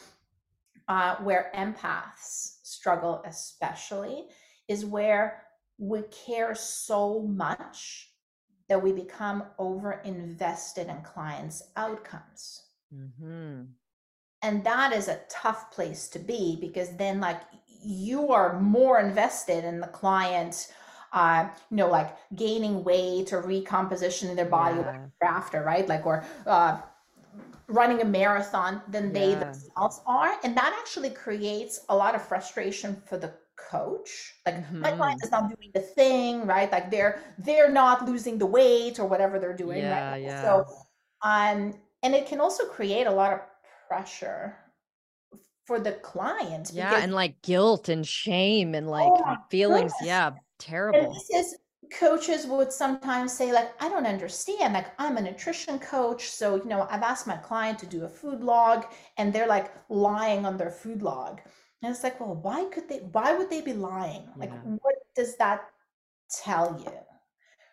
uh, 0.87 1.17
where 1.17 1.51
empaths 1.53 2.59
struggle, 2.63 3.21
especially, 3.25 4.25
is 4.69 4.85
where 4.85 5.43
we 5.77 6.01
care 6.03 6.55
so 6.55 7.21
much 7.23 8.11
that 8.69 8.81
we 8.81 8.91
become 8.91 9.43
over 9.57 10.01
invested 10.03 10.87
in 10.87 11.01
clients' 11.01 11.63
outcomes. 11.75 12.63
Mm-hmm. 12.93 13.63
and 14.43 14.63
that 14.63 14.93
is 14.93 15.09
a 15.09 15.19
tough 15.29 15.71
place 15.71 16.07
to 16.07 16.19
be 16.19 16.57
because 16.61 16.95
then 16.95 17.19
like 17.19 17.41
you 17.83 18.29
are 18.31 18.61
more 18.61 19.01
invested 19.01 19.65
in 19.65 19.81
the 19.81 19.87
client 19.87 20.71
uh, 21.13 21.47
you 21.69 21.77
know, 21.77 21.89
like 21.89 22.15
gaining 22.35 22.83
weight 22.83 23.33
or 23.33 23.41
recomposition 23.41 24.29
in 24.29 24.35
their 24.35 24.45
body 24.45 24.77
yeah. 24.77 25.07
after, 25.21 25.63
right? 25.63 25.87
Like, 25.87 26.05
or 26.05 26.23
uh, 26.45 26.79
running 27.67 28.01
a 28.01 28.05
marathon 28.05 28.81
than 28.87 29.11
they 29.11 29.33
themselves 29.35 30.01
are. 30.05 30.37
And 30.43 30.55
that 30.57 30.75
actually 30.79 31.09
creates 31.09 31.81
a 31.89 31.95
lot 31.95 32.15
of 32.15 32.21
frustration 32.21 33.01
for 33.05 33.17
the 33.17 33.33
coach. 33.69 34.33
Like 34.45 34.55
mm-hmm. 34.55 34.81
my 34.81 34.91
client 34.91 35.21
is 35.23 35.31
not 35.31 35.49
doing 35.49 35.71
the 35.73 35.81
thing, 35.81 36.45
right? 36.45 36.71
Like 36.71 36.89
they're 36.91 37.21
they're 37.37 37.71
not 37.71 38.05
losing 38.05 38.37
the 38.37 38.45
weight 38.45 38.99
or 38.99 39.05
whatever 39.05 39.39
they're 39.39 39.55
doing. 39.55 39.79
Yeah, 39.79 40.11
right? 40.11 40.23
yeah. 40.23 40.41
So 40.41 40.65
um 41.23 41.73
and 42.03 42.15
it 42.15 42.27
can 42.27 42.39
also 42.39 42.65
create 42.65 43.07
a 43.07 43.11
lot 43.11 43.33
of 43.33 43.39
pressure 43.87 44.55
for 45.65 45.79
the 45.79 45.93
client. 45.93 46.71
Yeah, 46.73 46.89
because, 46.89 47.03
and 47.03 47.13
like 47.13 47.41
guilt 47.41 47.89
and 47.89 48.07
shame 48.07 48.75
and 48.75 48.87
like 48.87 49.11
oh 49.11 49.35
feelings. 49.49 49.93
Goodness. 49.99 50.07
Yeah, 50.07 50.31
terrible. 50.59 50.99
And 50.99 51.15
this 51.15 51.29
is 51.29 51.57
coaches 51.91 52.45
would 52.45 52.71
sometimes 52.71 53.31
say 53.31 53.53
like 53.53 53.71
i 53.81 53.87
don't 53.87 54.05
understand 54.05 54.73
like 54.73 54.87
i'm 54.99 55.15
a 55.15 55.21
nutrition 55.21 55.79
coach 55.79 56.29
so 56.29 56.55
you 56.55 56.65
know 56.65 56.85
i've 56.89 57.01
asked 57.01 57.27
my 57.27 57.37
client 57.37 57.79
to 57.79 57.85
do 57.85 58.03
a 58.03 58.09
food 58.09 58.41
log 58.41 58.85
and 59.17 59.31
they're 59.31 59.47
like 59.47 59.71
lying 59.89 60.45
on 60.45 60.57
their 60.57 60.71
food 60.71 61.01
log 61.01 61.39
and 61.81 61.91
it's 61.91 62.03
like 62.03 62.19
well 62.19 62.35
why 62.35 62.65
could 62.65 62.87
they 62.89 62.99
why 63.11 63.35
would 63.35 63.49
they 63.49 63.61
be 63.61 63.73
lying 63.73 64.23
like 64.35 64.49
yeah. 64.49 64.77
what 64.81 64.95
does 65.15 65.35
that 65.37 65.69
tell 66.43 66.79
you 66.83 66.91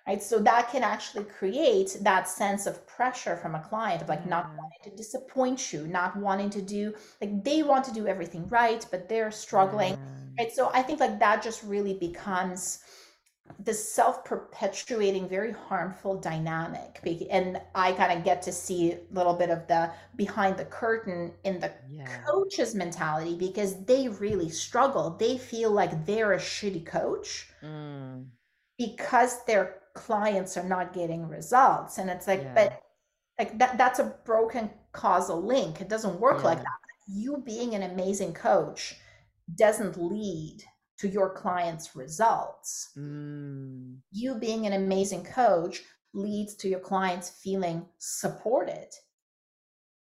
right 0.07 0.23
so 0.23 0.39
that 0.39 0.71
can 0.71 0.83
actually 0.83 1.25
create 1.25 1.97
that 2.03 2.29
sense 2.29 2.67
of 2.67 2.87
pressure 2.87 3.37
from 3.37 3.55
a 3.55 3.61
client 3.61 4.03
of 4.03 4.09
like 4.09 4.21
yeah. 4.25 4.31
not 4.31 4.47
wanting 4.57 4.91
to 4.91 4.97
disappoint 4.97 5.73
you 5.73 5.87
not 5.89 6.17
wanting 6.17 6.51
to 6.51 6.63
do 6.63 6.95
like 7.21 7.43
they 7.45 7.63
want 7.63 7.85
to 7.85 7.93
do 7.93 8.07
everything 8.07 8.47
right 8.49 8.87
but 8.91 9.09
they're 9.09 9.31
struggling 9.31 9.93
yeah. 9.93 10.45
right 10.45 10.53
so 10.53 10.71
i 10.75 10.83
think 10.83 11.01
like 11.01 11.19
that 11.19 11.43
just 11.43 11.63
really 11.63 11.95
becomes 11.95 12.81
this 13.59 13.93
self-perpetuating 13.93 15.29
very 15.29 15.53
harmful 15.53 16.19
dynamic 16.19 16.99
and 17.31 17.61
i 17.75 17.93
kind 17.93 18.17
of 18.17 18.25
get 18.25 18.41
to 18.41 18.51
see 18.51 18.93
a 18.93 18.99
little 19.13 19.35
bit 19.35 19.51
of 19.51 19.67
the 19.69 19.91
behind 20.17 20.57
the 20.57 20.65
curtain 20.65 21.31
in 21.45 21.61
the 21.61 21.71
yeah. 21.91 22.07
coach's 22.27 22.75
mentality 22.75 23.37
because 23.37 23.85
they 23.85 24.09
really 24.09 24.49
struggle 24.49 25.11
they 25.11 25.37
feel 25.37 25.71
like 25.71 26.07
they're 26.07 26.33
a 26.33 26.39
shitty 26.39 26.85
coach 26.85 27.49
mm. 27.63 28.25
because 28.79 29.45
their 29.45 29.77
clients 29.95 30.57
are 30.57 30.69
not 30.69 30.93
getting 30.93 31.29
results 31.29 31.99
and 31.99 32.09
it's 32.09 32.27
like 32.27 32.43
yeah. 32.43 32.55
but 32.55 32.83
like 33.39 33.57
that 33.59 33.77
that's 33.77 33.99
a 33.99 34.15
broken 34.25 34.71
causal 34.93 35.43
link 35.43 35.81
it 35.81 35.89
doesn't 35.89 36.19
work 36.19 36.39
yeah. 36.39 36.49
like 36.49 36.59
that 36.59 36.79
you 37.07 37.43
being 37.45 37.75
an 37.75 37.83
amazing 37.83 38.33
coach 38.33 38.97
doesn't 39.55 40.01
lead 40.01 40.65
to 40.99 41.09
your 41.09 41.35
client's 41.35 41.97
results. 41.97 42.91
Mm. 42.97 43.97
You 44.13 44.37
being 44.37 44.67
an 44.67 44.73
amazing 44.73 45.25
coach 45.25 45.83
leads 46.13 46.55
to 46.57 46.69
your 46.69 46.81
clients 46.81 47.31
feeling 47.31 47.87
supported 47.99 48.89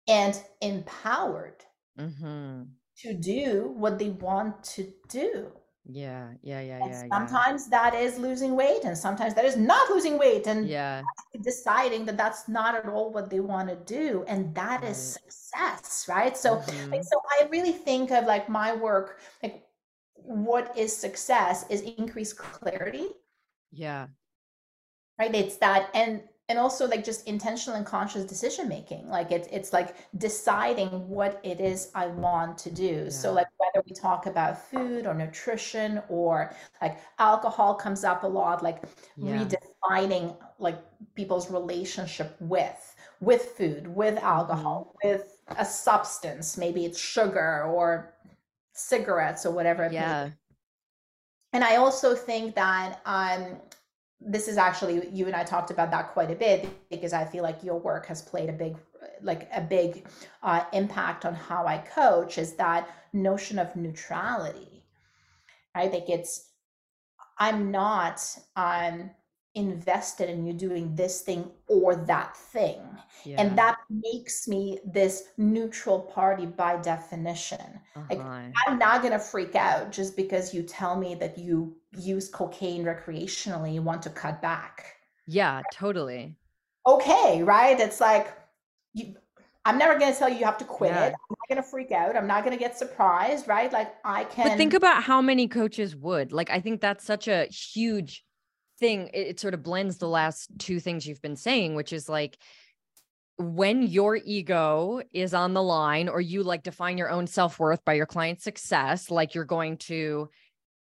and 0.07 0.39
empowered 0.61 1.63
mm-hmm. 1.99 2.63
to 2.99 3.13
do 3.13 3.73
what 3.75 3.97
they 3.97 4.09
want 4.09 4.63
to 4.63 4.91
do. 5.09 5.51
Yeah, 5.85 6.29
yeah, 6.41 6.61
yeah, 6.61 6.81
and 6.81 6.91
yeah. 6.91 7.07
Sometimes 7.11 7.67
yeah. 7.69 7.91
that 7.91 7.99
is 7.99 8.17
losing 8.17 8.55
weight, 8.55 8.85
and 8.85 8.97
sometimes 8.97 9.33
that 9.33 9.43
is 9.43 9.57
not 9.57 9.89
losing 9.89 10.17
weight, 10.17 10.47
and 10.47 10.65
yeah, 10.65 11.01
deciding 11.41 12.05
that 12.05 12.15
that's 12.15 12.47
not 12.47 12.73
at 12.73 12.87
all 12.87 13.11
what 13.11 13.29
they 13.29 13.41
want 13.41 13.67
to 13.67 13.75
do, 13.75 14.23
and 14.29 14.55
that 14.55 14.81
right. 14.81 14.91
is 14.91 15.19
success, 15.21 16.05
right? 16.07 16.37
So, 16.37 16.55
mm-hmm. 16.55 16.91
like, 16.91 17.03
so 17.03 17.21
I 17.37 17.47
really 17.49 17.73
think 17.73 18.11
of 18.11 18.25
like 18.25 18.47
my 18.47 18.73
work, 18.73 19.19
like 19.41 19.65
what 20.23 20.77
is 20.77 20.95
success 20.95 21.65
is 21.69 21.81
increased 21.81 22.37
clarity 22.37 23.07
yeah 23.71 24.07
right 25.19 25.33
it's 25.35 25.57
that 25.57 25.89
and 25.93 26.21
and 26.49 26.59
also 26.59 26.87
like 26.87 27.03
just 27.03 27.25
intentional 27.27 27.77
and 27.77 27.85
conscious 27.85 28.25
decision 28.25 28.67
making 28.67 29.07
like 29.09 29.31
it's 29.31 29.47
it's 29.51 29.71
like 29.71 29.95
deciding 30.17 30.89
what 31.07 31.39
it 31.43 31.59
is 31.59 31.89
i 31.95 32.05
want 32.07 32.57
to 32.57 32.69
do 32.69 33.03
yeah. 33.03 33.09
so 33.09 33.31
like 33.31 33.47
whether 33.57 33.83
we 33.87 33.93
talk 33.93 34.25
about 34.25 34.61
food 34.69 35.05
or 35.05 35.13
nutrition 35.13 36.01
or 36.09 36.53
like 36.81 36.99
alcohol 37.19 37.73
comes 37.73 38.03
up 38.03 38.23
a 38.23 38.27
lot 38.27 38.61
like 38.61 38.83
yeah. 39.17 39.45
redefining 39.45 40.35
like 40.59 40.79
people's 41.15 41.49
relationship 41.49 42.35
with 42.39 42.95
with 43.21 43.53
food 43.57 43.87
with 43.87 44.17
alcohol 44.19 44.95
mm-hmm. 45.03 45.13
with 45.13 45.39
a 45.57 45.65
substance 45.65 46.57
maybe 46.57 46.85
it's 46.85 46.99
sugar 46.99 47.63
or 47.63 48.13
cigarettes 48.73 49.45
or 49.45 49.51
whatever. 49.51 49.89
Yeah. 49.91 50.31
And 51.53 51.63
I 51.63 51.75
also 51.77 52.15
think 52.15 52.55
that 52.55 52.99
um, 53.05 53.57
this 54.19 54.47
is 54.47 54.57
actually 54.57 55.07
you 55.09 55.27
and 55.27 55.35
I 55.35 55.43
talked 55.43 55.71
about 55.71 55.91
that 55.91 56.13
quite 56.13 56.31
a 56.31 56.35
bit 56.35 56.67
because 56.89 57.13
I 57.13 57.25
feel 57.25 57.43
like 57.43 57.63
your 57.63 57.79
work 57.79 58.07
has 58.07 58.21
played 58.21 58.49
a 58.49 58.53
big 58.53 58.75
like 59.21 59.49
a 59.53 59.61
big 59.61 60.05
uh, 60.41 60.63
impact 60.73 61.25
on 61.25 61.33
how 61.33 61.65
I 61.65 61.77
coach 61.77 62.37
is 62.37 62.53
that 62.53 62.89
notion 63.13 63.59
of 63.59 63.75
neutrality. 63.75 64.83
I 65.75 65.87
think 65.87 66.09
it's 66.09 66.49
I'm 67.37 67.71
not 67.71 68.21
um 68.55 69.11
invested 69.55 70.29
in 70.29 70.45
you 70.45 70.53
doing 70.53 70.95
this 70.95 71.21
thing 71.21 71.49
or 71.67 71.95
that 71.95 72.35
thing. 72.35 72.81
Yeah. 73.23 73.41
And 73.41 73.57
that 73.57 73.77
makes 73.89 74.47
me 74.47 74.79
this 74.85 75.25
neutral 75.37 75.99
party 75.99 76.45
by 76.45 76.77
definition. 76.77 77.61
Uh-huh. 77.95 78.05
Like 78.09 78.53
I'm 78.67 78.79
not 78.79 79.01
going 79.01 79.13
to 79.13 79.19
freak 79.19 79.55
out 79.55 79.91
just 79.91 80.15
because 80.15 80.53
you 80.53 80.63
tell 80.63 80.97
me 80.97 81.15
that 81.15 81.37
you 81.37 81.75
use 81.97 82.29
cocaine 82.29 82.83
recreationally, 82.83 83.73
you 83.73 83.81
want 83.81 84.01
to 84.03 84.09
cut 84.09 84.41
back. 84.41 84.95
Yeah, 85.27 85.61
totally. 85.71 86.35
Okay, 86.87 87.43
right? 87.43 87.79
It's 87.79 88.01
like 88.01 88.33
you 88.93 89.15
I'm 89.65 89.77
never 89.77 89.97
going 89.97 90.11
to 90.11 90.19
tell 90.19 90.27
you 90.27 90.39
you 90.39 90.45
have 90.45 90.57
to 90.57 90.65
quit 90.65 90.91
yeah. 90.91 91.05
it. 91.05 91.13
I'm 91.13 91.37
not 91.39 91.47
going 91.47 91.63
to 91.63 91.63
freak 91.63 91.91
out. 91.91 92.17
I'm 92.17 92.27
not 92.27 92.43
going 92.43 92.55
to 92.55 92.59
get 92.61 92.77
surprised, 92.77 93.47
right? 93.47 93.71
Like 93.71 93.95
I 94.03 94.25
can 94.25 94.49
But 94.49 94.57
think 94.57 94.73
about 94.73 95.03
how 95.03 95.21
many 95.21 95.47
coaches 95.47 95.95
would. 95.95 96.33
Like 96.33 96.49
I 96.49 96.59
think 96.59 96.81
that's 96.81 97.05
such 97.05 97.29
a 97.29 97.45
huge 97.45 98.25
thing 98.83 99.09
it, 99.13 99.27
it 99.27 99.39
sort 99.39 99.53
of 99.53 99.63
blends 99.63 99.97
the 99.97 100.07
last 100.07 100.49
two 100.59 100.79
things 100.79 101.07
you've 101.07 101.21
been 101.21 101.35
saying 101.37 101.75
which 101.75 101.93
is 101.93 102.09
like 102.09 102.37
when 103.37 103.81
your 103.81 104.15
ego 104.15 105.01
is 105.11 105.33
on 105.33 105.53
the 105.53 105.63
line 105.63 106.07
or 106.07 106.21
you 106.21 106.43
like 106.43 106.63
define 106.63 106.97
your 106.97 107.09
own 107.09 107.25
self-worth 107.25 107.83
by 107.83 107.93
your 107.93 108.05
client's 108.05 108.43
success 108.43 109.09
like 109.09 109.33
you're 109.33 109.45
going 109.45 109.77
to 109.77 110.29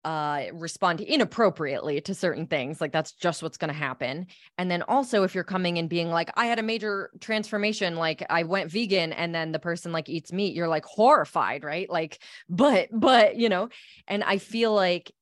uh 0.05 0.45
respond 0.53 1.01
inappropriately 1.01 2.01
to 2.01 2.15
certain 2.15 2.47
things 2.47 2.81
like 2.81 2.93
that's 2.93 3.13
just 3.13 3.43
what's 3.43 3.59
going 3.59 3.69
to 3.69 3.75
happen. 3.75 4.27
And 4.57 4.71
then 4.71 4.83
also 4.83 5.25
if 5.25 5.35
you're 5.35 5.43
coming 5.43 5.77
and 5.79 5.89
being 5.89 6.09
like 6.09 6.31
i 6.37 6.47
had 6.47 6.61
a 6.61 6.63
major 6.63 7.11
transformation 7.21 7.97
like 7.97 8.25
i 8.31 8.45
went 8.45 8.71
vegan 8.71 9.13
and 9.13 9.35
then 9.35 9.51
the 9.51 9.59
person 9.59 9.91
like 9.91 10.09
eats 10.09 10.33
meat 10.33 10.55
you're 10.55 10.69
like 10.69 10.85
horrified 10.85 11.65
right? 11.65 11.91
Like 11.91 12.23
but 12.49 12.89
but 12.93 13.37
you 13.37 13.49
know? 13.49 13.71
And 14.07 14.23
i 14.23 14.39
feel 14.39 14.73
like 14.73 15.13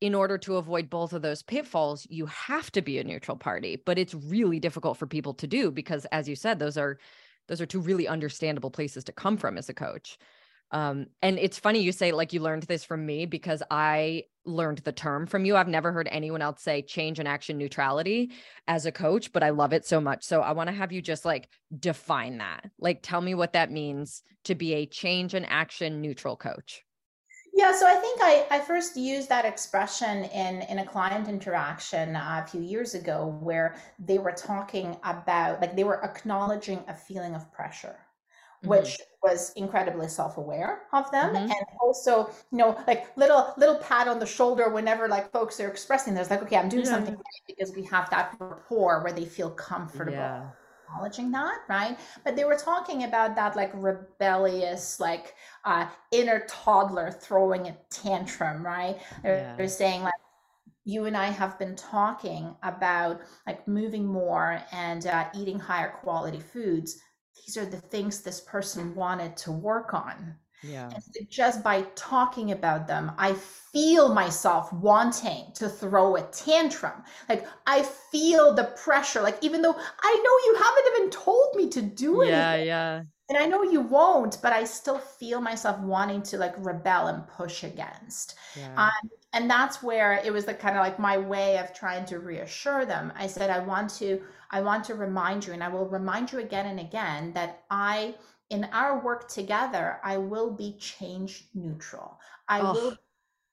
in 0.00 0.14
order 0.14 0.36
to 0.38 0.56
avoid 0.56 0.90
both 0.90 1.12
of 1.12 1.22
those 1.22 1.42
pitfalls, 1.42 2.06
you 2.10 2.26
have 2.26 2.70
to 2.72 2.82
be 2.82 2.98
a 2.98 3.04
neutral 3.04 3.36
party. 3.36 3.76
But 3.84 3.98
it's 3.98 4.14
really 4.14 4.60
difficult 4.60 4.98
for 4.98 5.06
people 5.06 5.34
to 5.34 5.46
do 5.46 5.70
because, 5.70 6.04
as 6.06 6.28
you 6.28 6.36
said, 6.36 6.58
those 6.58 6.76
are 6.76 6.98
those 7.48 7.60
are 7.60 7.66
two 7.66 7.80
really 7.80 8.08
understandable 8.08 8.70
places 8.70 9.04
to 9.04 9.12
come 9.12 9.36
from 9.36 9.56
as 9.56 9.68
a 9.68 9.74
coach. 9.74 10.18
Um, 10.72 11.06
and 11.22 11.38
it's 11.38 11.58
funny 11.58 11.80
you 11.80 11.92
say 11.92 12.10
like 12.10 12.32
you 12.32 12.40
learned 12.40 12.64
this 12.64 12.84
from 12.84 13.06
me 13.06 13.24
because 13.26 13.62
I 13.70 14.24
learned 14.44 14.78
the 14.78 14.92
term 14.92 15.26
from 15.26 15.44
you. 15.44 15.56
I've 15.56 15.68
never 15.68 15.92
heard 15.92 16.08
anyone 16.10 16.42
else 16.42 16.60
say 16.60 16.82
change 16.82 17.18
and 17.18 17.28
action 17.28 17.56
neutrality 17.56 18.32
as 18.66 18.84
a 18.84 18.92
coach, 18.92 19.32
but 19.32 19.42
I 19.44 19.50
love 19.50 19.72
it 19.72 19.86
so 19.86 20.00
much. 20.00 20.24
So 20.24 20.40
I 20.40 20.52
want 20.52 20.68
to 20.68 20.74
have 20.74 20.92
you 20.92 21.00
just 21.00 21.24
like 21.24 21.48
define 21.78 22.38
that. 22.38 22.68
Like 22.80 23.00
tell 23.02 23.20
me 23.20 23.34
what 23.34 23.52
that 23.52 23.70
means 23.70 24.22
to 24.44 24.54
be 24.54 24.74
a 24.74 24.86
change 24.86 25.34
and 25.34 25.46
action 25.48 26.00
neutral 26.00 26.36
coach. 26.36 26.85
Yeah, 27.56 27.74
so 27.74 27.86
I 27.86 27.94
think 27.94 28.20
I, 28.22 28.46
I 28.50 28.60
first 28.60 28.98
used 28.98 29.30
that 29.30 29.46
expression 29.46 30.24
in, 30.24 30.60
in 30.68 30.80
a 30.80 30.84
client 30.84 31.26
interaction 31.26 32.14
uh, 32.14 32.42
a 32.44 32.46
few 32.46 32.60
years 32.60 32.94
ago 32.94 33.38
where 33.40 33.76
they 33.98 34.18
were 34.18 34.32
talking 34.32 34.94
about, 35.02 35.62
like, 35.62 35.74
they 35.74 35.84
were 35.84 36.04
acknowledging 36.04 36.84
a 36.86 36.92
feeling 36.94 37.34
of 37.34 37.50
pressure, 37.50 37.96
mm-hmm. 38.58 38.68
which 38.68 38.98
was 39.22 39.54
incredibly 39.56 40.06
self-aware 40.06 40.82
of 40.92 41.10
them 41.10 41.34
mm-hmm. 41.34 41.50
and 41.50 41.66
also 41.80 42.30
you 42.52 42.58
know 42.58 42.78
like 42.86 43.16
little 43.16 43.52
little 43.56 43.74
pat 43.76 44.06
on 44.06 44.20
the 44.20 44.26
shoulder 44.26 44.68
whenever 44.70 45.08
like 45.08 45.32
folks 45.32 45.58
are 45.58 45.68
expressing 45.68 46.14
this 46.14 46.30
like 46.30 46.42
okay 46.42 46.56
i'm 46.56 46.68
doing 46.68 46.84
yeah. 46.84 46.90
something 46.92 47.16
because 47.48 47.74
we 47.74 47.82
have 47.82 48.08
that 48.10 48.36
rapport 48.38 49.02
where 49.02 49.12
they 49.12 49.24
feel 49.24 49.50
comfortable 49.50 50.12
yeah 50.12 50.46
acknowledging 50.88 51.30
that, 51.32 51.58
right? 51.68 51.98
But 52.24 52.36
they 52.36 52.44
were 52.44 52.56
talking 52.56 53.04
about 53.04 53.36
that 53.36 53.56
like 53.56 53.70
rebellious, 53.74 55.00
like 55.00 55.34
uh, 55.64 55.88
inner 56.12 56.44
toddler 56.48 57.10
throwing 57.10 57.68
a 57.68 57.76
tantrum, 57.90 58.64
right? 58.64 58.98
They're, 59.22 59.38
yeah. 59.38 59.56
they're 59.56 59.68
saying 59.68 60.02
like, 60.02 60.14
you 60.84 61.06
and 61.06 61.16
I 61.16 61.26
have 61.26 61.58
been 61.58 61.74
talking 61.74 62.54
about 62.62 63.20
like 63.46 63.66
moving 63.66 64.06
more 64.06 64.62
and 64.70 65.06
uh, 65.06 65.26
eating 65.34 65.58
higher 65.58 65.90
quality 65.90 66.38
foods 66.38 67.00
these 67.44 67.56
are 67.56 67.66
the 67.66 67.80
things 67.80 68.20
this 68.20 68.40
person 68.40 68.94
wanted 68.94 69.36
to 69.38 69.52
work 69.52 69.94
on. 69.94 70.36
Yeah. 70.62 70.90
And 70.90 71.30
just 71.30 71.62
by 71.62 71.82
talking 71.94 72.52
about 72.52 72.86
them, 72.86 73.12
I 73.18 73.34
feel 73.34 74.12
myself 74.12 74.72
wanting 74.72 75.52
to 75.54 75.68
throw 75.68 76.16
a 76.16 76.22
tantrum. 76.22 77.02
Like 77.28 77.46
I 77.66 77.82
feel 78.10 78.54
the 78.54 78.64
pressure. 78.82 79.22
Like 79.22 79.38
even 79.42 79.62
though 79.62 79.74
I 79.74 80.14
know 80.14 80.50
you 80.50 80.56
haven't 80.62 80.96
even 80.96 81.10
told 81.10 81.54
me 81.54 81.68
to 81.70 81.82
do 81.82 82.22
it. 82.22 82.28
Yeah, 82.28 82.56
yeah. 82.56 83.02
And 83.28 83.36
I 83.36 83.46
know 83.46 83.64
you 83.64 83.80
won't, 83.80 84.38
but 84.40 84.52
I 84.52 84.64
still 84.64 84.98
feel 84.98 85.40
myself 85.40 85.80
wanting 85.80 86.22
to 86.22 86.38
like 86.38 86.54
rebel 86.58 87.08
and 87.08 87.26
push 87.26 87.64
against. 87.64 88.36
Yeah. 88.56 88.72
Um, 88.76 89.10
and 89.32 89.50
that's 89.50 89.82
where 89.82 90.22
it 90.24 90.32
was 90.32 90.44
the 90.44 90.54
kind 90.54 90.76
of 90.76 90.82
like 90.82 90.98
my 90.98 91.18
way 91.18 91.58
of 91.58 91.74
trying 91.74 92.06
to 92.06 92.20
reassure 92.20 92.86
them. 92.86 93.12
I 93.16 93.26
said, 93.26 93.50
I 93.50 93.58
want 93.58 93.90
to, 93.96 94.22
I 94.52 94.60
want 94.60 94.84
to 94.84 94.94
remind 94.94 95.44
you, 95.44 95.52
and 95.52 95.62
I 95.62 95.68
will 95.68 95.86
remind 95.86 96.32
you 96.32 96.38
again 96.38 96.66
and 96.66 96.78
again 96.78 97.32
that 97.34 97.64
I 97.68 98.14
in 98.50 98.64
our 98.72 99.00
work 99.00 99.28
together, 99.28 99.98
I 100.04 100.16
will 100.16 100.50
be 100.50 100.76
change 100.78 101.48
neutral. 101.54 102.18
I 102.48 102.60
oh. 102.60 102.72
will 102.72 102.96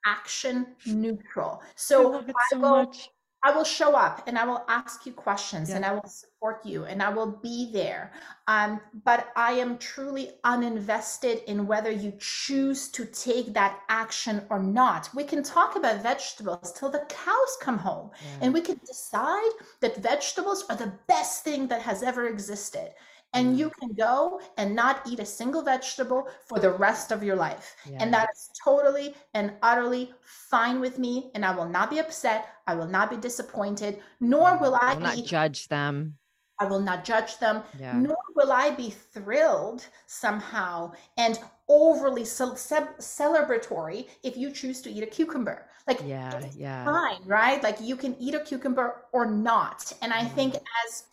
action 0.05 0.67
neutral. 0.85 1.61
So 1.75 2.19
I, 2.19 2.31
so 2.49 2.59
will, 2.59 2.85
much. 2.85 3.09
I 3.45 3.51
will 3.51 3.65
show 3.65 3.93
up 3.93 4.23
and 4.25 4.37
I 4.37 4.45
will 4.45 4.63
ask 4.69 5.05
you 5.05 5.11
questions 5.11 5.69
yeah. 5.69 5.75
and 5.75 5.85
I 5.85 5.93
will 5.93 6.07
support 6.07 6.65
you 6.65 6.85
and 6.85 7.03
I 7.03 7.09
will 7.09 7.39
be 7.41 7.69
there. 7.73 8.13
Um, 8.47 8.79
but 9.03 9.29
I 9.35 9.53
am 9.53 9.77
truly 9.77 10.31
uninvested 10.45 11.43
in 11.45 11.67
whether 11.67 11.91
you 11.91 12.13
choose 12.19 12.87
to 12.89 13.05
take 13.05 13.53
that 13.53 13.79
action 13.89 14.45
or 14.49 14.59
not. 14.59 15.09
We 15.13 15.25
can 15.25 15.43
talk 15.43 15.75
about 15.75 16.01
vegetables 16.03 16.71
till 16.71 16.89
the 16.89 17.05
cows 17.09 17.57
come 17.61 17.77
home 17.77 18.11
yeah. 18.21 18.45
and 18.45 18.53
we 18.53 18.61
can 18.61 18.79
decide 18.85 19.51
that 19.81 19.97
vegetables 19.97 20.63
are 20.69 20.77
the 20.77 20.93
best 21.07 21.43
thing 21.43 21.67
that 21.67 21.81
has 21.81 22.01
ever 22.01 22.27
existed 22.27 22.91
and 23.33 23.57
you 23.57 23.71
can 23.79 23.93
go 23.93 24.39
and 24.57 24.75
not 24.75 25.01
eat 25.07 25.19
a 25.19 25.25
single 25.25 25.61
vegetable 25.61 26.27
for 26.45 26.59
the 26.59 26.69
rest 26.69 27.11
of 27.11 27.23
your 27.23 27.35
life. 27.35 27.75
Yeah. 27.89 27.97
And 27.99 28.13
that 28.13 28.29
is 28.33 28.49
totally 28.63 29.15
and 29.33 29.53
utterly 29.61 30.13
fine 30.21 30.79
with 30.79 30.99
me. 30.99 31.31
And 31.33 31.45
I 31.45 31.55
will 31.55 31.67
not 31.67 31.89
be 31.89 31.99
upset. 31.99 32.49
I 32.67 32.75
will 32.75 32.87
not 32.87 33.09
be 33.09 33.17
disappointed, 33.17 33.99
nor 34.19 34.57
will 34.57 34.75
I, 34.75 34.91
I 34.91 34.93
will 34.93 35.11
be, 35.11 35.21
not 35.21 35.25
judge 35.25 35.67
them. 35.67 36.17
I 36.59 36.65
will 36.65 36.79
not 36.79 37.03
judge 37.03 37.39
them, 37.39 37.63
yeah. 37.79 37.93
nor 37.97 38.17
will 38.35 38.51
I 38.51 38.69
be 38.69 38.91
thrilled 38.91 39.85
somehow 40.05 40.93
and 41.17 41.39
overly 41.67 42.23
celebratory 42.23 44.07
if 44.21 44.37
you 44.37 44.51
choose 44.51 44.81
to 44.81 44.91
eat 44.91 45.03
a 45.03 45.07
cucumber. 45.07 45.65
Like, 45.87 46.01
yeah, 46.05 46.39
yeah, 46.55 46.85
fine, 46.85 47.25
right? 47.25 47.61
Like, 47.61 47.81
you 47.81 47.95
can 47.97 48.15
eat 48.19 48.35
a 48.35 48.39
cucumber 48.39 49.05
or 49.11 49.25
not. 49.25 49.91
And 50.01 50.13
I 50.13 50.21
mm-hmm. 50.21 50.35
think 50.35 50.55
as 50.55 51.03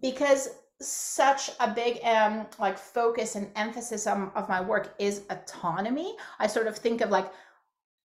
because 0.00 0.50
such 0.80 1.50
a 1.60 1.72
big 1.72 2.02
um 2.04 2.46
like 2.58 2.78
focus 2.78 3.36
and 3.36 3.50
emphasis 3.54 4.06
on, 4.06 4.30
of 4.34 4.48
my 4.48 4.60
work 4.60 4.94
is 4.98 5.22
autonomy 5.30 6.16
i 6.38 6.46
sort 6.46 6.66
of 6.66 6.76
think 6.76 7.00
of 7.00 7.10
like 7.10 7.30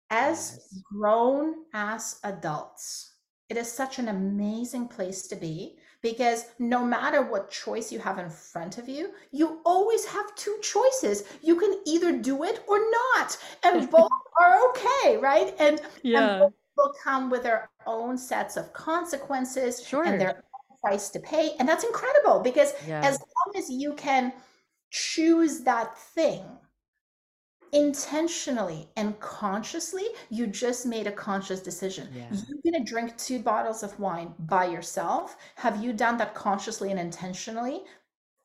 as 0.10 0.60
yes. 0.72 0.84
grown 0.92 1.54
as 1.74 2.20
adults 2.24 3.16
it 3.50 3.58
is 3.58 3.70
such 3.70 4.00
an 4.00 4.08
amazing 4.08 4.88
place 4.88 5.28
to 5.28 5.36
be 5.36 5.78
because 6.02 6.46
no 6.60 6.84
matter 6.84 7.22
what 7.22 7.52
choice 7.52 7.92
you 7.92 8.00
have 8.00 8.18
in 8.20 8.30
front 8.30 8.78
of 8.78 8.88
you 8.88 9.12
you 9.32 9.60
always 9.66 10.06
have 10.06 10.34
two 10.36 10.58
choices 10.62 11.26
you 11.42 11.60
can 11.60 11.82
either 11.86 12.18
do 12.18 12.44
it 12.44 12.64
or 12.70 12.80
not 12.80 13.38
and 13.64 13.90
both 13.92 14.10
are 14.40 14.70
okay 14.70 15.18
right 15.18 15.54
and 15.60 15.82
yeah 16.04 16.44
and 16.44 16.54
will 16.78 16.94
come 17.04 17.30
with 17.30 17.44
their 17.44 17.70
own 17.86 18.18
sets 18.18 18.58
of 18.58 18.72
consequences 18.74 19.86
sure. 19.86 20.06
and 20.06 20.20
their 20.22 20.44
price 20.82 21.10
to 21.10 21.20
pay. 21.20 21.52
And 21.60 21.68
that's 21.68 21.84
incredible 21.84 22.40
because 22.40 22.74
yeah. 22.88 23.02
as 23.04 23.20
long 23.20 23.56
as 23.56 23.70
you 23.70 23.94
can 23.94 24.34
choose 24.90 25.62
that 25.62 25.98
thing 25.98 26.44
intentionally 27.74 28.90
and 28.98 29.18
consciously, 29.20 30.06
you 30.30 30.48
just 30.48 30.86
made 30.86 31.08
a 31.08 31.12
conscious 31.12 31.62
decision. 31.62 32.10
Yeah. 32.14 32.26
You're 32.32 32.72
going 32.72 32.84
to 32.84 32.90
drink 32.90 33.18
two 33.18 33.40
bottles 33.40 33.84
of 33.84 33.98
wine 34.00 34.34
by 34.40 34.66
yourself. 34.66 35.38
Have 35.56 35.84
you 35.84 35.94
done 35.94 36.18
that 36.18 36.34
consciously 36.36 36.92
and 36.92 37.00
intentionally? 37.00 37.84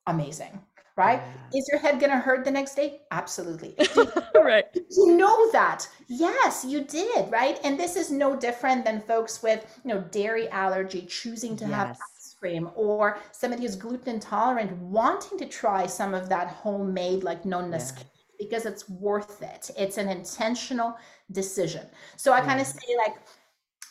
Amazing. 0.06 0.60
Right? 0.96 1.20
Yeah. 1.52 1.58
Is 1.58 1.68
your 1.70 1.80
head 1.80 2.00
going 2.00 2.12
to 2.12 2.18
hurt 2.18 2.44
the 2.44 2.50
next 2.50 2.74
day? 2.74 3.02
Absolutely. 3.10 3.76
right. 4.34 4.64
You 4.74 5.16
know 5.16 5.50
that. 5.52 5.86
Yes, 6.08 6.64
you 6.64 6.84
did. 6.84 7.30
Right. 7.30 7.58
And 7.64 7.78
this 7.78 7.96
is 7.96 8.10
no 8.10 8.34
different 8.34 8.84
than 8.86 9.02
folks 9.02 9.42
with, 9.42 9.66
you 9.84 9.92
know, 9.92 10.00
dairy 10.10 10.48
allergy 10.48 11.02
choosing 11.02 11.54
to 11.56 11.66
yes. 11.66 11.74
have 11.74 11.98
cream 12.38 12.70
or 12.74 13.18
somebody 13.32 13.62
who's 13.62 13.76
gluten 13.76 14.14
intolerant 14.14 14.72
wanting 14.78 15.38
to 15.38 15.46
try 15.46 15.86
some 15.86 16.14
of 16.14 16.28
that 16.28 16.48
homemade 16.48 17.22
like 17.22 17.44
nonnas 17.44 17.96
yeah. 17.96 18.04
because 18.38 18.66
it's 18.66 18.88
worth 18.88 19.42
it 19.42 19.70
it's 19.78 19.96
an 19.96 20.08
intentional 20.08 20.96
decision 21.32 21.86
so 22.16 22.32
i 22.32 22.40
kind 22.40 22.60
of 22.60 22.66
say 22.66 22.96
like 22.98 23.16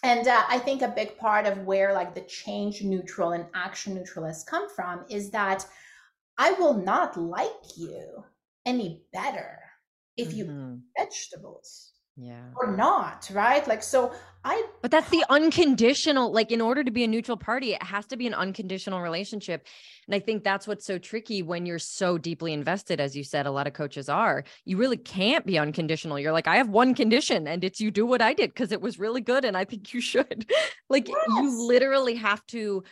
and 0.04 0.28
uh, 0.28 0.43
i 0.48 0.60
think 0.60 0.82
a 0.82 0.88
big 0.88 1.18
part 1.18 1.46
of 1.46 1.58
where 1.60 1.93
like 1.93 2.14
the 2.14 2.22
change 2.22 2.84
neutral 2.84 3.32
and 3.32 3.46
action 3.56 3.96
neutral 3.96 4.26
has 4.26 4.43
come 4.43 4.70
from 4.70 5.04
is 5.10 5.30
that 5.32 5.66
i 6.38 6.52
will 6.54 6.76
not 6.76 7.18
like 7.18 7.78
you 7.78 8.24
any 8.66 9.04
better 9.12 9.60
if 10.18 10.34
you 10.34 10.46
mm-hmm. 10.46 10.76
vegetables 10.98 11.95
yeah. 12.18 12.43
Or 12.55 12.76
not 12.76 13.30
right? 13.34 13.68
Like 13.68 13.84
so 13.84 14.13
i 14.47 14.63
but 14.84 14.91
that's 14.91 15.09
the 15.09 15.26
unconditional 15.30 16.32
like 16.32 16.51
in 16.51 16.61
order 16.61 16.84
to 16.84 16.91
be 16.91 17.03
a 17.03 17.07
neutral 17.07 17.36
party 17.36 17.74
it 17.74 17.82
has 17.82 18.05
to 18.05 18.16
be 18.16 18.28
an 18.28 18.34
unconditional 18.34 19.01
relationship. 19.01 19.66
And 20.07 20.16
i 20.16 20.20
think 20.20 20.43
that's 20.43 20.68
what's 20.68 20.86
so 20.86 20.97
tricky 20.97 21.41
when 21.41 21.66
you're 21.66 21.80
so 21.80 22.18
deeply 22.18 22.53
invested 22.53 22.99
as 23.01 23.16
you 23.16 23.24
said 23.24 23.47
a 23.47 23.51
lot 23.51 23.68
of 23.68 23.74
coaches 23.74 24.07
are. 24.07 24.43
You 24.63 24.78
really 24.78 24.97
can't 24.97 25.45
be 25.45 25.57
unconditional. 25.57 26.20
You're 26.20 26.32
like 26.32 26.47
i 26.47 26.57
have 26.57 26.70
one 26.70 26.93
condition 26.95 27.47
and 27.47 27.63
it's 27.63 27.82
you 27.82 27.91
do 27.91 28.05
what 28.05 28.22
i 28.22 28.34
did 28.34 28.51
because 28.51 28.72
it 28.72 28.82
was 28.82 28.99
really 28.99 29.22
good 29.22 29.43
and 29.43 29.57
i 29.57 29.66
think 29.66 29.93
you 29.93 30.01
should. 30.01 30.49
Like 30.88 31.07
yes. 31.07 31.18
you 31.28 31.68
literally 31.68 32.13
have 32.16 32.45
to 32.47 32.84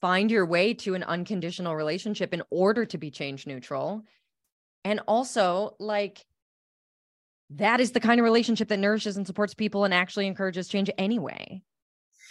find 0.00 0.28
your 0.30 0.44
way 0.44 0.74
to 0.74 0.94
an 0.94 1.04
unconditional 1.04 1.76
relationship 1.76 2.34
in 2.34 2.42
order 2.50 2.84
to 2.86 2.98
be 2.98 3.10
change 3.12 3.46
neutral. 3.46 4.02
And 4.84 5.00
also 5.06 5.76
like 5.78 6.24
that 7.50 7.80
is 7.80 7.92
the 7.92 8.00
kind 8.00 8.20
of 8.20 8.24
relationship 8.24 8.68
that 8.68 8.78
nourishes 8.78 9.16
and 9.16 9.26
supports 9.26 9.54
people 9.54 9.84
and 9.84 9.94
actually 9.94 10.26
encourages 10.26 10.68
change 10.68 10.90
anyway. 10.98 11.62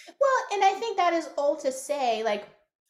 Well, 0.08 0.44
and 0.54 0.64
I 0.64 0.74
think 0.80 0.98
that 0.98 1.14
is 1.14 1.30
all 1.38 1.56
to 1.58 1.72
say, 1.72 2.24
like, 2.24 2.44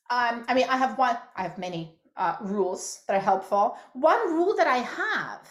um, 0.09 0.45
I 0.47 0.53
mean, 0.53 0.67
I 0.69 0.77
have 0.77 0.97
one, 0.97 1.17
I 1.35 1.43
have 1.43 1.57
many 1.57 1.97
uh, 2.15 2.35
rules 2.41 3.01
that 3.07 3.15
are 3.15 3.21
helpful. 3.21 3.77
One 3.93 4.33
rule 4.33 4.55
that 4.57 4.67
I 4.67 4.77
have 4.77 5.47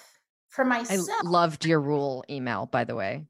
for 0.49 0.65
myself. 0.65 1.09
I 1.11 1.29
loved 1.29 1.65
your 1.65 1.81
rule 1.81 2.25
email, 2.31 2.67
by 2.67 2.85
the 2.85 2.95
way, 2.95 3.27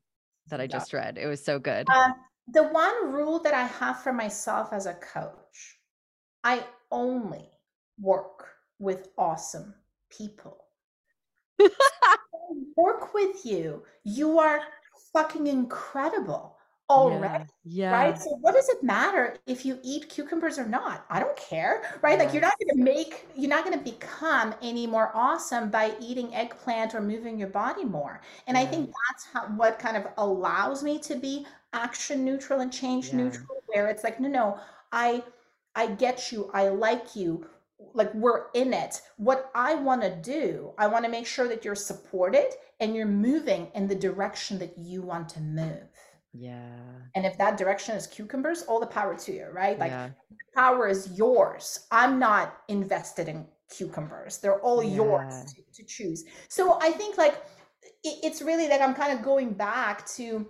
that 0.49 0.61
I 0.61 0.67
just 0.67 0.93
read. 0.93 1.19
It 1.19 1.27
was 1.27 1.45
so 1.45 1.59
good. 1.59 1.87
Uh, 1.93 2.11
the 2.49 2.65
one 2.65 3.13
rule 3.13 3.41
that 3.41 3.55
I 3.55 3.65
have 3.65 4.03
for 4.03 4.13
myself 4.13 4.73
as 4.73 4.87
a 4.87 4.95
coach, 4.95 5.79
I 6.45 6.65
only 6.91 7.51
work 7.99 8.49
with 8.79 9.09
awesome 9.19 9.75
people. 10.11 10.65
work 12.77 13.15
with 13.15 13.45
you. 13.45 13.83
You 14.05 14.39
are 14.39 14.61
fucking 15.13 15.47
incredible 15.47 16.57
already. 16.89 17.45
Yeah, 17.65 17.91
yeah. 17.91 17.93
Right. 17.93 18.19
So 18.19 18.31
what 18.41 18.55
does 18.55 18.69
it 18.69 18.83
matter 18.83 19.37
if 19.47 19.67
you 19.67 19.79
eat 19.83 20.09
cucumbers 20.09 20.57
or 20.59 20.67
not? 20.67 21.05
I 21.11 21.19
don't 21.19 21.37
care. 21.37 21.99
Right. 22.01 22.13
Yes. 22.13 22.27
Like 22.27 22.33
you're 22.33 22.43
not 22.43 22.55
going 22.61 22.77
to 22.77 22.85
make, 22.85 23.27
you're 23.35 23.51
not 23.51 23.65
going 23.65 23.77
to 23.77 23.85
become 23.85 24.55
any 24.63 24.87
more 24.87 25.11
awesome 25.13 25.69
by 25.69 25.95
eating 26.01 26.33
eggplant 26.35 26.95
or 26.95 27.01
moving 27.01 27.39
your 27.39 27.49
body 27.49 27.85
more. 27.85 28.21
And 28.47 28.57
yeah. 28.57 28.63
I 28.63 28.67
think 28.67 28.93
that's 29.09 29.27
how, 29.33 29.47
what 29.57 29.79
kind 29.79 29.97
of 29.97 30.07
allows 30.17 30.85
me 30.85 31.01
to 31.01 31.17
be 31.17 31.45
action 31.73 32.25
neutral 32.25 32.61
and 32.61 32.73
change 32.73 33.13
neutral, 33.13 33.63
where 33.67 33.89
it's 33.89 34.05
like, 34.05 34.21
no, 34.21 34.29
no, 34.29 34.61
I, 34.93 35.25
I 35.75 35.89
get 35.89 36.31
you. 36.31 36.51
I 36.55 36.69
like 36.69 37.17
you 37.17 37.47
like 37.95 38.13
we're 38.15 38.47
in 38.55 38.73
it. 38.73 39.01
What 39.17 39.51
i 39.55 39.75
want 39.75 40.03
to 40.03 40.15
do 40.17 40.73
i 40.79 40.87
want 40.87 41.05
to 41.05 41.11
make 41.11 41.27
sure 41.27 41.49
that 41.49 41.65
you're 41.65 41.75
supported 41.75 42.49
and 42.81 42.95
you're 42.95 43.07
moving 43.07 43.69
in 43.75 43.89
the 43.89 43.95
direction 43.95 44.59
that 44.59 44.77
you 44.79 45.03
want 45.03 45.29
to 45.31 45.41
move. 45.41 45.89
Yeah. 46.33 46.69
And 47.15 47.25
if 47.25 47.39
that 47.39 47.57
direction 47.57 47.97
is 47.97 48.07
cucumbers 48.07 48.63
all 48.63 48.81
the 48.81 48.87
power 48.87 49.17
to 49.17 49.33
you 49.33 49.47
right? 49.53 49.79
Like 49.79 49.91
yeah. 49.91 50.11
power 50.55 50.89
is 50.89 51.11
yours. 51.17 51.87
I'm 51.91 52.19
not 52.19 52.59
invested 52.69 53.29
in 53.29 53.47
cucumbers. 53.75 54.39
They're 54.39 54.61
all 54.61 54.83
yeah. 54.83 54.97
yours 54.97 55.55
to, 55.55 55.63
to, 55.75 55.85
choose. 55.85 56.25
So 56.49 56.79
i 56.81 56.91
think 56.91 57.19
like 57.19 57.35
it, 58.05 58.19
it's 58.23 58.43
really 58.43 58.69
like 58.69 58.81
i'm 58.81 58.95
kind 58.95 59.13
of 59.17 59.25
going 59.25 59.53
back 59.53 60.07
to 60.07 60.47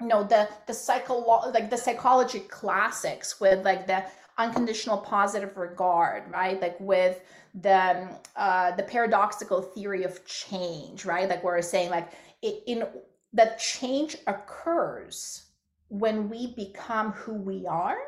you 0.00 0.06
know 0.06 0.22
the 0.22 0.48
the 0.66 0.74
psycho 0.74 1.14
like 1.52 1.70
the 1.70 1.76
psychology 1.76 2.40
classics 2.40 3.40
with 3.40 3.64
like 3.64 3.86
the 3.86 4.04
unconditional 4.38 4.98
positive 4.98 5.56
regard, 5.56 6.30
right? 6.30 6.60
Like 6.60 6.78
with 6.80 7.22
the 7.54 8.08
uh, 8.36 8.72
the 8.76 8.82
paradoxical 8.82 9.62
theory 9.62 10.04
of 10.04 10.24
change, 10.26 11.04
right? 11.04 11.28
Like 11.28 11.42
we're 11.42 11.62
saying, 11.62 11.90
like 11.90 12.12
it, 12.42 12.62
in 12.66 12.86
that 13.32 13.58
change 13.58 14.16
occurs 14.26 15.46
when 15.88 16.28
we 16.28 16.54
become 16.54 17.12
who 17.12 17.34
we 17.34 17.66
are 17.66 17.98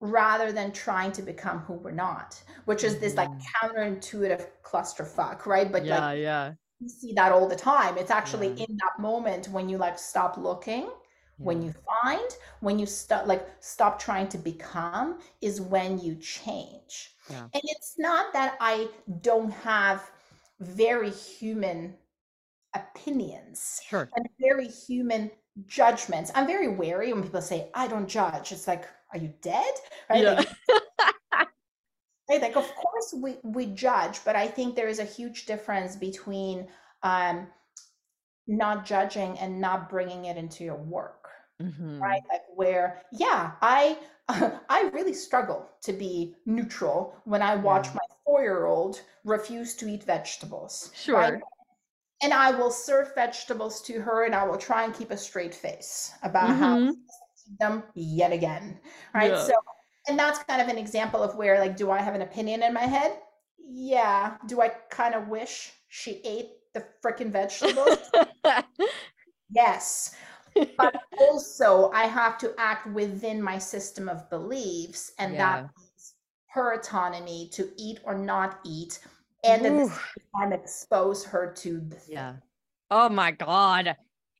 rather 0.00 0.50
than 0.52 0.72
trying 0.72 1.12
to 1.12 1.22
become 1.22 1.58
who 1.60 1.74
we're 1.74 1.90
not, 1.90 2.42
which 2.64 2.84
is 2.84 2.98
this 3.00 3.16
like 3.16 3.28
Mhm. 3.28 3.42
counterintuitive 3.62 4.46
clusterfuck, 4.62 5.44
right? 5.46 5.70
But 5.70 5.84
Yeah, 5.84 6.10
like 6.10 6.12
yeah. 6.12 6.54
you 6.80 6.88
see 6.88 7.12
that 7.14 7.32
all 7.32 7.48
the 7.48 7.56
time. 7.56 7.98
It's 7.98 8.10
actually 8.10 8.48
Yeah. 8.48 8.64
in 8.64 8.76
that 8.78 8.98
moment 8.98 9.48
when 9.48 9.68
you 9.68 9.78
like 9.78 9.98
stop 9.98 10.38
looking, 10.38 10.90
when 11.42 11.62
you 11.62 11.74
find, 12.02 12.30
when 12.60 12.78
you 12.78 12.86
stop 12.86 13.26
like 13.26 13.48
stop 13.60 13.98
trying 13.98 14.28
to 14.28 14.38
become 14.38 15.18
is 15.40 15.60
when 15.60 15.98
you 15.98 16.14
change. 16.16 17.14
Yeah. 17.30 17.42
And 17.42 17.62
it's 17.64 17.94
not 17.98 18.32
that 18.32 18.56
I 18.60 18.88
don't 19.22 19.50
have 19.52 20.10
very 20.60 21.10
human 21.10 21.94
opinions 22.74 23.80
Sure. 23.88 24.08
and 24.14 24.26
very 24.40 24.68
human 24.68 25.30
judgments. 25.66 26.30
I'm 26.34 26.46
very 26.46 26.68
wary 26.68 27.12
when 27.12 27.22
people 27.22 27.42
say, 27.42 27.70
I 27.74 27.88
don't 27.88 28.08
judge. 28.08 28.52
It's 28.52 28.68
like, 28.68 28.84
are 29.12 29.18
you 29.18 29.32
dead? 29.40 29.74
Right? 30.08 30.22
Yeah. 30.22 30.32
Like. 30.32 30.48
Like, 32.28 32.54
of 32.56 32.72
course 32.76 33.12
we, 33.16 33.38
we 33.42 33.66
judge, 33.66 34.20
but 34.24 34.36
I 34.36 34.46
think 34.46 34.76
there 34.76 34.86
is 34.86 35.00
a 35.00 35.04
huge 35.04 35.46
difference 35.46 35.96
between 35.96 36.68
um, 37.02 37.48
not 38.46 38.86
judging 38.86 39.36
and 39.40 39.60
not 39.60 39.90
bringing 39.90 40.26
it 40.26 40.36
into 40.36 40.62
your 40.62 40.76
work. 40.76 41.19
Mhm. 41.60 42.00
Right? 42.00 42.22
Like 42.30 42.42
where, 42.54 43.02
yeah, 43.12 43.52
I 43.60 43.98
I 44.68 44.90
really 44.94 45.12
struggle 45.14 45.68
to 45.82 45.92
be 45.92 46.36
neutral 46.46 47.14
when 47.24 47.42
I 47.42 47.56
watch 47.56 47.86
Yeah. 47.88 47.94
my 47.94 48.16
four-year-old 48.24 49.02
refuse 49.24 49.74
to 49.76 49.86
eat 49.88 50.04
vegetables. 50.04 50.90
Sure. 50.94 51.16
Right? 51.18 51.42
and 52.22 52.34
I 52.34 52.50
will 52.50 52.70
serve 52.70 53.14
vegetables 53.14 53.80
to 53.82 54.00
her 54.00 54.24
and 54.26 54.34
I 54.34 54.44
will 54.44 54.58
try 54.58 54.84
and 54.84 54.94
keep 54.94 55.10
a 55.10 55.16
straight 55.16 55.54
face 55.54 56.12
about 56.22 56.50
how 56.50 56.76
Mhm. 56.76 56.92
she 56.92 57.52
eat 57.52 57.58
them 57.58 57.82
yet 57.94 58.32
again. 58.32 58.78
Right. 59.14 59.30
Yeah. 59.30 59.42
So, 59.44 59.54
and 60.08 60.18
that's 60.18 60.38
kind 60.44 60.60
of 60.60 60.68
an 60.68 60.76
example 60.78 61.22
of 61.22 61.36
where, 61.36 61.58
like, 61.58 61.76
do 61.76 61.90
I 61.90 62.00
have 62.02 62.14
an 62.14 62.22
opinion 62.22 62.62
in 62.62 62.74
my 62.74 62.82
head? 62.86 63.22
Yeah. 63.58 64.36
Do 64.46 64.60
I 64.60 64.68
kind 64.90 65.14
of 65.14 65.28
wish 65.28 65.72
she 65.88 66.20
ate 66.24 66.50
the 66.74 66.84
freaking 67.02 67.30
vegetables? 67.32 67.98
yes. 69.50 70.14
But 70.76 70.94
also, 71.20 71.90
I 71.90 72.04
have 72.04 72.38
to 72.38 72.54
act 72.58 72.86
within 72.88 73.42
my 73.42 73.58
system 73.58 74.08
of 74.08 74.28
beliefs, 74.30 75.12
and 75.18 75.34
Yeah. 75.34 75.38
that 75.38 75.70
means 75.78 76.14
her 76.48 76.72
autonomy 76.72 77.48
to 77.52 77.70
eat 77.76 78.00
or 78.04 78.16
not 78.16 78.60
eat. 78.64 78.98
And 79.44 79.64
at 79.64 79.72
the 79.72 79.84
same 79.86 79.96
time, 80.36 80.52
expose 80.52 81.24
her 81.24 81.52
to. 81.58 81.88
Yeah. 82.08 82.36
Oh 82.90 83.08
my 83.08 83.30
God. 83.30 83.96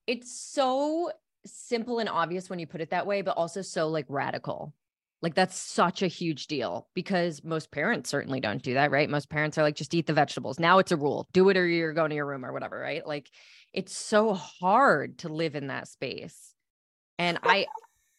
It's 0.06 0.32
so 0.32 1.12
simple 1.46 2.00
and 2.00 2.08
obvious 2.08 2.50
when 2.50 2.58
you 2.58 2.66
put 2.66 2.80
it 2.80 2.90
that 2.90 3.06
way, 3.06 3.22
but 3.22 3.36
also 3.36 3.62
so 3.62 3.88
like 3.88 4.06
radical. 4.08 4.74
Like 5.22 5.34
that's 5.34 5.56
such 5.56 6.02
a 6.02 6.06
huge 6.06 6.46
deal 6.46 6.88
because 6.94 7.44
most 7.44 7.70
parents 7.70 8.10
certainly 8.10 8.40
don't 8.40 8.62
do 8.62 8.74
that, 8.74 8.90
right? 8.90 9.08
Most 9.08 9.28
parents 9.28 9.58
are 9.58 9.62
like, 9.62 9.76
just 9.76 9.94
eat 9.94 10.06
the 10.06 10.14
vegetables. 10.14 10.58
Now 10.58 10.78
it's 10.78 10.92
a 10.92 10.96
rule. 10.96 11.28
Do 11.32 11.48
it 11.50 11.56
or 11.56 11.66
you're 11.66 11.92
going 11.92 12.10
to 12.10 12.16
your 12.16 12.26
room 12.26 12.44
or 12.44 12.52
whatever, 12.52 12.78
right? 12.78 13.06
Like 13.06 13.30
it's 13.72 13.96
so 13.96 14.34
hard 14.34 15.18
to 15.18 15.28
live 15.28 15.54
in 15.54 15.68
that 15.68 15.88
space. 15.88 16.54
And 17.18 17.38
I, 17.42 17.68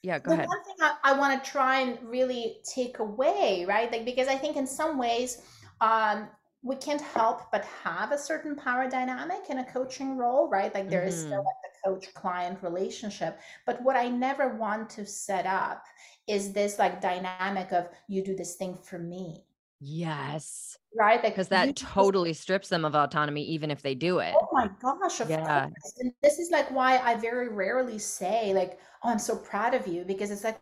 yeah, 0.04 0.20
go 0.20 0.32
the 0.32 0.36
ahead. 0.36 0.48
one 0.48 0.64
thing 0.64 0.76
I, 0.82 0.98
I 1.04 1.20
want 1.20 1.44
to 1.44 1.50
try 1.52 1.80
and 1.82 2.00
really 2.08 2.62
take 2.64 3.00
away, 3.00 3.66
right? 3.68 3.92
Like 3.92 4.06
because 4.06 4.28
I 4.28 4.36
think 4.36 4.56
in 4.58 4.68
some 4.68 4.98
ways, 4.98 5.42
um, 5.82 6.30
we 6.64 6.76
can't 6.76 7.02
help 7.02 7.52
but 7.52 7.66
have 7.66 8.12
a 8.12 8.18
certain 8.18 8.56
power 8.56 8.88
dynamic 8.88 9.50
in 9.50 9.58
a 9.60 9.72
coaching 9.72 10.16
role, 10.16 10.48
right? 10.48 10.74
Like 10.74 10.92
there 10.92 11.04
is 11.04 11.20
still 11.20 11.40
Mhm. 11.40 11.46
like 11.46 11.56
the 11.64 11.90
coach 11.90 12.14
client 12.14 12.62
relationship. 12.62 13.40
But 13.66 13.82
what 13.82 13.96
I 13.96 14.10
never 14.10 14.56
want 14.58 14.90
to 14.92 15.06
set 15.06 15.48
up 15.48 15.84
is 16.28 16.54
this 16.54 16.78
like 16.78 17.02
dynamic 17.02 17.72
of 17.72 17.90
you 18.08 18.24
do 18.24 18.36
this 18.36 18.56
thing 18.58 18.78
for 18.78 19.00
me, 19.00 19.46
Yes. 19.82 20.78
right? 20.98 21.22
Because 21.24 21.48
that 21.50 21.76
totally 21.76 22.34
strips 22.34 22.70
them 22.70 22.86
of 22.86 22.96
autonomy, 22.96 23.44
even 23.44 23.72
if 23.72 23.82
they 23.82 23.96
do 23.96 24.20
it. 24.20 24.34
Oh 24.34 24.48
my 24.52 24.70
gosh, 24.82 25.20
of 25.20 25.28
Yeah. 25.30 25.38
course. 25.42 25.94
And 26.00 26.14
this 26.22 26.40
is 26.40 26.52
like 26.52 26.72
why 26.72 26.98
I 27.00 27.16
very 27.16 27.50
rarely 27.50 28.00
say 28.00 28.54
like, 28.54 28.80
"Oh, 29.04 29.10
I'm 29.10 29.20
so 29.20 29.38
proud 29.38 29.74
of 29.74 29.88
you," 29.88 30.06
because 30.06 30.32
it's 30.32 30.44
like, 30.44 30.60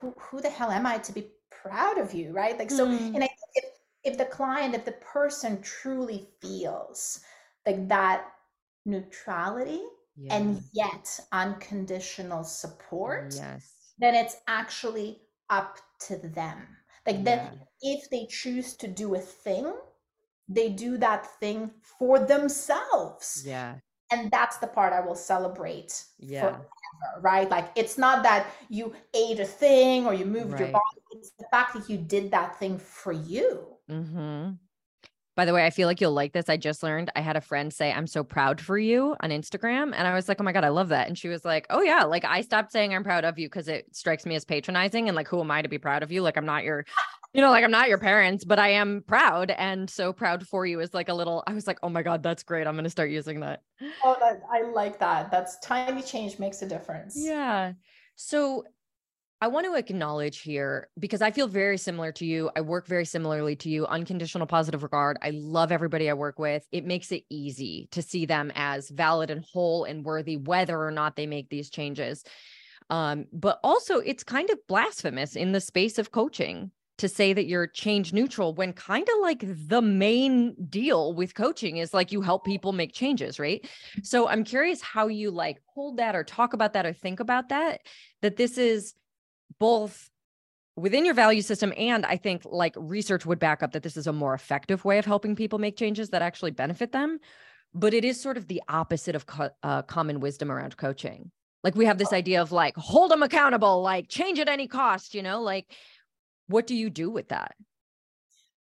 who, 0.00 0.14
who 0.18 0.40
the 0.40 0.50
hell 0.50 0.70
am 0.70 0.86
I 0.86 0.98
to 0.98 1.12
be 1.12 1.32
proud 1.50 1.98
of 1.98 2.14
you, 2.14 2.32
right? 2.32 2.56
Like 2.58 2.70
so, 2.70 2.86
Mm. 2.86 3.14
and 3.14 3.24
I 3.24 3.26
think 3.26 3.50
if 3.54 3.64
if 4.04 4.18
the 4.18 4.24
client, 4.26 4.74
if 4.74 4.84
the 4.84 4.92
person 4.92 5.60
truly 5.62 6.28
feels 6.40 7.20
like 7.66 7.88
that 7.88 8.32
neutrality 8.86 9.82
Yeah. 10.16 10.34
and 10.36 10.62
yet 10.72 11.20
unconditional 11.32 12.44
support, 12.44 13.34
Yes. 13.34 13.94
then 13.98 14.14
it's 14.14 14.36
actually 14.46 15.22
up 15.50 15.78
to 16.00 16.16
them. 16.18 16.76
Like 17.08 17.24
then 17.24 17.40
Yeah. 17.40 17.50
if 17.82 18.10
they 18.10 18.26
choose 18.26 18.76
to 18.76 18.88
do 18.88 19.14
a 19.16 19.20
thing, 19.20 19.72
they 20.48 20.68
do 20.70 20.98
that 20.98 21.26
thing 21.40 21.70
for 21.82 22.18
themselves. 22.18 23.44
Yeah. 23.46 23.76
And 24.12 24.30
that's 24.30 24.58
the 24.58 24.66
part 24.68 24.92
I 24.92 25.00
will 25.00 25.14
celebrate 25.16 26.04
Yeah. 26.18 26.40
forever, 26.40 27.20
right? 27.20 27.48
Like 27.50 27.72
it's 27.76 27.98
not 27.98 28.22
that 28.24 28.46
you 28.68 28.94
ate 29.14 29.40
a 29.40 29.44
thing 29.46 30.06
or 30.06 30.14
you 30.14 30.26
moved 30.26 30.58
your 30.60 30.68
body, 30.68 31.02
it's 31.12 31.32
the 31.38 31.46
fact 31.50 31.74
that 31.74 31.88
you 31.90 31.98
did 31.98 32.30
that 32.32 32.58
thing 32.58 32.78
for 32.78 33.12
you. 33.12 33.78
hmm 33.88 34.58
By 35.38 35.44
the 35.44 35.52
way, 35.52 35.64
I 35.64 35.70
feel 35.70 35.86
like 35.86 36.00
you'll 36.00 36.10
like 36.10 36.32
this. 36.32 36.48
I 36.48 36.56
just 36.56 36.82
learned 36.82 37.12
I 37.14 37.20
had 37.20 37.36
a 37.36 37.40
friend 37.40 37.72
say, 37.72 37.92
I'm 37.92 38.08
so 38.08 38.24
proud 38.24 38.60
for 38.60 38.76
you 38.76 39.14
on 39.20 39.30
Instagram. 39.30 39.94
And 39.94 40.08
I 40.08 40.12
was 40.12 40.26
like, 40.26 40.40
oh 40.40 40.42
my 40.42 40.50
God, 40.50 40.64
I 40.64 40.70
love 40.70 40.88
that. 40.88 41.06
And 41.06 41.16
she 41.16 41.28
was 41.28 41.44
like, 41.44 41.64
oh 41.70 41.80
yeah, 41.80 42.02
like 42.02 42.24
I 42.24 42.40
stopped 42.40 42.72
saying 42.72 42.92
I'm 42.92 43.04
proud 43.04 43.24
of 43.24 43.38
you 43.38 43.46
because 43.46 43.68
it 43.68 43.86
strikes 43.94 44.26
me 44.26 44.34
as 44.34 44.44
patronizing. 44.44 45.06
And 45.08 45.14
like, 45.14 45.28
who 45.28 45.38
am 45.38 45.52
I 45.52 45.62
to 45.62 45.68
be 45.68 45.78
proud 45.78 46.02
of 46.02 46.10
you? 46.10 46.22
Like, 46.22 46.36
I'm 46.36 46.44
not 46.44 46.64
your, 46.64 46.84
you 47.32 47.40
know, 47.40 47.50
like 47.50 47.62
I'm 47.62 47.70
not 47.70 47.88
your 47.88 47.98
parents, 47.98 48.44
but 48.44 48.58
I 48.58 48.70
am 48.70 49.04
proud. 49.06 49.52
And 49.52 49.88
so 49.88 50.12
proud 50.12 50.44
for 50.44 50.66
you 50.66 50.80
is 50.80 50.92
like 50.92 51.08
a 51.08 51.14
little, 51.14 51.44
I 51.46 51.52
was 51.52 51.68
like, 51.68 51.78
oh 51.84 51.88
my 51.88 52.02
God, 52.02 52.20
that's 52.20 52.42
great. 52.42 52.66
I'm 52.66 52.74
going 52.74 52.82
to 52.82 52.90
start 52.90 53.10
using 53.10 53.38
that. 53.38 53.62
Oh, 54.02 54.16
that, 54.18 54.40
I 54.52 54.62
like 54.62 54.98
that. 54.98 55.30
That's 55.30 55.60
tiny 55.60 56.02
change 56.02 56.40
makes 56.40 56.62
a 56.62 56.66
difference. 56.66 57.14
Yeah. 57.16 57.74
So 58.16 58.64
I 59.40 59.46
want 59.46 59.66
to 59.66 59.74
acknowledge 59.74 60.40
here 60.40 60.88
because 60.98 61.22
I 61.22 61.30
feel 61.30 61.46
very 61.46 61.78
similar 61.78 62.10
to 62.12 62.26
you. 62.26 62.50
I 62.56 62.60
work 62.60 62.88
very 62.88 63.04
similarly 63.04 63.54
to 63.56 63.70
you, 63.70 63.86
unconditional 63.86 64.48
positive 64.48 64.82
regard. 64.82 65.16
I 65.22 65.30
love 65.30 65.70
everybody 65.70 66.10
I 66.10 66.14
work 66.14 66.40
with. 66.40 66.66
It 66.72 66.84
makes 66.84 67.12
it 67.12 67.22
easy 67.30 67.88
to 67.92 68.02
see 68.02 68.26
them 68.26 68.50
as 68.56 68.90
valid 68.90 69.30
and 69.30 69.44
whole 69.44 69.84
and 69.84 70.04
worthy, 70.04 70.36
whether 70.36 70.82
or 70.82 70.90
not 70.90 71.14
they 71.14 71.26
make 71.26 71.50
these 71.50 71.70
changes. 71.70 72.24
Um, 72.90 73.26
but 73.32 73.60
also, 73.62 73.98
it's 73.98 74.24
kind 74.24 74.50
of 74.50 74.58
blasphemous 74.66 75.36
in 75.36 75.52
the 75.52 75.60
space 75.60 75.98
of 75.98 76.10
coaching 76.10 76.72
to 76.96 77.08
say 77.08 77.32
that 77.32 77.46
you're 77.46 77.68
change 77.68 78.12
neutral 78.12 78.54
when 78.54 78.72
kind 78.72 79.06
of 79.08 79.20
like 79.20 79.44
the 79.68 79.80
main 79.80 80.56
deal 80.68 81.14
with 81.14 81.34
coaching 81.34 81.76
is 81.76 81.94
like 81.94 82.10
you 82.10 82.22
help 82.22 82.44
people 82.44 82.72
make 82.72 82.92
changes, 82.92 83.38
right? 83.38 83.68
So 84.02 84.26
I'm 84.26 84.42
curious 84.42 84.82
how 84.82 85.06
you 85.06 85.30
like 85.30 85.60
hold 85.72 85.98
that 85.98 86.16
or 86.16 86.24
talk 86.24 86.54
about 86.54 86.72
that 86.72 86.86
or 86.86 86.92
think 86.92 87.20
about 87.20 87.50
that, 87.50 87.82
that 88.22 88.36
this 88.36 88.58
is 88.58 88.94
both 89.58 90.10
within 90.76 91.04
your 91.04 91.14
value 91.14 91.42
system 91.42 91.72
and 91.76 92.06
I 92.06 92.16
think 92.16 92.42
like 92.44 92.74
research 92.76 93.26
would 93.26 93.38
back 93.38 93.62
up 93.62 93.72
that 93.72 93.82
this 93.82 93.96
is 93.96 94.06
a 94.06 94.12
more 94.12 94.34
effective 94.34 94.84
way 94.84 94.98
of 94.98 95.04
helping 95.04 95.34
people 95.34 95.58
make 95.58 95.76
changes 95.76 96.10
that 96.10 96.22
actually 96.22 96.52
benefit 96.52 96.92
them. 96.92 97.18
But 97.74 97.94
it 97.94 98.04
is 98.04 98.20
sort 98.20 98.36
of 98.36 98.46
the 98.46 98.62
opposite 98.68 99.14
of 99.14 99.26
co- 99.26 99.50
uh, 99.62 99.82
common 99.82 100.20
wisdom 100.20 100.50
around 100.50 100.76
coaching. 100.76 101.30
Like 101.64 101.74
we 101.74 101.86
have 101.86 101.98
this 101.98 102.12
idea 102.12 102.40
of 102.40 102.52
like 102.52 102.76
hold 102.76 103.10
them 103.10 103.22
accountable, 103.22 103.82
like 103.82 104.08
change 104.08 104.38
at 104.38 104.48
any 104.48 104.68
cost, 104.68 105.14
you 105.14 105.22
know, 105.22 105.42
like 105.42 105.66
what 106.46 106.66
do 106.66 106.74
you 106.74 106.88
do 106.88 107.10
with 107.10 107.28
that? 107.28 107.54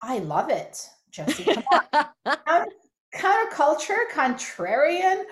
I 0.00 0.18
love 0.18 0.50
it, 0.50 0.88
Jessi. 1.12 1.54
Come 1.54 1.64
on. 1.92 2.06
Counter- 2.46 2.70
Counterculture, 3.14 4.10
contrarian, 4.12 5.22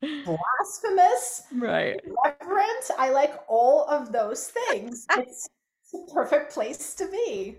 blasphemous, 0.00 1.42
right. 1.52 2.00
reverent. 2.24 2.90
I 2.98 3.10
like 3.10 3.34
all 3.48 3.84
of 3.88 4.12
those 4.12 4.48
things. 4.48 5.06
It's 5.16 5.48
the 5.92 6.12
perfect 6.12 6.52
place 6.52 6.94
to 6.94 7.08
be. 7.10 7.56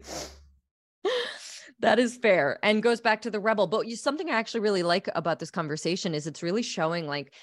that 1.80 1.98
is 1.98 2.18
fair 2.18 2.60
and 2.62 2.84
goes 2.84 3.02
back 3.02 3.22
to 3.22 3.32
the 3.32 3.40
rebel 3.40 3.66
but 3.66 3.88
you, 3.88 3.96
something 3.96 4.30
i 4.30 4.34
actually 4.34 4.60
really 4.60 4.84
like 4.84 5.10
about 5.16 5.40
this 5.40 5.50
conversation 5.50 6.14
is 6.14 6.28
it's 6.28 6.44
really 6.44 6.62
showing 6.62 7.08
like 7.08 7.34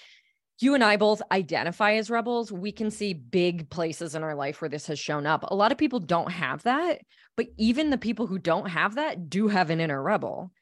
you 0.60 0.74
and 0.74 0.84
i 0.84 0.96
both 0.96 1.22
identify 1.32 1.94
as 1.94 2.10
rebels 2.10 2.52
we 2.52 2.70
can 2.70 2.90
see 2.90 3.14
big 3.14 3.68
places 3.70 4.14
in 4.14 4.22
our 4.22 4.34
life 4.34 4.60
where 4.60 4.68
this 4.68 4.86
has 4.86 4.98
shown 4.98 5.26
up 5.26 5.44
a 5.48 5.54
lot 5.54 5.72
of 5.72 5.78
people 5.78 5.98
don't 5.98 6.30
have 6.30 6.62
that 6.62 7.00
but 7.36 7.46
even 7.56 7.90
the 7.90 7.98
people 7.98 8.26
who 8.26 8.38
don't 8.38 8.68
have 8.68 8.94
that 8.96 9.28
do 9.28 9.48
have 9.48 9.70
an 9.70 9.80
inner 9.80 10.02
rebel 10.02 10.52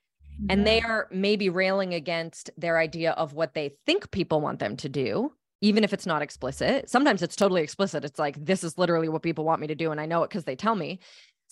and 0.48 0.66
they 0.66 0.80
are 0.80 1.08
maybe 1.10 1.48
railing 1.48 1.94
against 1.94 2.50
their 2.56 2.78
idea 2.78 3.12
of 3.12 3.34
what 3.34 3.54
they 3.54 3.74
think 3.86 4.10
people 4.10 4.40
want 4.40 4.58
them 4.58 4.76
to 4.76 4.88
do 4.88 5.32
even 5.60 5.82
if 5.82 5.94
it's 5.94 6.04
not 6.04 6.20
explicit. 6.20 6.90
Sometimes 6.90 7.22
it's 7.22 7.36
totally 7.36 7.62
explicit. 7.62 8.04
It's 8.04 8.18
like 8.18 8.44
this 8.44 8.62
is 8.62 8.76
literally 8.76 9.08
what 9.08 9.22
people 9.22 9.46
want 9.46 9.62
me 9.62 9.66
to 9.68 9.74
do 9.74 9.90
and 9.90 10.00
i 10.00 10.04
know 10.06 10.22
it 10.22 10.28
because 10.28 10.44
they 10.44 10.56
tell 10.56 10.74
me. 10.74 10.98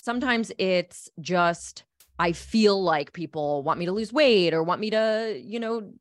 Sometimes 0.03 0.53
it's 0.59 1.09
just 1.20 1.85
i 2.18 2.33
feel 2.33 2.83
like 2.83 3.14
people 3.14 3.62
want 3.62 3.78
me 3.78 3.87
to 3.87 3.93
lose 3.93 4.12
weight 4.12 4.53
or 4.53 4.62
want 4.62 4.83
me 4.83 4.91
to 4.91 5.41
you 5.43 5.59
know 5.59 5.93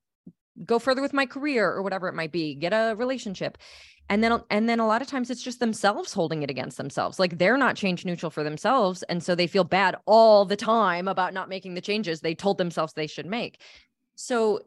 go 0.65 0.77
further 0.77 1.01
with 1.01 1.13
my 1.13 1.25
career 1.25 1.71
or 1.71 1.81
whatever 1.81 2.09
it 2.09 2.13
might 2.13 2.31
be. 2.33 2.53
Get 2.53 2.73
a 2.73 2.95
relationship 2.97 3.57
and 4.11 4.21
then 4.21 4.41
and 4.49 4.67
then 4.67 4.81
a 4.81 4.85
lot 4.85 5.01
of 5.01 5.07
times 5.07 5.29
it's 5.29 5.41
just 5.41 5.61
themselves 5.61 6.11
holding 6.13 6.43
it 6.43 6.49
against 6.51 6.77
themselves. 6.77 7.17
Like 7.17 7.37
they're 7.37 7.57
not 7.57 7.77
change 7.77 8.05
neutral 8.05 8.29
for 8.29 8.43
themselves 8.43 9.03
and 9.03 9.23
so 9.23 9.33
they 9.33 9.47
feel 9.47 9.63
bad 9.63 9.95
all 10.05 10.43
the 10.45 10.57
time 10.57 11.07
about 11.07 11.33
not 11.33 11.49
making 11.49 11.73
the 11.73 11.81
changes 11.81 12.19
they 12.19 12.35
told 12.35 12.57
themselves 12.57 12.93
they 12.93 13.07
should 13.07 13.25
make. 13.25 13.61
So 14.15 14.59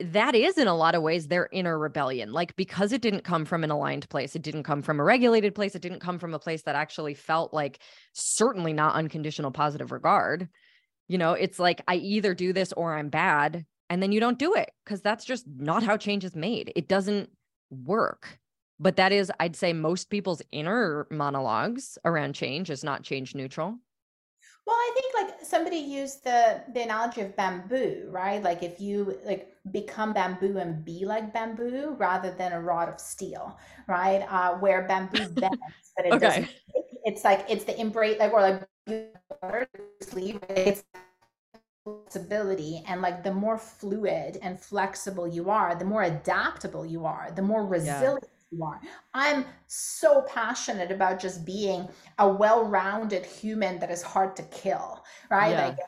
that 0.00 0.34
is 0.34 0.58
in 0.58 0.66
a 0.66 0.76
lot 0.76 0.96
of 0.96 1.02
ways 1.02 1.28
their 1.28 1.48
inner 1.52 1.78
rebellion. 1.78 2.32
Like 2.32 2.56
because 2.56 2.92
it 2.92 3.02
didn't 3.02 3.22
come 3.22 3.44
from 3.44 3.62
an 3.62 3.70
aligned 3.70 4.08
place 4.08 4.34
it 4.34 4.42
didn't 4.42 4.64
come 4.64 4.82
from 4.82 4.98
a 4.98 5.04
regulated 5.04 5.54
place 5.54 5.76
it 5.76 5.82
didn't 5.82 6.00
come 6.00 6.18
from 6.18 6.34
a 6.34 6.38
place 6.40 6.62
that 6.62 6.74
actually 6.74 7.14
felt 7.14 7.54
like 7.54 7.78
certainly 8.14 8.72
not 8.72 8.96
unconditional 8.96 9.52
positive 9.52 9.92
regard 9.92 10.48
you 11.06 11.18
know 11.18 11.32
it's 11.32 11.58
like 11.58 11.82
i 11.86 11.94
either 11.96 12.34
do 12.34 12.52
this 12.52 12.72
or 12.72 12.94
i'm 12.94 13.10
bad 13.10 13.64
and 13.90 14.00
then 14.02 14.12
you 14.12 14.20
don't 14.20 14.38
do 14.38 14.54
it 14.54 14.70
because 14.84 15.02
that's 15.02 15.24
just 15.24 15.44
not 15.48 15.82
how 15.82 15.96
change 15.96 16.24
is 16.24 16.36
made. 16.36 16.72
It 16.76 16.88
doesn't 16.88 17.28
work 17.70 18.38
but 18.80 18.96
that 18.96 19.12
is 19.12 19.30
i'd 19.40 19.54
say 19.54 19.72
most 19.72 20.10
people's 20.10 20.42
inner 20.50 21.06
monologues 21.10 21.98
around 22.04 22.34
change 22.34 22.70
is 22.70 22.82
not 22.82 23.02
change 23.02 23.34
neutral 23.34 23.78
well 24.66 24.76
i 24.76 24.90
think 24.94 25.14
like 25.28 25.44
somebody 25.44 25.76
used 25.76 26.24
the 26.24 26.62
the 26.74 26.82
analogy 26.82 27.20
of 27.20 27.36
bamboo 27.36 28.08
right 28.10 28.42
like 28.42 28.62
if 28.62 28.80
you 28.80 29.16
like 29.24 29.54
become 29.70 30.12
bamboo 30.12 30.58
and 30.58 30.84
be 30.84 31.04
like 31.04 31.32
bamboo 31.32 31.94
rather 31.98 32.32
than 32.32 32.52
a 32.52 32.60
rod 32.60 32.88
of 32.88 32.98
steel 32.98 33.58
right 33.86 34.26
uh 34.28 34.54
where 34.54 34.86
bamboo 34.88 35.28
bends 35.40 35.60
but 35.96 36.06
it 36.06 36.12
okay. 36.14 36.26
doesn't 36.26 36.48
it's 37.04 37.24
like 37.24 37.44
it's 37.48 37.64
the 37.64 37.78
embrace 37.80 38.18
like 38.18 38.32
or 38.32 38.40
like 38.40 38.66
it's 40.48 40.84
flexibility 41.84 42.82
and 42.86 43.00
like 43.00 43.22
the 43.22 43.32
more 43.32 43.56
fluid 43.56 44.38
and 44.42 44.60
flexible 44.60 45.26
you 45.26 45.48
are 45.48 45.74
the 45.74 45.84
more 45.84 46.02
adaptable 46.02 46.84
you 46.84 47.06
are 47.06 47.30
the 47.34 47.42
more 47.42 47.66
resilient 47.66 48.22
yeah. 48.22 48.39
You 48.50 48.64
are 48.64 48.80
i'm 49.14 49.44
so 49.66 50.22
passionate 50.22 50.90
about 50.90 51.20
just 51.20 51.44
being 51.44 51.88
a 52.18 52.28
well-rounded 52.28 53.24
human 53.24 53.78
that 53.78 53.90
is 53.90 54.02
hard 54.02 54.34
to 54.36 54.42
kill 54.44 55.04
right 55.30 55.50
yeah. 55.50 55.66
like 55.68 55.78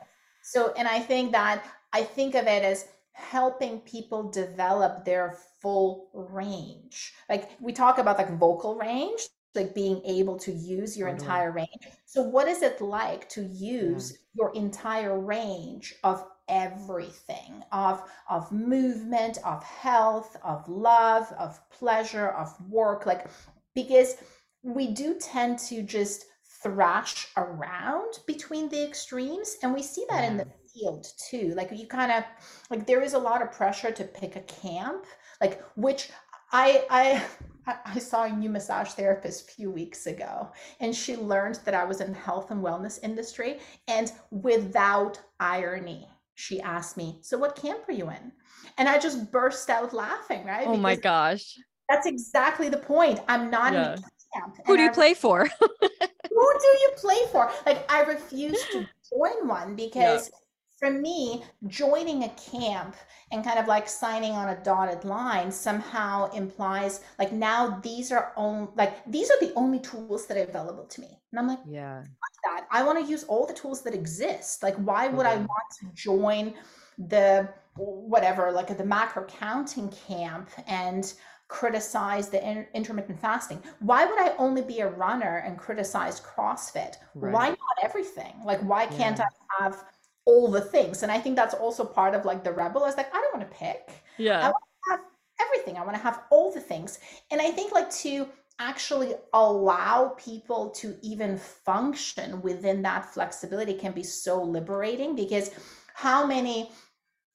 so 0.41 0.73
and 0.77 0.87
i 0.87 0.99
think 0.99 1.31
that 1.31 1.63
i 1.93 2.01
think 2.01 2.35
of 2.35 2.47
it 2.47 2.63
as 2.63 2.87
helping 3.13 3.79
people 3.81 4.29
develop 4.31 5.05
their 5.05 5.37
full 5.61 6.09
range 6.13 7.13
like 7.29 7.51
we 7.61 7.71
talk 7.71 7.97
about 7.99 8.17
like 8.17 8.37
vocal 8.39 8.75
range 8.75 9.27
like 9.55 9.75
being 9.75 10.01
able 10.05 10.37
to 10.37 10.51
use 10.51 10.97
your 10.97 11.07
entire 11.07 11.51
range. 11.51 11.87
So 12.05 12.21
what 12.21 12.47
is 12.47 12.61
it 12.61 12.81
like 12.81 13.29
to 13.29 13.43
use 13.43 14.11
yeah. 14.11 14.17
your 14.35 14.55
entire 14.55 15.19
range 15.19 15.95
of 16.03 16.25
everything 16.47 17.63
of 17.71 18.03
of 18.29 18.51
movement, 18.51 19.37
of 19.45 19.63
health, 19.63 20.35
of 20.43 20.67
love, 20.67 21.31
of 21.37 21.59
pleasure, 21.69 22.29
of 22.29 22.53
work 22.69 23.05
like 23.05 23.27
because 23.75 24.15
we 24.61 24.87
do 24.87 25.17
tend 25.19 25.59
to 25.59 25.81
just 25.81 26.25
thrash 26.61 27.27
around 27.35 28.19
between 28.25 28.69
the 28.69 28.87
extremes 28.87 29.57
and 29.61 29.73
we 29.73 29.81
see 29.81 30.05
that 30.09 30.21
yeah. 30.21 30.29
in 30.29 30.37
the 30.37 30.45
mm. 30.45 30.51
field 30.73 31.05
too 31.29 31.53
like 31.55 31.69
you 31.71 31.85
kind 31.85 32.11
of 32.11 32.23
like 32.69 32.87
there 32.87 33.01
is 33.01 33.13
a 33.13 33.19
lot 33.19 33.41
of 33.41 33.51
pressure 33.51 33.91
to 33.91 34.05
pick 34.05 34.37
a 34.37 34.41
camp 34.41 35.05
like 35.41 35.61
which 35.75 36.09
I 36.53 36.85
I 36.89 37.23
I 37.65 37.99
saw 37.99 38.23
a 38.23 38.29
new 38.29 38.49
massage 38.49 38.89
therapist 38.89 39.49
a 39.49 39.51
few 39.53 39.71
weeks 39.71 40.05
ago, 40.05 40.51
and 40.79 40.95
she 40.95 41.15
learned 41.15 41.59
that 41.65 41.73
I 41.73 41.85
was 41.85 42.01
in 42.01 42.11
the 42.11 42.19
health 42.19 42.51
and 42.51 42.63
wellness 42.63 42.99
industry. 43.01 43.59
And 43.87 44.11
without 44.31 45.19
irony, 45.39 46.07
she 46.35 46.61
asked 46.61 46.97
me, 46.97 47.19
"So 47.21 47.37
what 47.37 47.55
camp 47.55 47.87
are 47.87 47.93
you 47.93 48.09
in?" 48.09 48.31
And 48.77 48.89
I 48.89 48.99
just 48.99 49.31
burst 49.31 49.69
out 49.69 49.93
laughing. 49.93 50.45
Right? 50.45 50.65
Oh 50.67 50.71
because 50.71 50.81
my 50.81 50.95
gosh! 50.95 51.57
That's 51.89 52.07
exactly 52.07 52.69
the 52.69 52.77
point. 52.77 53.19
I'm 53.27 53.49
not 53.49 53.73
yeah. 53.73 53.93
in 53.93 53.99
a 53.99 54.39
camp. 54.39 54.57
Who 54.65 54.77
do 54.77 54.83
you 54.83 54.89
I, 54.89 54.93
play 54.93 55.13
for? 55.13 55.45
who 55.45 56.59
do 56.59 56.67
you 56.81 56.91
play 56.97 57.19
for? 57.31 57.51
Like 57.65 57.91
I 57.91 58.01
refuse 58.01 58.61
to 58.71 58.87
join 59.09 59.47
one 59.47 59.75
because. 59.75 60.29
Yeah 60.31 60.37
for 60.83 60.91
me, 60.91 61.43
joining 61.67 62.23
a 62.23 62.29
camp 62.29 62.95
and 63.31 63.43
kind 63.43 63.57
of 63.57 63.67
like 63.67 63.87
signing 63.87 64.33
on 64.33 64.49
a 64.49 64.63
dotted 64.63 65.05
line 65.05 65.49
somehow 65.49 66.29
implies 66.31 66.99
like 67.17 67.31
now 67.31 67.79
these 67.81 68.11
are 68.11 68.33
only 68.35 68.67
like 68.75 68.93
these 69.09 69.31
are 69.31 69.39
the 69.39 69.53
only 69.55 69.79
tools 69.79 70.27
that 70.27 70.37
are 70.37 70.43
available 70.43 70.83
to 70.83 70.99
me. 70.99 71.19
And 71.31 71.39
I'm 71.39 71.47
like, 71.47 71.59
yeah, 71.65 72.03
that. 72.43 72.67
I 72.69 72.83
want 72.83 72.99
to 73.03 73.09
use 73.09 73.23
all 73.23 73.47
the 73.47 73.53
tools 73.53 73.81
that 73.83 73.93
exist. 73.93 74.61
Like, 74.61 74.75
why 74.75 75.07
would 75.07 75.25
I 75.25 75.37
want 75.37 75.69
to 75.79 75.85
join 75.93 76.53
the 76.97 77.47
whatever, 77.75 78.51
like 78.51 78.77
the 78.77 78.83
macro 78.83 79.23
counting 79.25 79.89
camp 79.89 80.49
and 80.67 81.13
criticize 81.47 82.27
the 82.27 82.45
in- 82.45 82.67
intermittent 82.73 83.21
fasting? 83.21 83.63
Why 83.79 84.05
would 84.05 84.19
I 84.19 84.35
only 84.37 84.61
be 84.61 84.81
a 84.81 84.89
runner 84.89 85.43
and 85.45 85.57
criticize 85.57 86.19
CrossFit? 86.19 86.95
Right. 87.15 87.33
Why 87.33 87.47
not 87.49 87.77
everything? 87.83 88.33
Like, 88.45 88.59
why 88.61 88.85
can't 88.87 89.17
yeah. 89.17 89.27
I 89.59 89.63
have 89.63 89.85
all 90.25 90.49
the 90.49 90.61
things. 90.61 91.03
And 91.03 91.11
I 91.11 91.19
think 91.19 91.35
that's 91.35 91.53
also 91.53 91.83
part 91.83 92.15
of 92.15 92.25
like 92.25 92.43
the 92.43 92.51
rebel 92.51 92.85
is 92.85 92.97
like, 92.97 93.13
I 93.13 93.21
don't 93.21 93.37
want 93.37 93.49
to 93.49 93.57
pick. 93.57 93.89
Yeah. 94.17 94.39
I 94.39 94.43
want 94.43 94.55
to 94.85 94.91
have 94.91 94.99
everything. 95.41 95.77
I 95.77 95.83
want 95.83 95.95
to 95.95 96.03
have 96.03 96.21
all 96.31 96.51
the 96.51 96.61
things. 96.61 96.99
And 97.31 97.41
I 97.41 97.51
think 97.51 97.73
like 97.73 97.91
to 97.91 98.27
actually 98.59 99.13
allow 99.33 100.15
people 100.17 100.69
to 100.69 100.95
even 101.01 101.37
function 101.37 102.41
within 102.41 102.81
that 102.83 103.05
flexibility 103.05 103.73
can 103.73 103.91
be 103.91 104.03
so 104.03 104.41
liberating 104.41 105.15
because 105.15 105.51
how 105.95 106.25
many 106.25 106.71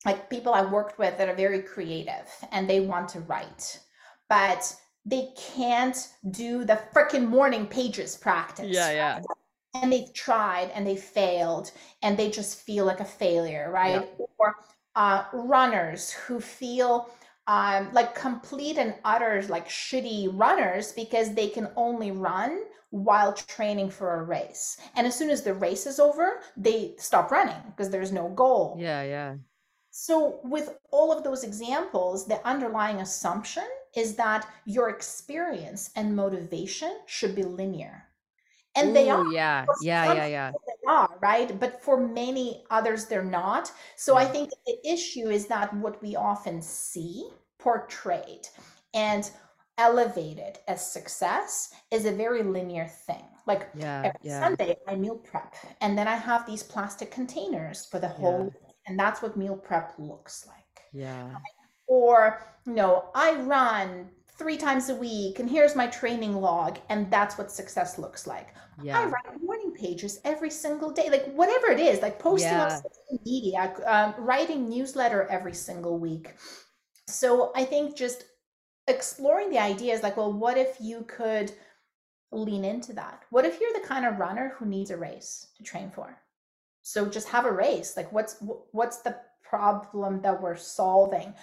like 0.07 0.31
people 0.31 0.55
I 0.55 0.65
worked 0.65 0.99
with 0.99 1.19
that 1.19 1.29
are 1.29 1.35
very 1.35 1.61
creative 1.61 2.29
and 2.53 2.71
they 2.71 2.81
want 2.81 3.09
to 3.11 3.21
write, 3.21 3.81
but 4.29 4.75
they 5.05 5.29
can't 5.37 5.97
do 6.31 6.65
the 6.65 6.81
freaking 6.95 7.27
morning 7.27 7.67
pages 7.67 8.17
practice. 8.17 8.69
Yeah, 8.69 8.91
yeah 8.93 9.21
and 9.75 9.93
they've 9.93 10.13
tried 10.13 10.71
and 10.75 10.87
they 10.87 10.97
failed 10.97 11.71
and 12.03 12.17
they 12.17 12.31
just 12.31 12.61
feel 12.61 12.85
like 12.85 13.01
a 13.01 13.05
failure, 13.05 13.71
right? 13.73 14.09
Yeah. 14.19 14.27
Or 14.39 14.57
uh, 14.95 15.25
runners 15.33 16.11
who 16.11 16.41
feel 16.41 17.11
um, 17.47 17.93
like 17.93 18.15
complete 18.15 18.79
and 18.79 18.95
utter 19.05 19.43
like 19.49 19.69
shitty 19.69 20.29
runners 20.33 20.93
because 20.93 21.35
they 21.35 21.49
can 21.49 21.69
only 21.77 22.11
run 22.11 22.65
while 22.91 23.33
training 23.33 23.91
for 23.91 24.15
a 24.15 24.23
race. 24.23 24.79
And 24.97 25.07
as 25.07 25.15
soon 25.15 25.31
as 25.31 25.43
the 25.43 25.55
race 25.55 25.87
is 25.87 25.99
over, 25.99 26.41
they 26.57 26.95
stop 26.99 27.31
running 27.31 27.63
because 27.67 27.91
there's 27.91 28.13
no 28.13 28.29
goal. 28.29 28.77
Yeah, 28.79 29.03
yeah. 29.03 29.37
So, 29.91 30.41
with 30.45 30.79
all 30.91 31.11
of 31.11 31.25
those 31.25 31.43
examples, 31.43 32.27
the 32.27 32.47
underlying 32.47 33.01
assumption 33.01 33.65
is 33.97 34.15
that 34.17 34.47
your 34.65 34.91
experience 34.91 35.91
and 35.97 36.15
motivation 36.15 36.99
should 37.07 37.35
be 37.35 37.43
linear 37.43 38.08
and 38.79 38.91
Ooh, 38.91 38.93
they 38.93 39.11
are 39.11 39.27
yeah. 39.33 39.67
yeah 39.83 40.13
yeah 40.15 40.27
yeah. 40.27 40.51
they 40.67 40.91
are 40.91 41.19
right? 41.21 41.59
But 41.59 41.83
for 41.83 41.97
many 41.99 42.65
others 42.71 43.07
they're 43.07 43.25
not. 43.25 43.73
So 43.97 44.19
yeah. 44.19 44.25
i 44.25 44.31
think 44.31 44.51
the 44.67 44.79
issue 44.85 45.29
is 45.29 45.47
that 45.47 45.75
what 45.75 46.01
we 46.03 46.17
often 46.17 46.63
see 46.63 47.29
portrayed 47.59 48.47
and 48.95 49.31
elevated 49.77 50.59
as 50.67 50.93
success 50.93 51.73
is 51.91 52.05
a 52.05 52.13
very 52.13 52.43
linear 52.43 52.89
thing. 53.07 53.25
Like 53.47 53.69
yeah, 53.75 54.03
every 54.07 54.21
yeah. 54.23 54.41
sunday 54.41 54.77
i 54.87 54.95
meal 54.95 55.17
prep 55.17 55.55
and 55.81 55.97
then 55.97 56.07
i 56.07 56.17
have 56.17 56.47
these 56.47 56.63
plastic 56.63 57.11
containers 57.11 57.87
for 57.87 57.99
the 57.99 58.09
whole 58.09 58.53
yeah. 58.53 58.71
and 58.87 58.99
that's 58.99 59.23
what 59.23 59.37
meal 59.37 59.57
prep 59.57 59.95
looks 59.99 60.47
like. 60.47 60.83
Yeah. 60.93 61.31
Or 61.87 62.45
you 62.67 62.75
know 62.75 63.11
i 63.15 63.35
run 63.41 64.11
three 64.39 64.57
times 64.57 64.89
a 64.89 64.95
week 64.95 65.41
and 65.41 65.51
here's 65.51 65.75
my 65.75 65.87
training 65.87 66.35
log 66.35 66.79
and 66.89 67.11
that's 67.11 67.37
what 67.37 67.51
success 67.51 67.99
looks 67.99 68.27
like. 68.27 68.55
Yeah. 68.81 69.01
i 69.01 69.05
write 69.07 69.43
morning 69.43 69.73
pages 69.73 70.21
every 70.25 70.51
single 70.51 70.93
day 70.93 71.11
like 71.11 71.27
whatever 71.35 71.67
it 71.67 71.81
is 71.81 72.01
like 72.01 72.21
posting 72.21 72.53
yeah. 72.53 72.65
on 72.65 72.71
social 72.71 73.21
media 73.27 73.75
um, 73.85 74.15
writing 74.19 74.69
newsletter 74.69 75.27
every 75.29 75.55
single 75.55 75.99
week. 75.99 76.35
So 77.09 77.53
i 77.57 77.65
think 77.65 77.97
just 77.97 78.25
exploring 78.87 79.51
the 79.51 79.59
idea 79.59 79.93
is 79.95 80.03
like 80.03 80.17
well 80.17 80.33
what 80.33 80.57
if 80.57 80.77
you 80.81 81.05
could 81.09 81.53
lean 82.31 82.65
into 82.65 82.93
that? 82.95 83.25
What 83.31 83.45
if 83.45 83.61
you're 83.61 83.73
the 83.73 83.87
kind 83.87 84.05
of 84.05 84.19
runner 84.19 84.55
who 84.57 84.67
needs 84.67 84.91
a 84.91 84.97
race 84.97 85.49
to 85.57 85.63
train 85.63 85.91
for? 85.91 86.17
So 86.83 87.07
just 87.07 87.29
have 87.29 87.45
a 87.45 87.53
race. 87.53 87.97
Like 87.97 88.13
what's 88.13 88.37
what's 88.73 88.99
the 88.99 89.17
problem 89.43 90.21
that 90.23 90.41
we're 90.41 90.57
solving? 90.57 91.35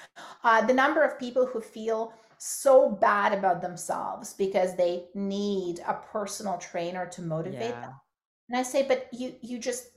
Uh, 0.44 0.66
the 0.66 0.74
number 0.74 1.04
of 1.04 1.20
people 1.20 1.46
who 1.46 1.62
feel 1.62 2.14
so 2.38 2.90
bad 2.90 3.34
about 3.34 3.62
themselves 3.62 4.34
because 4.34 4.76
they 4.76 5.06
need 5.14 5.80
a 5.88 5.94
personal 5.94 6.58
trainer 6.58 7.06
to 7.08 7.22
motivate 7.22 7.62
yeah. 7.62 7.82
them. 7.82 7.94
And 8.50 8.60
I 8.60 8.64
say, 8.64 8.84
but 8.88 9.08
you 9.12 9.36
you 9.42 9.58
just 9.58 9.90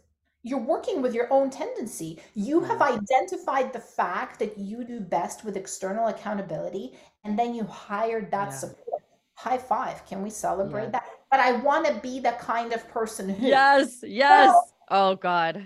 you're 0.43 0.59
working 0.59 1.03
with 1.03 1.15
your 1.15 1.33
own 1.33 1.51
tendency. 1.51 2.21
You 2.35 2.61
have 2.61 2.81
identified 2.81 3.73
the 3.73 3.81
fact 3.81 4.39
that 4.39 4.57
you 4.57 4.85
do 4.85 5.01
best 5.01 5.45
with 5.45 5.57
external 5.57 6.09
accountability, 6.09 6.97
and 7.25 7.39
then 7.39 7.55
you 7.55 7.65
hired 7.65 8.31
that 8.31 8.49
yeah. 8.49 8.55
support. 8.55 9.03
High 9.35 9.59
five. 9.59 10.05
Can 10.07 10.23
we 10.23 10.31
celebrate 10.31 10.85
yeah. 10.85 10.91
that? 10.91 11.07
But 11.31 11.41
I 11.41 11.53
want 11.53 11.87
to 11.87 11.95
be 11.95 12.21
the 12.21 12.33
kind 12.41 12.73
of 12.73 12.89
person 12.89 13.29
who 13.29 13.47
Yes, 13.47 14.03
yes. 14.03 14.53
Oh, 14.53 15.11
oh 15.13 15.15
God. 15.17 15.65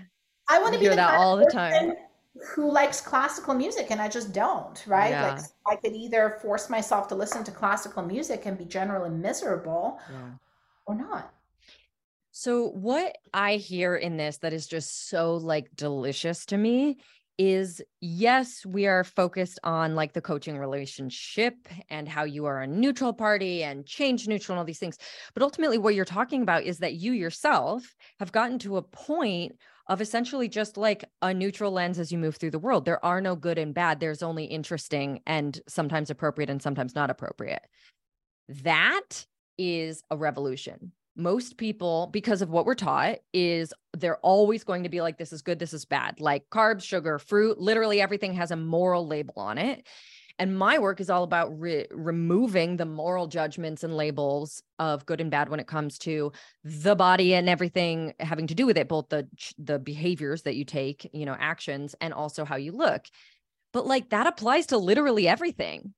I 0.49 0.59
want 0.61 0.73
to 0.73 0.79
be 0.79 0.89
that 0.89 1.15
all 1.15 1.37
the 1.37 1.49
time 1.49 1.93
who 2.41 2.71
likes 2.71 2.99
classical 2.99 3.53
music 3.53 3.91
and 3.91 4.01
I 4.01 4.07
just 4.07 4.33
don't, 4.33 4.83
right? 4.87 5.11
Yeah. 5.11 5.33
Like 5.33 5.43
I 5.67 5.75
could 5.75 5.93
either 5.93 6.39
force 6.41 6.69
myself 6.69 7.07
to 7.09 7.15
listen 7.15 7.43
to 7.43 7.51
classical 7.51 8.03
music 8.03 8.45
and 8.45 8.57
be 8.57 8.65
generally 8.65 9.11
miserable 9.11 9.99
yeah. 10.11 10.31
or 10.85 10.95
not. 10.95 11.33
So 12.31 12.69
what 12.69 13.15
I 13.33 13.57
hear 13.57 13.95
in 13.95 14.17
this 14.17 14.37
that 14.39 14.53
is 14.53 14.65
just 14.65 15.09
so 15.09 15.35
like 15.35 15.69
delicious 15.75 16.47
to 16.47 16.57
me 16.57 16.97
is 17.37 17.81
yes, 17.99 18.65
we 18.65 18.87
are 18.87 19.03
focused 19.03 19.59
on 19.63 19.95
like 19.95 20.13
the 20.13 20.21
coaching 20.21 20.57
relationship 20.57 21.55
and 21.89 22.07
how 22.07 22.23
you 22.23 22.45
are 22.45 22.61
a 22.61 22.67
neutral 22.67 23.13
party 23.13 23.63
and 23.63 23.85
change 23.85 24.27
neutral 24.27 24.53
and 24.53 24.59
all 24.59 24.65
these 24.65 24.79
things. 24.79 24.97
But 25.33 25.43
ultimately, 25.43 25.77
what 25.77 25.95
you're 25.95 26.05
talking 26.05 26.41
about 26.41 26.63
is 26.63 26.79
that 26.79 26.95
you 26.95 27.11
yourself 27.11 27.95
have 28.19 28.31
gotten 28.31 28.59
to 28.59 28.77
a 28.77 28.83
point 28.83 29.53
of 29.87 30.01
essentially 30.01 30.47
just 30.47 30.77
like 30.77 31.03
a 31.21 31.33
neutral 31.33 31.71
lens 31.71 31.99
as 31.99 32.11
you 32.11 32.17
move 32.17 32.37
through 32.37 32.51
the 32.51 32.59
world. 32.59 32.85
There 32.85 33.03
are 33.03 33.21
no 33.21 33.35
good 33.35 33.57
and 33.57 33.73
bad. 33.73 33.99
There's 33.99 34.23
only 34.23 34.45
interesting 34.45 35.21
and 35.25 35.59
sometimes 35.67 36.09
appropriate 36.09 36.49
and 36.49 36.61
sometimes 36.61 36.95
not 36.95 37.09
appropriate. 37.09 37.61
That 38.47 39.25
is 39.57 40.01
a 40.09 40.17
revolution. 40.17 40.91
Most 41.15 41.57
people, 41.57 42.09
because 42.11 42.41
of 42.41 42.49
what 42.49 42.65
we're 42.65 42.73
taught, 42.73 43.17
is 43.33 43.71
they're 43.95 44.17
always 44.17 44.63
going 44.63 44.83
to 44.83 44.89
be 44.89 45.01
like, 45.01 45.17
this 45.17 45.31
is 45.31 45.43
good, 45.43 45.59
this 45.59 45.73
is 45.73 45.85
bad. 45.85 46.19
Like 46.19 46.49
carbs, 46.49 46.81
sugar, 46.81 47.19
fruit, 47.19 47.59
literally 47.59 48.01
everything 48.01 48.33
has 48.33 48.51
a 48.51 48.55
moral 48.55 49.05
label 49.05 49.35
on 49.37 49.57
it. 49.57 49.85
And 50.39 50.57
my 50.57 50.79
work 50.79 50.99
is 50.99 51.09
all 51.09 51.23
about 51.23 51.59
re- 51.59 51.85
removing 51.91 52.77
the 52.77 52.85
moral 52.85 53.27
judgments 53.27 53.83
and 53.83 53.95
labels 53.95 54.63
of 54.79 55.05
good 55.05 55.21
and 55.21 55.29
bad 55.29 55.49
when 55.49 55.59
it 55.59 55.67
comes 55.67 55.97
to 55.99 56.31
the 56.63 56.95
body 56.95 57.35
and 57.35 57.47
everything 57.47 58.13
having 58.19 58.47
to 58.47 58.55
do 58.55 58.65
with 58.65 58.77
it, 58.77 58.87
both 58.87 59.09
the 59.09 59.27
the 59.57 59.77
behaviors 59.77 60.41
that 60.43 60.55
you 60.55 60.65
take, 60.65 61.09
you 61.13 61.25
know, 61.25 61.35
actions 61.39 61.95
and 62.01 62.13
also 62.13 62.45
how 62.45 62.55
you 62.55 62.71
look. 62.71 63.05
But 63.73 63.85
like 63.85 64.09
that 64.09 64.27
applies 64.27 64.67
to 64.67 64.77
literally 64.77 65.27
everything. 65.27 65.93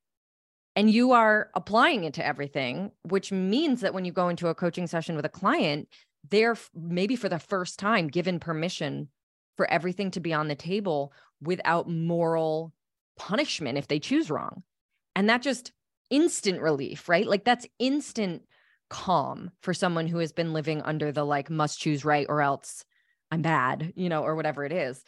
And 0.76 0.92
you 0.92 1.14
are 1.14 1.50
applying 1.56 2.04
it 2.04 2.16
to 2.16 2.26
everything, 2.26 2.92
which 3.04 3.32
means 3.32 3.80
that 3.82 3.94
when 3.94 4.04
you 4.04 4.12
go 4.12 4.28
into 4.28 4.50
a 4.50 4.56
coaching 4.56 4.88
session 4.88 5.16
with 5.16 5.26
a 5.26 5.30
client, 5.30 5.88
they're 6.30 6.58
maybe 6.74 7.16
for 7.16 7.30
the 7.30 7.40
first 7.40 7.80
time 7.80 8.10
given 8.10 8.40
permission 8.42 9.08
for 9.56 9.70
everything 9.72 10.12
to 10.12 10.20
be 10.20 10.34
on 10.34 10.50
the 10.50 10.56
table 10.56 11.14
without 11.42 11.90
moral 11.90 12.74
punishment 13.18 13.78
if 13.78 13.88
they 13.88 14.00
choose 14.00 14.30
wrong. 14.30 14.64
And 15.16 15.30
that 15.30 15.42
just 15.42 15.72
instant 16.10 16.62
relief, 16.62 17.10
right? 17.10 17.26
Like 17.26 17.46
that's 17.46 17.68
instant 17.80 18.44
calm 18.90 19.52
for 19.62 19.74
someone 19.74 20.08
who 20.08 20.20
has 20.20 20.32
been 20.32 20.54
living 20.54 20.82
under 20.82 21.12
the 21.12 21.24
like 21.24 21.50
must 21.50 21.80
choose 21.80 22.06
right 22.06 22.26
or 22.30 22.42
else 22.42 22.86
I'm 23.32 23.42
bad, 23.42 23.94
you 23.96 24.10
know, 24.10 24.24
or 24.24 24.36
whatever 24.36 24.66
it 24.66 24.72
is. 24.72 25.04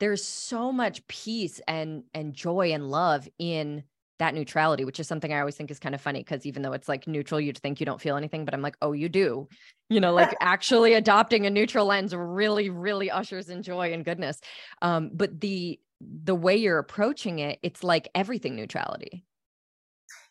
There's 0.00 0.24
so 0.24 0.72
much 0.72 1.06
peace 1.06 1.60
and 1.68 2.04
and 2.14 2.34
joy 2.34 2.72
and 2.72 2.90
love 2.90 3.28
in 3.38 3.84
that 4.18 4.34
neutrality, 4.34 4.84
which 4.84 5.00
is 5.00 5.08
something 5.08 5.32
I 5.32 5.40
always 5.40 5.56
think 5.56 5.70
is 5.70 5.78
kind 5.78 5.94
of 5.94 6.00
funny 6.00 6.20
because 6.20 6.44
even 6.44 6.62
though 6.62 6.74
it's 6.74 6.88
like 6.88 7.06
neutral, 7.06 7.40
you'd 7.40 7.58
think 7.58 7.80
you 7.80 7.86
don't 7.86 8.00
feel 8.00 8.16
anything, 8.16 8.44
but 8.44 8.52
I'm 8.52 8.60
like, 8.60 8.76
oh, 8.82 8.92
you 8.92 9.08
do. 9.08 9.48
You 9.88 10.00
know, 10.00 10.12
like 10.12 10.36
actually 10.40 10.92
adopting 10.92 11.46
a 11.46 11.50
neutral 11.50 11.86
lens 11.86 12.14
really, 12.14 12.68
really 12.68 13.10
ushers 13.10 13.48
in 13.48 13.62
joy 13.62 13.92
and 13.92 14.04
goodness. 14.04 14.38
Um, 14.82 15.10
but 15.14 15.40
the 15.40 15.80
the 16.00 16.34
way 16.34 16.56
you're 16.56 16.78
approaching 16.78 17.38
it, 17.38 17.58
it's 17.62 17.84
like 17.84 18.08
everything 18.14 18.56
neutrality. 18.56 19.24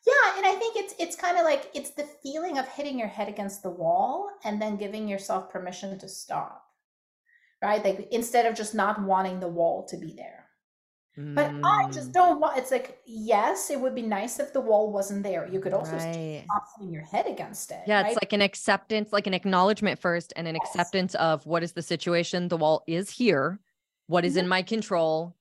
Yeah, 0.08 0.38
and 0.38 0.46
I 0.46 0.56
think 0.56 0.76
it's 0.78 0.96
it's 1.00 1.16
kind 1.16 1.38
of 1.38 1.44
like 1.44 1.70
it's 1.74 1.92
the 1.92 2.08
feeling 2.24 2.58
of 2.58 2.68
hitting 2.68 2.98
your 2.98 3.08
head 3.08 3.28
against 3.28 3.62
the 3.62 3.70
wall 3.70 4.30
and 4.44 4.62
then 4.62 4.78
giving 4.78 5.08
yourself 5.08 5.52
permission 5.52 6.00
to 6.00 6.08
stop. 6.08 6.64
Right? 7.62 7.84
Like 7.84 8.08
instead 8.12 8.46
of 8.46 8.56
just 8.56 8.74
not 8.74 9.02
wanting 9.02 9.40
the 9.40 9.48
wall 9.48 9.86
to 9.88 9.98
be 9.98 10.14
there. 10.16 10.40
But 11.22 11.52
I 11.66 11.90
just 11.92 12.10
mm. 12.10 12.14
don't 12.14 12.40
want 12.40 12.58
it's 12.58 12.72
like, 12.72 13.00
yes, 13.06 13.70
it 13.70 13.80
would 13.80 13.94
be 13.94 14.02
nice 14.02 14.40
if 14.40 14.54
the 14.54 14.62
wall 14.62 14.94
wasn't 14.94 15.24
there. 15.24 15.46
You 15.52 15.60
could 15.60 15.74
also 15.74 15.98
right. 15.98 16.44
stop 16.46 16.64
hitting 16.78 16.94
your 16.94 17.04
head 17.04 17.28
against 17.28 17.72
it. 17.72 17.82
Yeah, 17.86 18.02
right? 18.02 18.12
it's 18.12 18.22
like 18.22 18.32
an 18.32 18.42
acceptance, 18.42 19.12
like 19.12 19.28
an 19.28 19.34
acknowledgement 19.34 20.00
first 20.00 20.32
and 20.38 20.48
an 20.48 20.56
yes. 20.56 20.70
acceptance 20.70 21.16
of 21.16 21.46
what 21.46 21.62
is 21.62 21.74
the 21.74 21.82
situation. 21.82 22.48
The 22.48 22.56
wall 22.56 22.84
is 22.88 23.10
here. 23.10 23.60
What 24.08 24.24
is 24.24 24.34
mm-hmm. 24.34 24.40
in 24.40 24.48
my 24.48 24.62
control? 24.62 25.36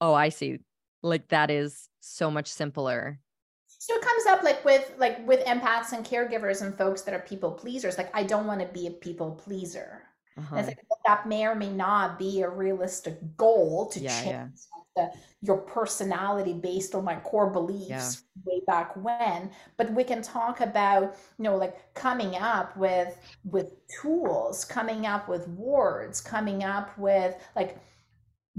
Oh, 0.00 0.14
I 0.14 0.28
see. 0.28 0.58
Like 1.02 1.28
that 1.28 1.50
is 1.50 1.88
so 2.00 2.30
much 2.30 2.48
simpler. 2.48 3.18
So 3.66 3.94
it 3.94 4.02
comes 4.02 4.26
up 4.26 4.42
like 4.42 4.64
with 4.64 4.92
like 4.98 5.26
with 5.26 5.44
empaths 5.44 5.92
and 5.92 6.04
caregivers 6.04 6.62
and 6.62 6.76
folks 6.76 7.02
that 7.02 7.14
are 7.14 7.20
people 7.20 7.52
pleasers. 7.52 7.96
Like 7.96 8.10
I 8.14 8.24
don't 8.24 8.46
want 8.46 8.60
to 8.60 8.66
be 8.66 8.86
a 8.88 8.90
people 8.90 9.32
pleaser. 9.32 10.02
Uh-huh. 10.36 10.56
Like, 10.56 10.78
that 11.04 11.26
may 11.26 11.46
or 11.46 11.54
may 11.54 11.70
not 11.70 12.18
be 12.18 12.42
a 12.42 12.48
realistic 12.48 13.18
goal 13.36 13.88
to 13.92 13.98
yeah, 13.98 14.22
change 14.22 14.60
yeah. 14.96 15.08
The, 15.10 15.12
your 15.42 15.56
personality 15.58 16.52
based 16.52 16.94
on 16.94 17.04
my 17.04 17.16
core 17.16 17.50
beliefs 17.50 17.88
yeah. 17.88 18.42
way 18.44 18.62
back 18.66 18.94
when. 18.96 19.50
But 19.76 19.92
we 19.92 20.04
can 20.04 20.22
talk 20.22 20.60
about 20.60 21.16
you 21.38 21.44
know 21.44 21.56
like 21.56 21.94
coming 21.94 22.36
up 22.36 22.76
with 22.76 23.16
with 23.44 23.72
tools, 24.00 24.64
coming 24.64 25.06
up 25.06 25.28
with 25.28 25.48
words, 25.48 26.20
coming 26.20 26.62
up 26.62 26.96
with 26.98 27.34
like 27.56 27.78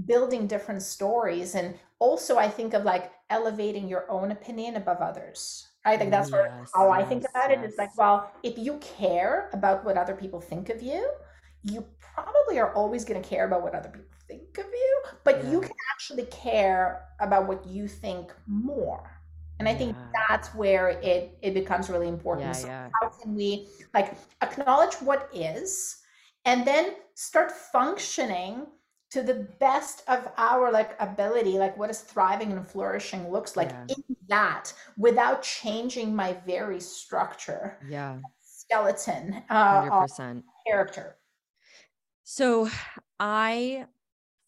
building 0.06 0.46
different 0.46 0.82
stories 0.82 1.54
and 1.54 1.74
also 1.98 2.38
i 2.38 2.48
think 2.48 2.74
of 2.74 2.84
like 2.84 3.12
elevating 3.30 3.88
your 3.88 4.10
own 4.10 4.30
opinion 4.30 4.76
above 4.76 4.98
others 4.98 5.68
i 5.84 5.96
think 5.96 6.10
that's 6.10 6.30
yes, 6.30 6.70
how 6.74 6.92
yes, 6.92 7.04
i 7.04 7.08
think 7.08 7.24
about 7.30 7.50
yes. 7.50 7.58
it 7.58 7.64
it's 7.64 7.78
like 7.78 7.96
well 7.96 8.30
if 8.42 8.58
you 8.58 8.78
care 8.78 9.50
about 9.52 9.84
what 9.84 9.96
other 9.96 10.14
people 10.14 10.40
think 10.40 10.68
of 10.68 10.82
you 10.82 11.08
you 11.62 11.84
probably 12.00 12.58
are 12.58 12.72
always 12.74 13.04
going 13.04 13.20
to 13.20 13.28
care 13.28 13.46
about 13.46 13.62
what 13.62 13.74
other 13.74 13.88
people 13.88 14.16
think 14.26 14.58
of 14.58 14.66
you 14.66 15.02
but 15.24 15.42
yeah. 15.44 15.50
you 15.50 15.60
can 15.60 15.76
actually 15.92 16.24
care 16.26 17.06
about 17.20 17.46
what 17.46 17.66
you 17.66 17.86
think 17.86 18.32
more 18.46 19.20
and 19.58 19.68
i 19.68 19.74
think 19.74 19.94
that's 20.28 20.54
where 20.54 20.90
it 21.02 21.36
it 21.42 21.52
becomes 21.52 21.90
really 21.90 22.08
important 22.08 22.46
yeah, 22.46 22.52
so 22.52 22.66
yeah. 22.66 22.88
how 23.00 23.08
can 23.08 23.34
we 23.34 23.68
like 23.92 24.14
acknowledge 24.42 24.94
what 24.96 25.28
is 25.34 25.98
and 26.44 26.66
then 26.66 26.94
start 27.14 27.50
functioning 27.52 28.66
to 29.10 29.22
the 29.22 29.46
best 29.58 30.02
of 30.08 30.28
our 30.36 30.70
like 30.70 30.94
ability 31.00 31.58
like 31.58 31.76
what 31.76 31.90
is 31.90 32.00
thriving 32.00 32.52
and 32.52 32.66
flourishing 32.66 33.30
looks 33.30 33.56
like 33.56 33.70
yeah. 33.70 33.84
in 33.88 34.16
that 34.28 34.72
without 34.96 35.42
changing 35.42 36.14
my 36.14 36.36
very 36.46 36.80
structure 36.80 37.78
yeah 37.88 38.18
skeleton 38.40 39.42
uh 39.50 39.82
100%. 39.82 40.42
character 40.66 41.16
so 42.24 42.68
i 43.18 43.84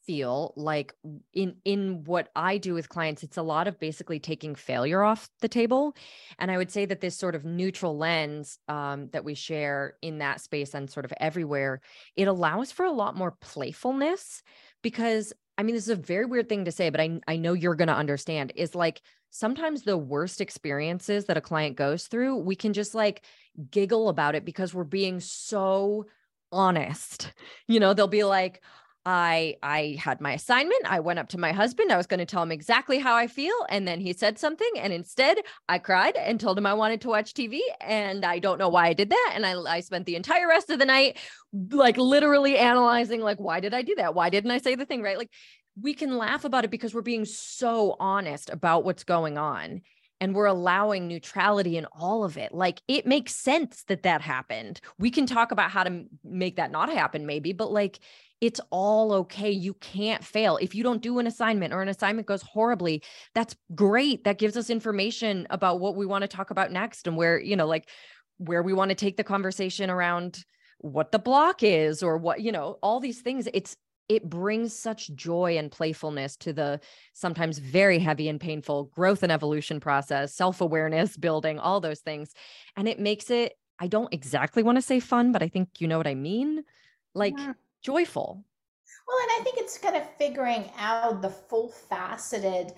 feel 0.06 0.52
like 0.56 0.94
in 1.32 1.56
in 1.64 2.04
what 2.04 2.28
I 2.34 2.58
do 2.58 2.74
with 2.74 2.88
clients 2.88 3.22
it's 3.22 3.36
a 3.36 3.42
lot 3.42 3.68
of 3.68 3.78
basically 3.78 4.18
taking 4.18 4.54
failure 4.54 5.02
off 5.02 5.28
the 5.40 5.48
table 5.48 5.94
and 6.38 6.50
I 6.50 6.56
would 6.56 6.70
say 6.70 6.84
that 6.86 7.00
this 7.00 7.16
sort 7.16 7.34
of 7.34 7.44
neutral 7.44 7.96
lens 7.96 8.58
um, 8.68 9.08
that 9.12 9.24
we 9.24 9.34
share 9.34 9.94
in 10.02 10.18
that 10.18 10.40
space 10.40 10.74
and 10.74 10.90
sort 10.90 11.04
of 11.04 11.12
everywhere 11.18 11.80
it 12.16 12.28
allows 12.28 12.72
for 12.72 12.84
a 12.84 12.92
lot 12.92 13.16
more 13.16 13.32
playfulness 13.40 14.42
because 14.82 15.32
I 15.56 15.62
mean 15.62 15.74
this 15.74 15.84
is 15.84 15.90
a 15.90 15.96
very 15.96 16.26
weird 16.26 16.48
thing 16.48 16.64
to 16.64 16.72
say 16.72 16.90
but 16.90 17.00
I 17.00 17.20
I 17.28 17.36
know 17.36 17.52
you're 17.52 17.74
going 17.74 17.88
to 17.88 17.94
understand 17.94 18.52
is 18.56 18.74
like 18.74 19.02
sometimes 19.30 19.82
the 19.82 19.96
worst 19.96 20.40
experiences 20.40 21.26
that 21.26 21.36
a 21.36 21.40
client 21.42 21.76
goes 21.76 22.06
through 22.06 22.36
we 22.36 22.56
can 22.56 22.72
just 22.72 22.94
like 22.94 23.24
giggle 23.70 24.08
about 24.08 24.34
it 24.34 24.44
because 24.44 24.74
we're 24.74 24.84
being 24.84 25.20
so 25.20 26.06
honest. 26.52 27.32
You 27.68 27.80
know, 27.80 27.94
they'll 27.94 28.08
be 28.08 28.24
like, 28.24 28.60
I 29.04 29.56
I 29.62 29.96
had 29.98 30.20
my 30.20 30.32
assignment. 30.32 30.82
I 30.86 31.00
went 31.00 31.18
up 31.18 31.28
to 31.30 31.38
my 31.38 31.52
husband. 31.52 31.90
I 31.90 31.96
was 31.96 32.06
going 32.06 32.20
to 32.20 32.26
tell 32.26 32.42
him 32.42 32.52
exactly 32.52 32.98
how 32.98 33.14
I 33.14 33.26
feel 33.26 33.54
and 33.68 33.86
then 33.86 34.00
he 34.00 34.12
said 34.12 34.38
something 34.38 34.70
and 34.76 34.92
instead 34.92 35.38
I 35.68 35.78
cried 35.78 36.16
and 36.16 36.38
told 36.38 36.56
him 36.58 36.66
I 36.66 36.74
wanted 36.74 37.00
to 37.02 37.08
watch 37.08 37.34
TV 37.34 37.60
and 37.80 38.24
I 38.24 38.38
don't 38.38 38.58
know 38.58 38.68
why 38.68 38.86
I 38.86 38.92
did 38.92 39.10
that 39.10 39.32
and 39.34 39.44
I 39.44 39.60
I 39.60 39.80
spent 39.80 40.06
the 40.06 40.16
entire 40.16 40.48
rest 40.48 40.70
of 40.70 40.78
the 40.78 40.86
night 40.86 41.18
like 41.70 41.96
literally 41.96 42.56
analyzing 42.56 43.20
like 43.20 43.38
why 43.38 43.60
did 43.60 43.74
I 43.74 43.82
do 43.82 43.94
that? 43.96 44.14
Why 44.14 44.30
didn't 44.30 44.52
I 44.52 44.58
say 44.58 44.76
the 44.76 44.86
thing 44.86 45.02
right? 45.02 45.18
Like 45.18 45.30
we 45.80 45.94
can 45.94 46.16
laugh 46.16 46.44
about 46.44 46.64
it 46.64 46.70
because 46.70 46.94
we're 46.94 47.02
being 47.02 47.24
so 47.24 47.96
honest 47.98 48.50
about 48.50 48.84
what's 48.84 49.04
going 49.04 49.38
on 49.38 49.82
and 50.22 50.36
we're 50.36 50.46
allowing 50.46 51.08
neutrality 51.08 51.76
in 51.76 51.84
all 51.86 52.22
of 52.22 52.36
it. 52.36 52.54
Like 52.54 52.80
it 52.86 53.06
makes 53.06 53.34
sense 53.34 53.82
that 53.88 54.04
that 54.04 54.20
happened. 54.20 54.80
We 54.96 55.10
can 55.10 55.26
talk 55.26 55.50
about 55.50 55.72
how 55.72 55.82
to 55.82 56.04
make 56.22 56.54
that 56.56 56.70
not 56.70 56.88
happen 56.90 57.26
maybe, 57.26 57.52
but 57.52 57.72
like 57.72 57.98
it's 58.40 58.60
all 58.70 59.12
okay. 59.14 59.50
You 59.50 59.74
can't 59.74 60.22
fail. 60.22 60.58
If 60.58 60.76
you 60.76 60.84
don't 60.84 61.02
do 61.02 61.18
an 61.18 61.26
assignment 61.26 61.74
or 61.74 61.82
an 61.82 61.88
assignment 61.88 62.28
goes 62.28 62.42
horribly, 62.42 63.02
that's 63.34 63.56
great. 63.74 64.22
That 64.22 64.38
gives 64.38 64.56
us 64.56 64.70
information 64.70 65.48
about 65.50 65.80
what 65.80 65.96
we 65.96 66.06
want 66.06 66.22
to 66.22 66.28
talk 66.28 66.52
about 66.52 66.70
next 66.70 67.08
and 67.08 67.16
where, 67.16 67.40
you 67.40 67.56
know, 67.56 67.66
like 67.66 67.88
where 68.38 68.62
we 68.62 68.72
want 68.72 68.90
to 68.90 68.94
take 68.94 69.16
the 69.16 69.24
conversation 69.24 69.90
around 69.90 70.44
what 70.78 71.10
the 71.10 71.18
block 71.18 71.64
is 71.64 72.00
or 72.00 72.16
what, 72.16 72.40
you 72.40 72.52
know, 72.52 72.78
all 72.80 73.00
these 73.00 73.22
things. 73.22 73.48
It's, 73.52 73.76
it 74.08 74.28
brings 74.28 74.74
such 74.74 75.14
joy 75.14 75.56
and 75.58 75.70
playfulness 75.70 76.36
to 76.36 76.52
the 76.52 76.80
sometimes 77.12 77.58
very 77.58 77.98
heavy 77.98 78.28
and 78.28 78.40
painful 78.40 78.84
growth 78.94 79.22
and 79.22 79.32
evolution 79.32 79.80
process, 79.80 80.34
self 80.34 80.60
awareness 80.60 81.16
building, 81.16 81.58
all 81.58 81.80
those 81.80 82.00
things. 82.00 82.34
And 82.76 82.88
it 82.88 82.98
makes 82.98 83.30
it, 83.30 83.54
I 83.78 83.86
don't 83.86 84.12
exactly 84.12 84.62
want 84.62 84.76
to 84.76 84.82
say 84.82 85.00
fun, 85.00 85.32
but 85.32 85.42
I 85.42 85.48
think 85.48 85.80
you 85.80 85.88
know 85.88 85.98
what 85.98 86.06
I 86.06 86.14
mean. 86.14 86.64
Like, 87.14 87.34
yeah 87.38 87.52
joyful. 87.82 88.44
Well, 89.06 89.16
and 89.22 89.30
I 89.40 89.44
think 89.44 89.58
it's 89.58 89.76
kind 89.76 89.96
of 89.96 90.02
figuring 90.16 90.70
out 90.78 91.20
the 91.20 91.28
full 91.28 91.68
faceted, 91.68 92.72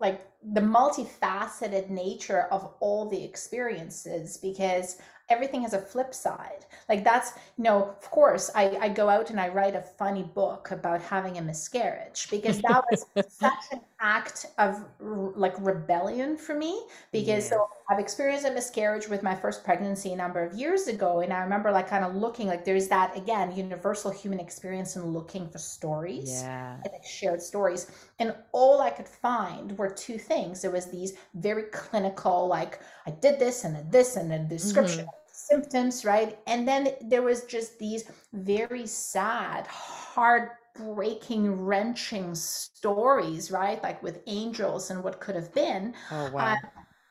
like 0.00 0.20
the 0.52 0.60
multifaceted 0.60 1.90
nature 1.90 2.42
of 2.50 2.72
all 2.80 3.08
the 3.08 3.22
experiences 3.22 4.36
because 4.36 4.96
everything 5.30 5.62
has 5.62 5.74
a 5.74 5.78
flip 5.78 6.14
side. 6.14 6.64
Like 6.88 7.04
that's, 7.04 7.32
you 7.56 7.64
know, 7.64 7.84
of 7.84 8.10
course, 8.10 8.50
I, 8.54 8.78
I 8.80 8.88
go 8.88 9.08
out 9.08 9.30
and 9.30 9.38
I 9.38 9.48
write 9.48 9.74
a 9.74 9.82
funny 9.82 10.22
book 10.22 10.70
about 10.70 11.02
having 11.02 11.36
a 11.36 11.42
miscarriage 11.42 12.28
because 12.30 12.60
that 12.68 12.84
was 12.90 13.04
such 13.28 13.52
an 13.72 13.80
act 14.00 14.46
of 14.56 14.84
like 15.00 15.54
rebellion 15.58 16.36
for 16.36 16.54
me. 16.54 16.82
Because 17.12 17.44
yeah. 17.44 17.56
so 17.56 17.68
I've 17.90 17.98
experienced 17.98 18.46
a 18.46 18.52
miscarriage 18.52 19.08
with 19.08 19.22
my 19.22 19.34
first 19.34 19.64
pregnancy 19.64 20.12
a 20.12 20.16
number 20.16 20.42
of 20.42 20.54
years 20.54 20.88
ago. 20.88 21.20
And 21.20 21.32
I 21.32 21.40
remember 21.40 21.70
like 21.70 21.88
kind 21.88 22.04
of 22.04 22.14
looking 22.14 22.46
like 22.46 22.64
there's 22.64 22.88
that 22.88 23.16
again, 23.16 23.54
universal 23.54 24.10
human 24.10 24.40
experience 24.40 24.96
and 24.96 25.12
looking 25.12 25.48
for 25.48 25.58
stories. 25.58 26.42
Yeah. 26.42 26.74
And 26.74 26.92
like 26.92 27.04
shared 27.04 27.42
stories. 27.42 27.90
And 28.18 28.34
all 28.52 28.80
I 28.80 28.90
could 28.90 29.08
find 29.08 29.76
were 29.76 29.90
two 29.90 30.16
things. 30.28 30.62
There 30.62 30.70
was 30.70 30.86
these 30.86 31.14
very 31.34 31.64
clinical, 31.64 32.46
like 32.46 32.80
I 33.06 33.10
did 33.10 33.38
this 33.38 33.64
and 33.64 33.90
this 33.90 34.16
and 34.16 34.32
a 34.32 34.38
description. 34.38 35.00
Mm-hmm 35.00 35.14
symptoms, 35.38 36.04
right? 36.04 36.38
And 36.46 36.66
then 36.66 36.90
there 37.00 37.22
was 37.22 37.44
just 37.44 37.78
these 37.78 38.04
very 38.32 38.86
sad, 38.86 39.66
heartbreaking, 39.68 41.64
wrenching 41.64 42.34
stories, 42.34 43.50
right? 43.50 43.82
Like 43.82 44.02
with 44.02 44.20
angels 44.26 44.90
and 44.90 45.02
what 45.02 45.20
could 45.20 45.36
have 45.36 45.54
been. 45.54 45.94
Oh, 46.10 46.30
wow. 46.32 46.54
Uh, 46.54 46.56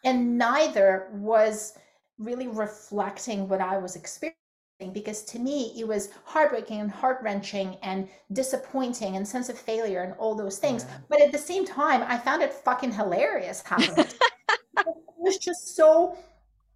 and 0.04 0.38
neither 0.38 1.10
was 1.14 1.74
really 2.18 2.48
reflecting 2.48 3.48
what 3.48 3.62
I 3.62 3.78
was 3.78 3.96
experiencing 3.96 4.38
because 4.94 5.24
to 5.24 5.40
me 5.40 5.74
it 5.78 5.88
was 5.88 6.10
heartbreaking 6.24 6.80
and 6.80 6.92
heart 6.92 7.20
wrenching 7.24 7.78
and 7.82 8.08
disappointing 8.34 9.16
and 9.16 9.28
sense 9.28 9.50
of 9.50 9.58
failure 9.58 10.04
and 10.04 10.14
all 10.20 10.36
those 10.36 10.60
things. 10.60 10.86
Yeah. 10.88 10.98
But 11.10 11.22
at 11.22 11.32
the 11.32 11.38
same 11.38 11.66
time, 11.66 12.04
I 12.08 12.18
found 12.18 12.44
it 12.44 12.54
fucking 12.54 12.92
hilarious 12.92 13.64
how 13.66 13.78
it 13.82 14.16
was 15.18 15.38
just 15.40 15.76
so 15.76 16.16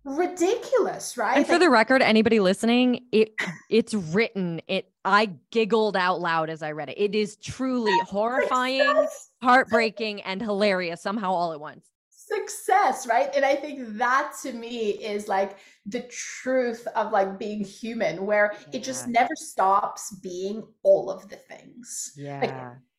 ridiculous, 0.04 1.16
right? 1.16 1.38
And 1.38 1.48
for 1.48 1.60
the 1.60 1.70
record, 1.70 2.02
anybody 2.02 2.40
listening, 2.40 3.06
it 3.12 3.34
it's 3.70 3.94
written. 3.94 4.62
It 4.68 4.92
I 5.06 5.34
giggled 5.52 5.96
out 5.96 6.20
loud 6.20 6.50
as 6.50 6.64
I 6.64 6.72
read 6.72 6.90
it. 6.90 6.98
It 6.98 7.14
is 7.14 7.36
truly 7.38 7.98
horrifying, 8.06 9.08
heartbreaking, 9.44 10.22
and 10.22 10.42
hilarious 10.42 11.02
somehow 11.02 11.34
all 11.34 11.54
at 11.54 11.60
once. 11.60 11.91
Success, 12.34 13.08
right? 13.08 13.30
And 13.36 13.44
I 13.44 13.56
think 13.56 13.98
that 13.98 14.34
to 14.44 14.54
me 14.54 14.92
is 14.92 15.28
like 15.28 15.58
the 15.86 16.02
truth 16.10 16.88
of 16.96 17.12
like 17.12 17.38
being 17.38 17.64
human, 17.64 18.26
where 18.26 18.54
yeah. 18.54 18.78
it 18.78 18.84
just 18.84 19.08
never 19.08 19.36
stops 19.36 20.16
being 20.22 20.64
all 20.84 21.10
of 21.10 21.28
the 21.30 21.36
things. 21.36 22.14
Yeah. 22.16 22.40
Like 22.40 22.56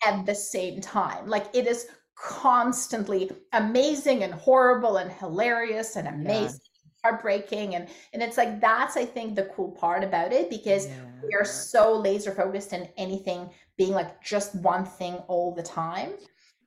at 0.07 0.27
the 0.27 0.35
same 0.35 0.81
time. 0.81 1.27
Like 1.27 1.47
it 1.55 1.67
is 1.67 1.87
constantly 2.15 3.31
amazing 3.53 4.23
and 4.23 4.35
horrible 4.35 4.99
and 4.99 5.11
hilarious 5.11 5.97
and 5.97 6.09
amazing 6.09 6.61
heartbreaking 7.03 7.75
and 7.75 7.89
and 8.13 8.23
it's 8.23 8.37
like 8.37 8.61
that's 8.61 8.97
i 8.97 9.05
think 9.05 9.35
the 9.35 9.51
cool 9.57 9.73
part 9.73 10.05
about 10.05 10.33
it 10.33 10.49
because 10.49 10.87
yeah. 10.87 10.95
we 11.25 11.35
are 11.35 11.45
so 11.45 11.97
laser 11.97 12.31
focused 12.31 12.73
in 12.73 12.89
anything 12.97 13.51
being 13.77 13.91
like 13.93 14.23
just 14.23 14.55
one 14.57 14.85
thing 14.85 15.15
all 15.27 15.53
the 15.53 15.63
time 15.63 16.13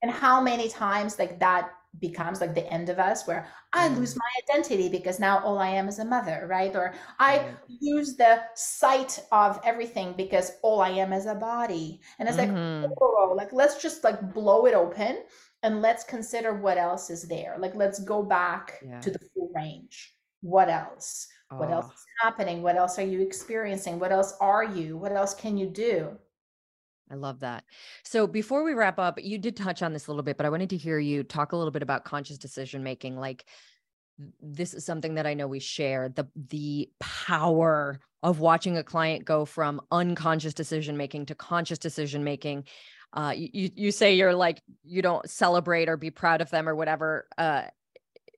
and 0.02 0.12
how 0.12 0.42
many 0.42 0.68
times 0.68 1.18
like 1.18 1.40
that 1.40 1.72
becomes 2.00 2.42
like 2.42 2.54
the 2.54 2.72
end 2.72 2.90
of 2.90 3.00
us 3.00 3.28
where 3.28 3.48
i 3.74 3.88
mm. 3.88 3.98
lose 3.98 4.16
my 4.16 4.30
identity 4.44 4.90
because 4.90 5.20
now 5.20 5.40
all 5.40 5.60
i 5.60 5.68
am 5.68 5.88
is 5.88 6.00
a 6.00 6.06
mother 6.06 6.46
right? 6.50 6.76
Or 6.76 6.94
i 7.20 7.54
lose 7.82 8.16
the 8.16 8.42
sight 8.56 9.20
of 9.32 9.60
everything 9.64 10.14
because 10.18 10.52
all 10.62 10.82
i 10.82 10.90
am 10.90 11.14
is 11.14 11.26
a 11.26 11.36
body. 11.36 12.02
And 12.20 12.28
it's 12.28 12.38
mm-hmm. 12.38 12.84
like 12.84 12.92
oh, 13.02 13.34
like 13.36 13.54
let's 13.54 13.82
just 13.82 14.04
like 14.04 14.34
blow 14.34 14.66
it 14.66 14.74
open 14.74 15.24
and 15.64 15.82
let's 15.82 16.04
consider 16.04 16.54
what 16.54 16.78
else 16.78 17.10
is 17.10 17.24
there. 17.28 17.56
Like 17.58 17.76
let's 17.76 18.00
go 18.00 18.24
back 18.24 18.80
yeah. 18.86 19.00
to 19.00 19.12
the 19.12 19.20
full 19.34 19.52
range. 19.56 20.14
What 20.42 20.70
else? 20.70 21.28
What 21.50 21.72
else 21.72 21.86
is 21.86 22.06
happening? 22.22 22.62
What 22.62 22.76
else 22.76 23.00
are 23.00 23.06
you 23.06 23.22
experiencing? 23.22 23.98
What 23.98 24.12
else 24.12 24.34
are 24.42 24.64
you? 24.64 24.98
What 24.98 25.14
else 25.14 25.34
can 25.34 25.58
you 25.58 25.68
do 25.68 26.18
I 27.12 27.16
love 27.16 27.42
that. 27.42 27.64
So 28.04 28.26
before 28.26 28.64
we 28.64 28.74
wrap 28.74 28.98
up, 28.98 29.20
you 29.22 29.38
did 29.38 29.56
touch 29.56 29.84
on 29.84 29.94
this 29.94 30.08
a 30.08 30.12
little 30.12 30.24
bit, 30.24 30.38
but 30.38 30.46
I 30.46 30.50
wanted 30.50 30.72
to 30.72 30.78
hear 30.78 30.98
you 30.98 31.24
talk 31.24 31.52
a 31.52 31.58
little 31.58 31.72
bit 31.72 31.84
about 31.84 32.04
conscious 32.04 32.38
decision 32.38 32.84
making. 32.84 33.18
Like 33.18 33.46
this 34.42 34.74
is 34.74 34.86
something 34.86 35.16
that 35.16 35.28
I 35.28 35.34
know 35.34 35.48
we 35.48 35.60
share 35.60 36.10
the 36.10 36.28
the 36.36 36.90
power 37.00 38.00
of 38.24 38.40
watching 38.40 38.78
a 38.78 38.84
client 38.84 39.26
go 39.26 39.46
from 39.46 39.82
unconscious 39.92 40.54
decision 40.54 40.98
making 40.98 41.28
to 41.28 41.36
conscious 41.36 41.78
decision 41.78 42.24
making. 42.24 42.64
Uh, 43.14 43.34
you 43.36 43.70
you 43.76 43.92
say 43.92 44.16
you're 44.16 44.34
like 44.34 44.62
you 44.84 45.02
don't 45.02 45.30
celebrate 45.30 45.90
or 45.90 45.98
be 45.98 46.12
proud 46.12 46.42
of 46.42 46.50
them 46.50 46.68
or 46.68 46.76
whatever. 46.76 47.28
Uh, 47.38 47.64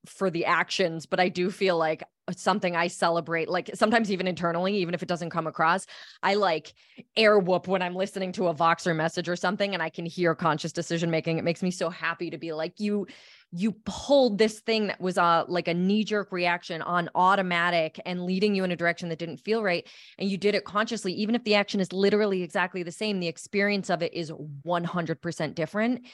for 0.06 0.30
the 0.30 0.46
actions, 0.46 1.06
but 1.06 1.20
I 1.20 1.30
do 1.30 1.50
feel 1.52 1.78
like 1.78 2.04
something 2.36 2.76
I 2.76 2.88
celebrate, 2.88 3.48
like 3.48 3.70
sometimes 3.74 4.12
even 4.12 4.28
internally, 4.28 4.76
even 4.78 4.94
if 4.94 5.02
it 5.02 5.08
doesn't 5.08 5.30
come 5.30 5.48
across, 5.48 5.86
I 6.22 6.34
like 6.36 6.74
air 7.16 7.40
whoop 7.40 7.68
when 7.68 7.82
I'm 7.82 7.96
listening 7.96 8.34
to 8.34 8.48
a 8.48 8.54
Voxer 8.54 8.96
message 8.96 9.30
or 9.30 9.36
something 9.36 9.74
and 9.74 9.82
I 9.82 9.90
can 9.90 10.06
hear 10.06 10.36
conscious 10.36 10.74
decision 10.74 11.10
making. 11.10 11.38
It 11.38 11.46
makes 11.46 11.64
me 11.64 11.72
so 11.72 11.90
happy 11.90 12.30
to 12.30 12.38
be 12.38 12.52
like, 12.52 12.80
you, 12.80 13.08
you 13.52 13.72
pulled 13.86 14.38
this 14.38 14.60
thing 14.60 14.88
that 14.88 15.00
was 15.00 15.18
a 15.18 15.46
like 15.48 15.70
a 15.70 15.74
knee-jerk 15.74 16.34
reaction 16.34 16.82
on 16.82 17.10
automatic 17.16 17.98
and 18.06 18.26
leading 18.26 18.54
you 18.56 18.66
in 18.66 18.72
a 18.72 18.76
direction 18.76 19.08
that 19.08 19.20
didn't 19.20 19.38
feel 19.38 19.64
right 19.64 19.88
and 20.18 20.30
you 20.30 20.38
did 20.38 20.54
it 20.54 20.66
consciously 20.66 21.14
even 21.14 21.34
if 21.34 21.42
the 21.46 21.56
action 21.56 21.80
is 21.80 21.94
literally 21.94 22.44
exactly 22.44 22.84
the 22.84 22.92
same 22.92 23.22
the 23.22 23.28
experience 23.28 23.90
of 23.90 24.04
it 24.04 24.14
is 24.14 24.32
100% 24.32 25.56
different 25.56 26.06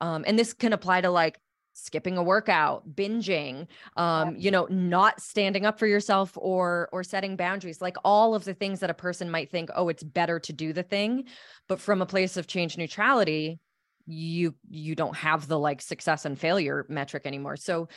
um, 0.00 0.24
and 0.26 0.36
this 0.36 0.52
can 0.52 0.72
apply 0.72 1.00
to 1.00 1.10
like 1.10 1.38
skipping 1.74 2.18
a 2.18 2.22
workout 2.22 2.94
binging 2.94 3.66
um 3.96 4.36
you 4.36 4.50
know 4.50 4.66
not 4.68 5.20
standing 5.20 5.64
up 5.64 5.78
for 5.78 5.86
yourself 5.86 6.36
or 6.36 6.88
or 6.92 7.02
setting 7.02 7.34
boundaries 7.34 7.80
like 7.80 7.96
all 8.04 8.34
of 8.34 8.44
the 8.44 8.52
things 8.52 8.80
that 8.80 8.90
a 8.90 8.94
person 8.94 9.30
might 9.30 9.50
think 9.50 9.70
oh 9.74 9.88
it's 9.88 10.02
better 10.02 10.38
to 10.38 10.52
do 10.52 10.72
the 10.72 10.82
thing 10.82 11.24
but 11.68 11.80
from 11.80 12.02
a 12.02 12.06
place 12.06 12.36
of 12.36 12.46
change 12.46 12.76
neutrality 12.76 13.58
you 14.06 14.54
you 14.68 14.94
don't 14.94 15.16
have 15.16 15.48
the 15.48 15.58
like 15.58 15.80
success 15.80 16.24
and 16.24 16.38
failure 16.38 16.86
metric 16.88 17.22
anymore. 17.26 17.56
So 17.56 17.88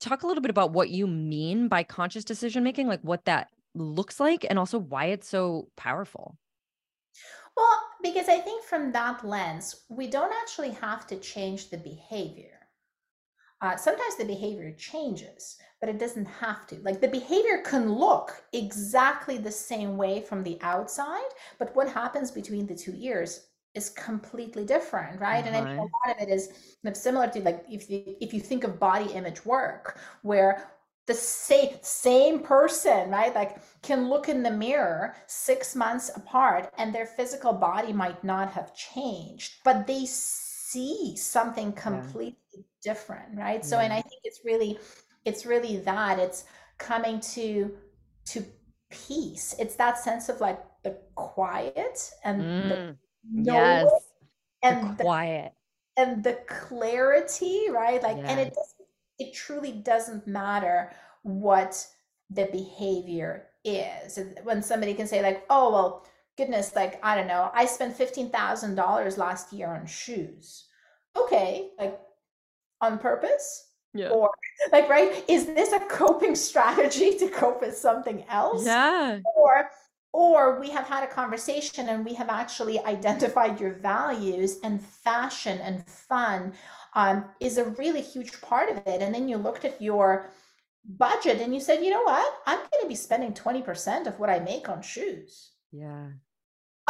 talk 0.00 0.22
a 0.22 0.26
little 0.26 0.42
bit 0.42 0.50
about 0.50 0.72
what 0.72 0.90
you 0.90 1.06
mean 1.06 1.68
by 1.68 1.82
conscious 1.82 2.24
decision 2.24 2.64
making 2.64 2.88
like 2.88 3.00
what 3.02 3.24
that 3.26 3.48
looks 3.74 4.18
like 4.18 4.46
and 4.48 4.58
also 4.58 4.78
why 4.78 5.06
it's 5.06 5.28
so 5.28 5.68
powerful. 5.76 6.36
Well 7.56 7.82
because 8.02 8.28
i 8.28 8.38
think 8.38 8.64
from 8.64 8.92
that 8.92 9.26
lens 9.26 9.82
we 9.90 10.06
don't 10.06 10.32
actually 10.40 10.70
have 10.70 11.06
to 11.06 11.18
change 11.18 11.68
the 11.68 11.76
behavior 11.76 12.59
uh, 13.60 13.76
sometimes 13.76 14.16
the 14.16 14.24
behavior 14.24 14.72
changes, 14.72 15.56
but 15.80 15.88
it 15.88 15.98
doesn't 15.98 16.26
have 16.26 16.66
to. 16.68 16.76
Like 16.82 17.00
the 17.00 17.08
behavior 17.08 17.62
can 17.64 17.92
look 17.92 18.42
exactly 18.52 19.38
the 19.38 19.50
same 19.50 19.96
way 19.96 20.22
from 20.22 20.42
the 20.42 20.58
outside, 20.62 21.30
but 21.58 21.74
what 21.76 21.88
happens 21.88 22.30
between 22.30 22.66
the 22.66 22.74
two 22.74 22.94
ears 22.96 23.48
is 23.74 23.90
completely 23.90 24.64
different, 24.64 25.20
right? 25.20 25.44
Uh-huh. 25.44 25.56
And 25.56 25.56
I 25.56 25.60
mean, 25.60 25.78
a 25.78 25.82
uh-huh. 25.82 26.08
lot 26.08 26.16
of 26.16 26.28
it 26.28 26.32
is 26.32 26.50
similar 26.94 27.28
to 27.28 27.40
like 27.40 27.64
if 27.70 27.90
you 27.90 28.16
if 28.20 28.32
you 28.32 28.40
think 28.40 28.64
of 28.64 28.80
body 28.80 29.12
image 29.12 29.44
work, 29.44 29.98
where 30.22 30.70
the 31.06 31.14
same 31.14 31.76
same 31.82 32.40
person, 32.40 33.10
right, 33.10 33.34
like 33.34 33.58
can 33.82 34.08
look 34.08 34.28
in 34.28 34.42
the 34.42 34.50
mirror 34.50 35.14
six 35.26 35.76
months 35.76 36.10
apart, 36.16 36.72
and 36.78 36.94
their 36.94 37.06
physical 37.06 37.52
body 37.52 37.92
might 37.92 38.22
not 38.24 38.50
have 38.52 38.74
changed, 38.74 39.54
but 39.64 39.86
they 39.86 40.06
see 40.06 41.14
something 41.16 41.72
completely 41.72 42.36
yeah. 42.52 42.62
Different 42.82 43.36
right? 43.36 43.64
So 43.64 43.78
and 43.78 43.92
i 43.92 44.00
think 44.00 44.22
it's 44.24 44.40
really 44.44 44.78
it's 45.24 45.44
really 45.46 45.78
that 45.78 46.18
it's 46.18 46.44
coming 46.78 47.20
to 47.20 47.76
to 48.26 48.44
peace. 48.90 49.54
It's 49.58 49.76
that 49.76 49.98
sense 49.98 50.28
of 50.28 50.40
like 50.40 50.60
the 50.82 50.98
quiet 51.14 52.10
and 52.24 52.42
mm, 52.42 52.68
the 52.68 52.96
yes. 53.52 53.90
And 54.62 54.98
the 54.98 55.04
quiet. 55.04 55.52
the, 55.96 56.02
and 56.02 56.24
the 56.24 56.38
clarity 56.46 57.66
right? 57.70 58.02
Like 58.02 58.18
and 58.18 58.40
it 58.40 58.56
it 59.18 59.34
truly 59.34 59.72
doesn't 59.72 60.26
matter 60.26 60.92
what 61.22 61.86
the 62.30 62.48
behavior 62.52 63.46
is. 63.64 64.18
When 64.42 64.62
somebody 64.62 64.94
can 64.94 65.06
say 65.06 65.22
like 65.22 65.44
oh 65.50 65.72
well 65.72 66.06
goodness, 66.36 66.74
like, 66.74 66.98
I 67.02 67.16
don't 67.16 67.26
know, 67.26 67.50
I 67.52 67.66
spent 67.66 67.98
$15,000 67.98 69.18
last 69.18 69.52
year 69.52 69.68
on 69.68 69.84
shoes. 69.84 70.68
Okay, 71.14 71.68
like 71.78 72.00
on 72.80 72.98
purpose? 72.98 73.66
Yeah. 73.92 74.10
Or 74.10 74.30
like, 74.72 74.88
right? 74.88 75.24
Is 75.28 75.46
this 75.46 75.72
a 75.72 75.80
coping 75.80 76.34
strategy 76.34 77.16
to 77.18 77.28
cope 77.28 77.60
with 77.60 77.76
something 77.76 78.24
else? 78.28 78.64
Yeah. 78.64 79.18
Or 79.36 79.70
or 80.12 80.58
we 80.58 80.70
have 80.70 80.86
had 80.86 81.04
a 81.04 81.12
conversation 81.12 81.88
and 81.88 82.04
we 82.04 82.14
have 82.14 82.28
actually 82.28 82.80
identified 82.80 83.60
your 83.60 83.74
values 83.74 84.58
and 84.64 84.84
fashion 84.84 85.58
and 85.60 85.86
fun 85.86 86.52
um, 86.94 87.26
is 87.38 87.58
a 87.58 87.70
really 87.70 88.00
huge 88.00 88.40
part 88.40 88.70
of 88.70 88.78
it. 88.86 89.02
And 89.02 89.14
then 89.14 89.28
you 89.28 89.36
looked 89.36 89.64
at 89.64 89.80
your 89.80 90.30
budget 90.84 91.40
and 91.40 91.54
you 91.54 91.60
said, 91.60 91.84
you 91.84 91.90
know 91.90 92.02
what? 92.02 92.40
I'm 92.44 92.58
going 92.58 92.82
to 92.82 92.88
be 92.88 92.96
spending 92.96 93.32
20% 93.32 94.08
of 94.08 94.18
what 94.18 94.30
I 94.30 94.40
make 94.40 94.68
on 94.68 94.82
shoes. 94.82 95.52
Yeah 95.70 96.08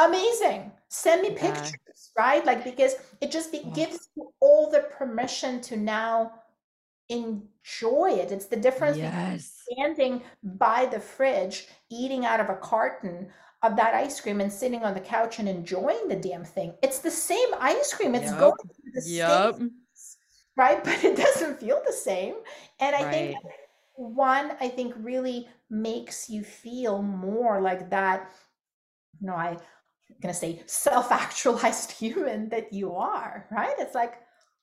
amazing. 0.07 0.73
Send 0.89 1.23
me 1.23 1.31
yeah. 1.31 1.53
pictures, 1.53 2.11
right? 2.19 2.45
Like 2.45 2.65
because 2.65 2.95
it 3.21 3.31
just 3.31 3.53
be, 3.53 3.59
mm. 3.61 3.75
gives 3.75 4.09
you 4.17 4.33
all 4.41 4.71
the 4.71 4.89
permission 4.97 5.61
to 5.63 5.77
now 5.77 6.33
enjoy 7.09 8.11
it. 8.13 8.33
It's 8.33 8.47
the 8.47 8.57
difference 8.57 8.97
yes. 8.97 9.13
between 9.13 9.41
standing 9.97 10.23
by 10.43 10.87
the 10.87 11.01
fridge, 11.01 11.67
eating 11.91 12.25
out 12.25 12.41
of 12.41 12.49
a 12.49 12.57
carton 12.57 13.29
of 13.63 13.77
that 13.77 13.95
ice 13.95 14.21
cream 14.21 14.41
and 14.41 14.53
sitting 14.53 14.83
on 14.85 14.95
the 14.95 15.01
couch 15.01 15.39
and 15.39 15.49
enjoying 15.49 16.09
the 16.09 16.17
damn 16.17 16.45
thing. 16.45 16.73
It's 16.83 17.01
the 17.01 17.11
same 17.11 17.49
ice 17.61 17.93
cream. 17.93 18.15
It's 18.15 18.31
yep. 18.31 18.39
going 18.39 18.57
to 18.57 19.01
the 19.01 19.03
yep. 19.07 19.55
same, 19.57 19.71
right? 20.57 20.83
But 20.85 21.05
it 21.05 21.17
doesn't 21.17 21.61
feel 21.61 21.83
the 21.87 21.93
same. 21.93 22.37
And 22.79 22.97
I 22.97 23.05
right. 23.05 23.13
think 23.13 23.37
one, 23.95 24.53
I 24.61 24.69
think 24.69 24.95
really 24.99 25.49
makes 25.69 26.31
you 26.31 26.43
feel 26.43 27.03
more 27.03 27.61
like 27.61 27.91
that. 27.91 28.31
You 29.21 29.27
know, 29.27 29.35
I 29.35 29.59
going 30.21 30.33
to 30.33 30.39
say 30.39 30.63
self-actualized 30.67 31.93
human 31.99 32.49
that 32.51 32.73
you 32.73 32.95
are, 32.95 33.47
right? 33.51 33.75
It's 33.79 33.95
like 33.95 34.15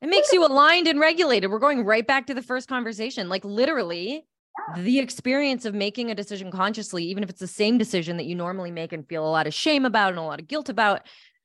it 0.01 0.09
makes 0.09 0.31
you 0.31 0.45
aligned 0.45 0.87
and 0.87 0.99
regulated. 0.99 1.49
We're 1.49 1.59
going 1.59 1.83
right 1.83 2.05
back 2.05 2.27
to 2.27 2.33
the 2.33 2.41
first 2.41 2.69
conversation. 2.69 3.29
Like 3.29 3.43
literally 3.43 4.25
yeah. 4.75 4.81
the 4.81 4.99
experience 4.99 5.65
of 5.65 5.73
making 5.73 6.11
a 6.11 6.15
decision 6.15 6.51
consciously, 6.51 7.03
even 7.05 7.23
if 7.23 7.29
it's 7.29 7.39
the 7.39 7.47
same 7.47 7.77
decision 7.77 8.17
that 8.17 8.25
you 8.25 8.35
normally 8.35 8.71
make 8.71 8.93
and 8.93 9.07
feel 9.07 9.25
a 9.25 9.29
lot 9.29 9.47
of 9.47 9.53
shame 9.53 9.85
about 9.85 10.09
and 10.09 10.19
a 10.19 10.23
lot 10.23 10.39
of 10.39 10.47
guilt 10.47 10.69
about, 10.69 11.01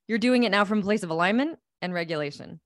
you're 0.07 0.19
doing 0.19 0.45
it 0.45 0.51
now 0.51 0.65
from 0.65 0.81
a 0.81 0.83
place 0.83 1.03
of 1.03 1.11
alignment 1.11 1.59
and 1.81 1.95
regulation. 1.95 2.61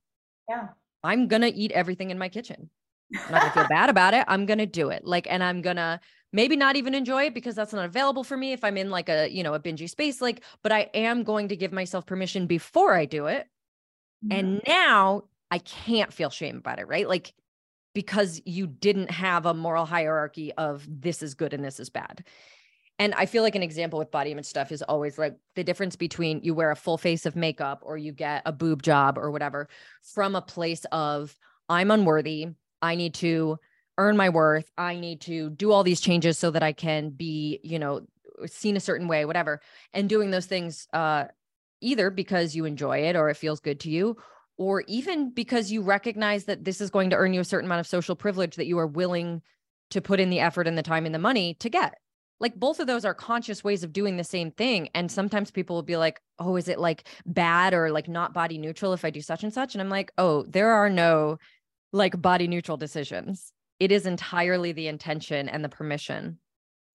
Yeah. 0.48 0.68
I'm 1.04 1.28
to 1.28 1.46
eat 1.46 1.70
everything 1.70 2.10
in 2.10 2.18
my 2.18 2.28
kitchen. 2.28 2.68
I'm 3.14 3.32
not 3.32 3.42
gonna 3.42 3.52
feel 3.52 3.68
bad 3.68 3.90
about 3.90 4.14
it. 4.14 4.24
I'm 4.26 4.46
gonna 4.46 4.66
do 4.66 4.90
it. 4.90 5.04
Like, 5.04 5.28
and 5.30 5.42
I'm 5.42 5.62
gonna 5.62 6.00
maybe 6.32 6.56
not 6.56 6.76
even 6.76 6.94
enjoy 6.94 7.24
it 7.24 7.34
because 7.34 7.54
that's 7.54 7.72
not 7.72 7.84
available 7.84 8.24
for 8.24 8.36
me 8.36 8.52
if 8.52 8.64
I'm 8.64 8.76
in 8.76 8.90
like 8.90 9.08
a, 9.08 9.28
you 9.28 9.42
know, 9.42 9.54
a 9.54 9.60
bingy 9.60 9.88
space. 9.88 10.20
Like, 10.20 10.42
but 10.62 10.72
I 10.72 10.90
am 10.94 11.22
going 11.22 11.48
to 11.48 11.56
give 11.56 11.72
myself 11.72 12.06
permission 12.06 12.46
before 12.46 12.94
I 12.94 13.04
do 13.04 13.26
it. 13.26 13.46
Mm-hmm. 14.24 14.38
And 14.38 14.62
now 14.66 15.24
I 15.50 15.58
can't 15.58 16.12
feel 16.12 16.30
shame 16.30 16.58
about 16.58 16.78
it, 16.78 16.88
right? 16.88 17.08
Like, 17.08 17.32
because 17.94 18.42
you 18.44 18.66
didn't 18.66 19.10
have 19.10 19.46
a 19.46 19.54
moral 19.54 19.86
hierarchy 19.86 20.52
of 20.52 20.86
this 20.86 21.22
is 21.22 21.34
good 21.34 21.54
and 21.54 21.64
this 21.64 21.80
is 21.80 21.88
bad. 21.88 22.24
And 22.98 23.14
I 23.14 23.26
feel 23.26 23.42
like 23.42 23.54
an 23.54 23.62
example 23.62 23.98
with 23.98 24.10
body 24.10 24.32
image 24.32 24.46
stuff 24.46 24.72
is 24.72 24.82
always 24.82 25.18
like 25.18 25.36
the 25.54 25.64
difference 25.64 25.96
between 25.96 26.42
you 26.42 26.54
wear 26.54 26.70
a 26.70 26.76
full 26.76 26.98
face 26.98 27.26
of 27.26 27.36
makeup 27.36 27.82
or 27.82 27.96
you 27.98 28.12
get 28.12 28.42
a 28.46 28.52
boob 28.52 28.82
job 28.82 29.18
or 29.18 29.30
whatever 29.30 29.68
from 30.02 30.34
a 30.34 30.42
place 30.42 30.84
of 30.92 31.36
I'm 31.68 31.90
unworthy. 31.90 32.48
I 32.80 32.94
need 32.94 33.14
to 33.14 33.58
earn 33.98 34.16
my 34.16 34.28
worth. 34.28 34.70
I 34.76 34.96
need 34.96 35.22
to 35.22 35.50
do 35.50 35.72
all 35.72 35.82
these 35.82 36.00
changes 36.00 36.38
so 36.38 36.50
that 36.50 36.62
I 36.62 36.72
can 36.72 37.10
be, 37.10 37.60
you 37.62 37.78
know, 37.78 38.02
seen 38.46 38.76
a 38.76 38.80
certain 38.80 39.08
way, 39.08 39.24
whatever. 39.24 39.60
And 39.92 40.08
doing 40.08 40.30
those 40.30 40.46
things 40.46 40.86
uh 40.92 41.24
either 41.80 42.10
because 42.10 42.56
you 42.56 42.64
enjoy 42.64 42.98
it 42.98 43.16
or 43.16 43.28
it 43.28 43.36
feels 43.36 43.60
good 43.60 43.80
to 43.80 43.90
you 43.90 44.16
or 44.56 44.82
even 44.86 45.30
because 45.30 45.70
you 45.70 45.82
recognize 45.82 46.44
that 46.44 46.64
this 46.64 46.80
is 46.80 46.90
going 46.90 47.10
to 47.10 47.16
earn 47.16 47.34
you 47.34 47.40
a 47.40 47.44
certain 47.44 47.66
amount 47.66 47.80
of 47.80 47.86
social 47.86 48.16
privilege 48.16 48.56
that 48.56 48.66
you 48.66 48.78
are 48.78 48.86
willing 48.86 49.42
to 49.90 50.00
put 50.00 50.20
in 50.20 50.30
the 50.30 50.40
effort 50.40 50.66
and 50.66 50.76
the 50.76 50.82
time 50.82 51.06
and 51.06 51.14
the 51.14 51.18
money 51.18 51.54
to 51.54 51.68
get. 51.68 51.94
Like 52.40 52.54
both 52.54 52.80
of 52.80 52.86
those 52.86 53.04
are 53.04 53.14
conscious 53.14 53.64
ways 53.64 53.82
of 53.82 53.92
doing 53.92 54.16
the 54.16 54.24
same 54.24 54.50
thing. 54.50 54.88
And 54.94 55.10
sometimes 55.10 55.50
people 55.50 55.76
will 55.76 55.82
be 55.82 55.96
like, 55.96 56.20
oh, 56.38 56.56
is 56.56 56.68
it 56.68 56.78
like 56.78 57.06
bad 57.24 57.72
or 57.72 57.90
like 57.90 58.08
not 58.08 58.34
body 58.34 58.58
neutral 58.58 58.92
if 58.92 59.04
I 59.04 59.10
do 59.10 59.22
such 59.22 59.42
and 59.42 59.52
such? 59.52 59.74
And 59.74 59.80
I'm 59.80 59.88
like, 59.88 60.12
oh, 60.18 60.44
there 60.48 60.70
are 60.70 60.90
no 60.90 61.38
like 61.92 62.20
body 62.20 62.46
neutral 62.46 62.76
decisions. 62.76 63.52
It 63.78 63.92
is 63.92 64.06
entirely 64.06 64.72
the 64.72 64.88
intention 64.88 65.48
and 65.48 65.64
the 65.64 65.68
permission. 65.68 66.38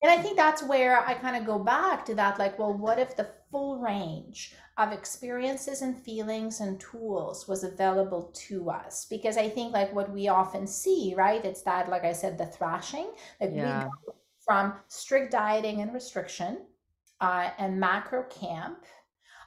And 0.03 0.11
I 0.11 0.17
think 0.17 0.35
that's 0.35 0.63
where 0.63 1.05
I 1.05 1.13
kind 1.13 1.35
of 1.35 1.45
go 1.45 1.59
back 1.59 2.05
to 2.05 2.15
that 2.15 2.39
like, 2.39 2.57
well, 2.57 2.75
what 2.75 2.97
if 2.97 3.15
the 3.15 3.29
full 3.51 3.79
range 3.79 4.55
of 4.77 4.91
experiences 4.91 5.83
and 5.83 5.95
feelings 5.95 6.59
and 6.59 6.79
tools 6.79 7.47
was 7.47 7.63
available 7.63 8.33
to 8.47 8.71
us? 8.71 9.05
Because 9.07 9.37
I 9.37 9.47
think 9.47 9.73
like 9.73 9.93
what 9.93 10.11
we 10.11 10.27
often 10.27 10.65
see, 10.65 11.13
right? 11.15 11.45
It's 11.45 11.61
that, 11.63 11.89
like 11.89 12.03
I 12.03 12.13
said, 12.13 12.39
the 12.39 12.47
thrashing, 12.47 13.11
like 13.39 13.51
yeah. 13.53 13.83
we 13.83 13.89
go 14.07 14.15
from 14.43 14.73
strict 14.87 15.31
dieting 15.31 15.81
and 15.81 15.93
restriction 15.93 16.65
uh, 17.19 17.51
and 17.59 17.79
macro 17.79 18.23
camp 18.23 18.85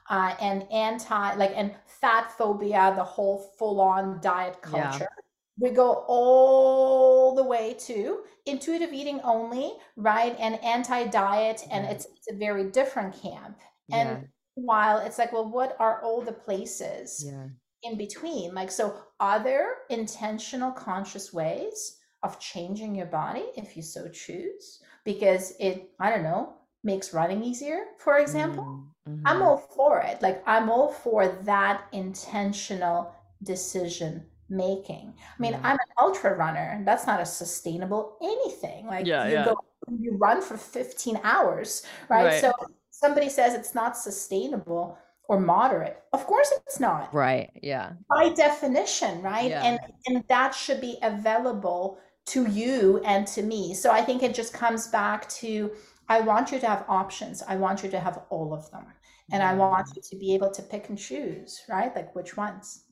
uh, 0.08 0.34
and 0.40 0.70
anti 0.70 1.34
like 1.34 1.52
and 1.56 1.74
fat 1.86 2.30
phobia 2.30 2.92
the 2.94 3.02
whole 3.02 3.52
full 3.58 3.80
on 3.80 4.20
diet 4.20 4.60
culture 4.62 5.08
yeah 5.10 5.23
we 5.58 5.70
go 5.70 6.04
all 6.08 7.34
the 7.34 7.44
way 7.44 7.74
to 7.74 8.20
intuitive 8.46 8.92
eating 8.92 9.20
only, 9.22 9.72
right? 9.96 10.36
And 10.38 10.62
anti 10.64 11.06
diet, 11.06 11.62
and 11.70 11.86
it's, 11.86 12.06
it's 12.06 12.30
a 12.30 12.36
very 12.36 12.70
different 12.70 13.14
camp. 13.20 13.58
And 13.92 14.08
yeah. 14.08 14.20
while 14.54 14.98
it's 14.98 15.18
like, 15.18 15.32
well, 15.32 15.48
what 15.48 15.76
are 15.78 16.02
all 16.02 16.22
the 16.22 16.32
places 16.32 17.24
yeah. 17.26 17.46
in 17.82 17.96
between? 17.96 18.54
Like, 18.54 18.70
so 18.70 18.96
are 19.20 19.42
there 19.42 19.68
intentional, 19.90 20.72
conscious 20.72 21.32
ways 21.32 21.98
of 22.22 22.40
changing 22.40 22.94
your 22.94 23.06
body 23.06 23.44
if 23.56 23.76
you 23.76 23.82
so 23.82 24.08
choose? 24.08 24.80
Because 25.04 25.54
it, 25.60 25.90
I 26.00 26.10
don't 26.10 26.22
know, 26.22 26.54
makes 26.82 27.14
running 27.14 27.44
easier, 27.44 27.84
for 27.98 28.18
example. 28.18 28.84
Mm-hmm. 29.08 29.26
I'm 29.26 29.42
all 29.42 29.58
for 29.58 30.00
it. 30.00 30.20
Like, 30.20 30.42
I'm 30.46 30.70
all 30.70 30.90
for 30.90 31.28
that 31.44 31.84
intentional 31.92 33.14
decision 33.42 34.24
making. 34.54 35.14
I 35.18 35.42
mean, 35.42 35.54
I'm 35.62 35.74
an 35.74 35.92
ultra 35.98 36.36
runner. 36.36 36.82
That's 36.84 37.06
not 37.06 37.20
a 37.20 37.26
sustainable 37.26 38.16
anything. 38.22 38.86
Like 38.86 39.06
yeah, 39.06 39.26
you 39.26 39.32
yeah. 39.32 39.44
go 39.44 39.56
you 40.00 40.16
run 40.16 40.40
for 40.40 40.56
15 40.56 41.20
hours, 41.24 41.84
right? 42.08 42.24
right? 42.24 42.40
So 42.40 42.52
somebody 42.90 43.28
says 43.28 43.54
it's 43.54 43.74
not 43.74 43.96
sustainable 43.96 44.98
or 45.28 45.40
moderate. 45.40 46.02
Of 46.12 46.26
course 46.26 46.52
it's 46.66 46.80
not. 46.80 47.12
Right. 47.14 47.50
Yeah. 47.62 47.92
By 48.08 48.30
definition, 48.30 49.22
right? 49.22 49.50
Yeah. 49.50 49.62
And 49.62 49.78
and 50.06 50.24
that 50.28 50.54
should 50.54 50.80
be 50.80 50.98
available 51.02 51.98
to 52.26 52.46
you 52.46 53.00
and 53.04 53.26
to 53.28 53.42
me. 53.42 53.74
So 53.74 53.90
I 53.90 54.02
think 54.02 54.22
it 54.22 54.34
just 54.34 54.52
comes 54.52 54.88
back 54.88 55.28
to 55.40 55.72
I 56.08 56.20
want 56.20 56.52
you 56.52 56.58
to 56.60 56.66
have 56.66 56.84
options. 56.88 57.42
I 57.42 57.56
want 57.56 57.82
you 57.82 57.90
to 57.90 58.00
have 58.00 58.22
all 58.30 58.52
of 58.52 58.70
them. 58.70 58.86
And 59.32 59.42
I 59.42 59.54
want 59.54 59.88
you 59.96 60.02
to 60.02 60.16
be 60.16 60.34
able 60.34 60.50
to 60.50 60.62
pick 60.62 60.90
and 60.90 60.98
choose, 60.98 61.62
right? 61.66 61.94
Like 61.96 62.14
which 62.14 62.36
ones. 62.36 62.83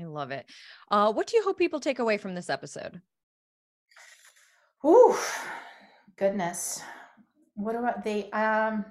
I 0.00 0.04
love 0.04 0.30
it. 0.30 0.46
Uh, 0.90 1.12
what 1.12 1.26
do 1.26 1.36
you 1.36 1.42
hope 1.42 1.58
people 1.58 1.80
take 1.80 1.98
away 1.98 2.16
from 2.16 2.34
this 2.34 2.48
episode? 2.48 3.00
Ooh, 4.84 5.16
goodness. 6.16 6.80
What 7.54 7.76
about 7.76 8.02
they? 8.02 8.30
Um, 8.30 8.84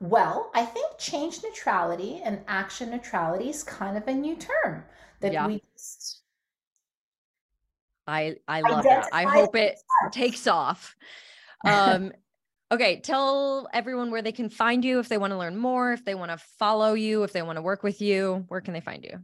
well, 0.00 0.50
I 0.54 0.64
think 0.64 0.98
change 0.98 1.42
neutrality 1.42 2.20
and 2.24 2.40
action 2.48 2.90
neutrality 2.90 3.50
is 3.50 3.62
kind 3.62 3.96
of 3.96 4.06
a 4.08 4.14
new 4.14 4.36
term 4.36 4.84
that 5.20 5.32
yeah. 5.32 5.46
we 5.46 5.62
just. 5.74 6.22
I 8.06 8.36
I 8.46 8.60
love 8.60 8.84
that. 8.84 9.08
I 9.12 9.24
hope 9.24 9.56
it 9.56 9.78
takes 10.12 10.46
off. 10.46 10.94
Um, 11.66 12.12
Okay, 12.72 12.98
tell 13.00 13.68
everyone 13.72 14.10
where 14.10 14.22
they 14.22 14.32
can 14.32 14.48
find 14.48 14.84
you 14.84 14.98
if 14.98 15.08
they 15.08 15.18
want 15.18 15.32
to 15.32 15.38
learn 15.38 15.56
more, 15.56 15.92
if 15.92 16.04
they 16.04 16.16
want 16.16 16.32
to 16.32 16.38
follow 16.38 16.94
you, 16.94 17.22
if 17.22 17.32
they 17.32 17.42
want 17.42 17.56
to 17.56 17.62
work 17.62 17.84
with 17.84 18.00
you. 18.00 18.44
Where 18.48 18.60
can 18.60 18.74
they 18.74 18.80
find 18.80 19.04
you? 19.04 19.20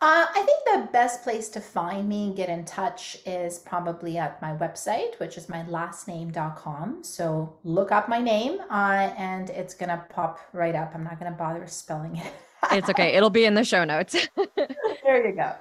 Uh, 0.00 0.26
I 0.34 0.42
think 0.46 0.64
the 0.64 0.92
best 0.92 1.22
place 1.22 1.48
to 1.50 1.60
find 1.60 2.08
me 2.08 2.28
and 2.28 2.36
get 2.36 2.48
in 2.48 2.64
touch 2.64 3.18
is 3.26 3.58
probably 3.58 4.16
at 4.16 4.40
my 4.40 4.54
website, 4.56 5.18
which 5.18 5.36
is 5.36 5.48
my 5.48 5.62
lastname.com. 5.64 7.04
So 7.04 7.56
look 7.64 7.92
up 7.92 8.08
my 8.08 8.20
name 8.20 8.60
uh, 8.70 9.12
and 9.18 9.50
it's 9.50 9.74
going 9.74 9.88
to 9.90 10.02
pop 10.08 10.40
right 10.52 10.74
up. 10.74 10.94
I'm 10.94 11.04
not 11.04 11.18
going 11.18 11.30
to 11.30 11.36
bother 11.36 11.66
spelling 11.66 12.16
it. 12.16 12.32
it's 12.72 12.88
okay. 12.88 13.14
It'll 13.14 13.30
be 13.30 13.44
in 13.44 13.54
the 13.54 13.64
show 13.64 13.84
notes. 13.84 14.14
there 15.04 15.26
you 15.26 15.34
go. 15.34 15.52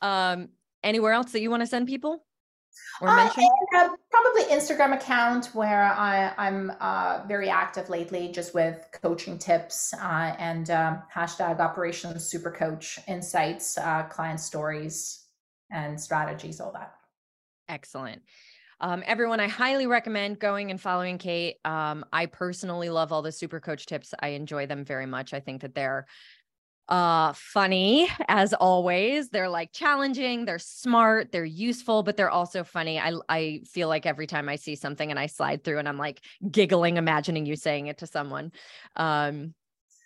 Um, 0.00 0.48
anywhere 0.82 1.12
else 1.12 1.32
that 1.32 1.40
you 1.40 1.50
want 1.50 1.62
to 1.62 1.66
send 1.66 1.86
people? 1.88 2.22
Or 3.00 3.08
uh, 3.08 3.16
mention? 3.16 3.48
Uh, 3.76 3.88
probably 4.10 4.44
Instagram 4.44 4.94
account 4.94 5.46
where 5.54 5.84
I, 5.84 6.32
I'm 6.36 6.72
uh, 6.80 7.22
very 7.26 7.48
active 7.48 7.88
lately, 7.88 8.30
just 8.32 8.54
with 8.54 8.86
coaching 9.02 9.38
tips 9.38 9.94
uh, 9.94 10.34
and 10.38 10.70
um, 10.70 11.02
hashtag 11.14 11.60
Operations 11.60 12.24
Super 12.24 12.50
Coach 12.50 12.98
insights, 13.08 13.78
uh, 13.78 14.04
client 14.04 14.40
stories, 14.40 15.26
and 15.70 16.00
strategies, 16.00 16.60
all 16.60 16.72
that. 16.72 16.94
Excellent. 17.68 18.22
Um, 18.82 19.02
everyone, 19.06 19.40
I 19.40 19.48
highly 19.48 19.86
recommend 19.86 20.38
going 20.38 20.70
and 20.70 20.80
following 20.80 21.18
Kate. 21.18 21.56
Um, 21.66 22.04
I 22.12 22.26
personally 22.26 22.88
love 22.88 23.12
all 23.12 23.20
the 23.20 23.30
super 23.30 23.60
coach 23.60 23.84
tips. 23.84 24.14
I 24.20 24.28
enjoy 24.28 24.66
them 24.66 24.84
very 24.84 25.04
much. 25.06 25.34
I 25.34 25.40
think 25.40 25.60
that 25.60 25.74
they're 25.74 26.06
uh 26.90 27.32
funny 27.34 28.08
as 28.28 28.52
always. 28.52 29.30
They're 29.30 29.48
like 29.48 29.72
challenging 29.72 30.44
they're 30.44 30.58
smart 30.58 31.32
they're 31.32 31.44
useful 31.44 32.02
but 32.02 32.16
they're 32.16 32.30
also 32.30 32.64
funny. 32.64 32.98
I 32.98 33.14
i 33.28 33.60
feel 33.66 33.88
like 33.88 34.06
every 34.06 34.26
time 34.26 34.48
i 34.48 34.56
see 34.56 34.74
something 34.74 35.10
and 35.10 35.18
i 35.18 35.26
slide 35.26 35.64
through 35.64 35.78
and 35.78 35.88
i'm 35.88 35.98
like 35.98 36.20
giggling 36.50 36.96
imagining 36.96 37.46
you 37.46 37.56
saying 37.56 37.86
it 37.86 37.98
to 37.98 38.06
someone 38.06 38.52
um 38.96 39.54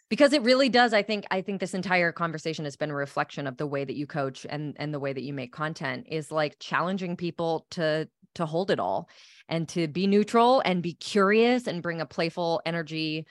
because 0.08 0.32
it 0.32 0.42
really 0.42 0.68
does 0.68 0.92
i 0.92 1.02
think 1.02 1.24
i 1.30 1.40
think 1.40 1.60
this 1.60 1.74
entire 1.74 2.12
conversation 2.12 2.64
has 2.64 2.76
been 2.76 2.90
a 2.90 2.94
reflection 2.94 3.46
of 3.46 3.56
the 3.56 3.66
way 3.66 3.84
that 3.84 3.96
you 3.96 4.06
coach 4.06 4.46
and 4.48 4.76
and 4.78 4.92
the 4.92 5.00
way 5.00 5.12
that 5.12 5.22
you 5.22 5.32
make 5.32 5.52
content 5.52 6.06
is 6.08 6.30
like 6.30 6.56
challenging 6.58 7.16
people 7.16 7.66
to 7.70 8.08
to 8.34 8.46
hold 8.46 8.70
it 8.70 8.80
all 8.80 9.08
and 9.48 9.68
to 9.68 9.88
be 9.88 10.06
neutral 10.06 10.60
and 10.64 10.82
be 10.82 10.94
curious 10.94 11.66
and 11.66 11.82
bring 11.82 12.00
a 12.00 12.06
playful 12.06 12.60
energy 12.66 13.26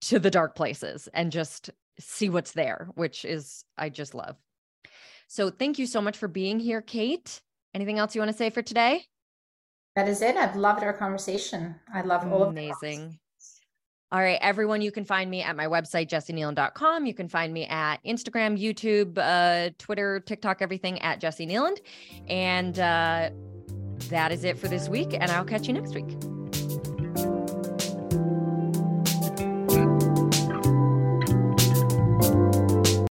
to 0.00 0.18
the 0.18 0.30
dark 0.30 0.54
places 0.54 1.08
and 1.12 1.32
just 1.32 1.70
see 1.98 2.28
what's 2.28 2.52
there, 2.52 2.88
which 2.94 3.24
is, 3.24 3.64
I 3.76 3.88
just 3.88 4.14
love. 4.14 4.36
So 5.28 5.50
thank 5.50 5.78
you 5.78 5.86
so 5.86 6.00
much 6.00 6.16
for 6.16 6.28
being 6.28 6.58
here, 6.58 6.80
Kate. 6.80 7.40
Anything 7.74 7.98
else 7.98 8.14
you 8.14 8.20
want 8.20 8.30
to 8.30 8.36
say 8.36 8.50
for 8.50 8.62
today? 8.62 9.04
That 9.94 10.08
is 10.08 10.22
it. 10.22 10.36
I've 10.36 10.56
loved 10.56 10.82
our 10.82 10.92
conversation. 10.92 11.74
I 11.92 12.02
love 12.02 12.30
all 12.32 12.44
of 12.44 12.48
Amazing. 12.50 13.18
All 14.10 14.20
right, 14.20 14.38
everyone, 14.40 14.80
you 14.80 14.90
can 14.90 15.04
find 15.04 15.30
me 15.30 15.42
at 15.42 15.54
my 15.54 15.66
website, 15.66 16.08
jessikneeland.com. 16.08 17.04
You 17.04 17.12
can 17.12 17.28
find 17.28 17.52
me 17.52 17.66
at 17.66 17.98
Instagram, 18.04 18.58
YouTube, 18.58 19.18
uh, 19.18 19.70
Twitter, 19.78 20.20
TikTok, 20.20 20.62
everything 20.62 20.98
at 21.02 21.20
Jessi 21.20 21.46
Kneeland. 21.46 21.78
And 22.26 22.78
uh, 22.78 23.30
that 24.08 24.32
is 24.32 24.44
it 24.44 24.56
for 24.56 24.68
this 24.68 24.88
week. 24.88 25.12
And 25.12 25.30
I'll 25.30 25.44
catch 25.44 25.66
you 25.66 25.74
next 25.74 25.94
week. 25.94 26.37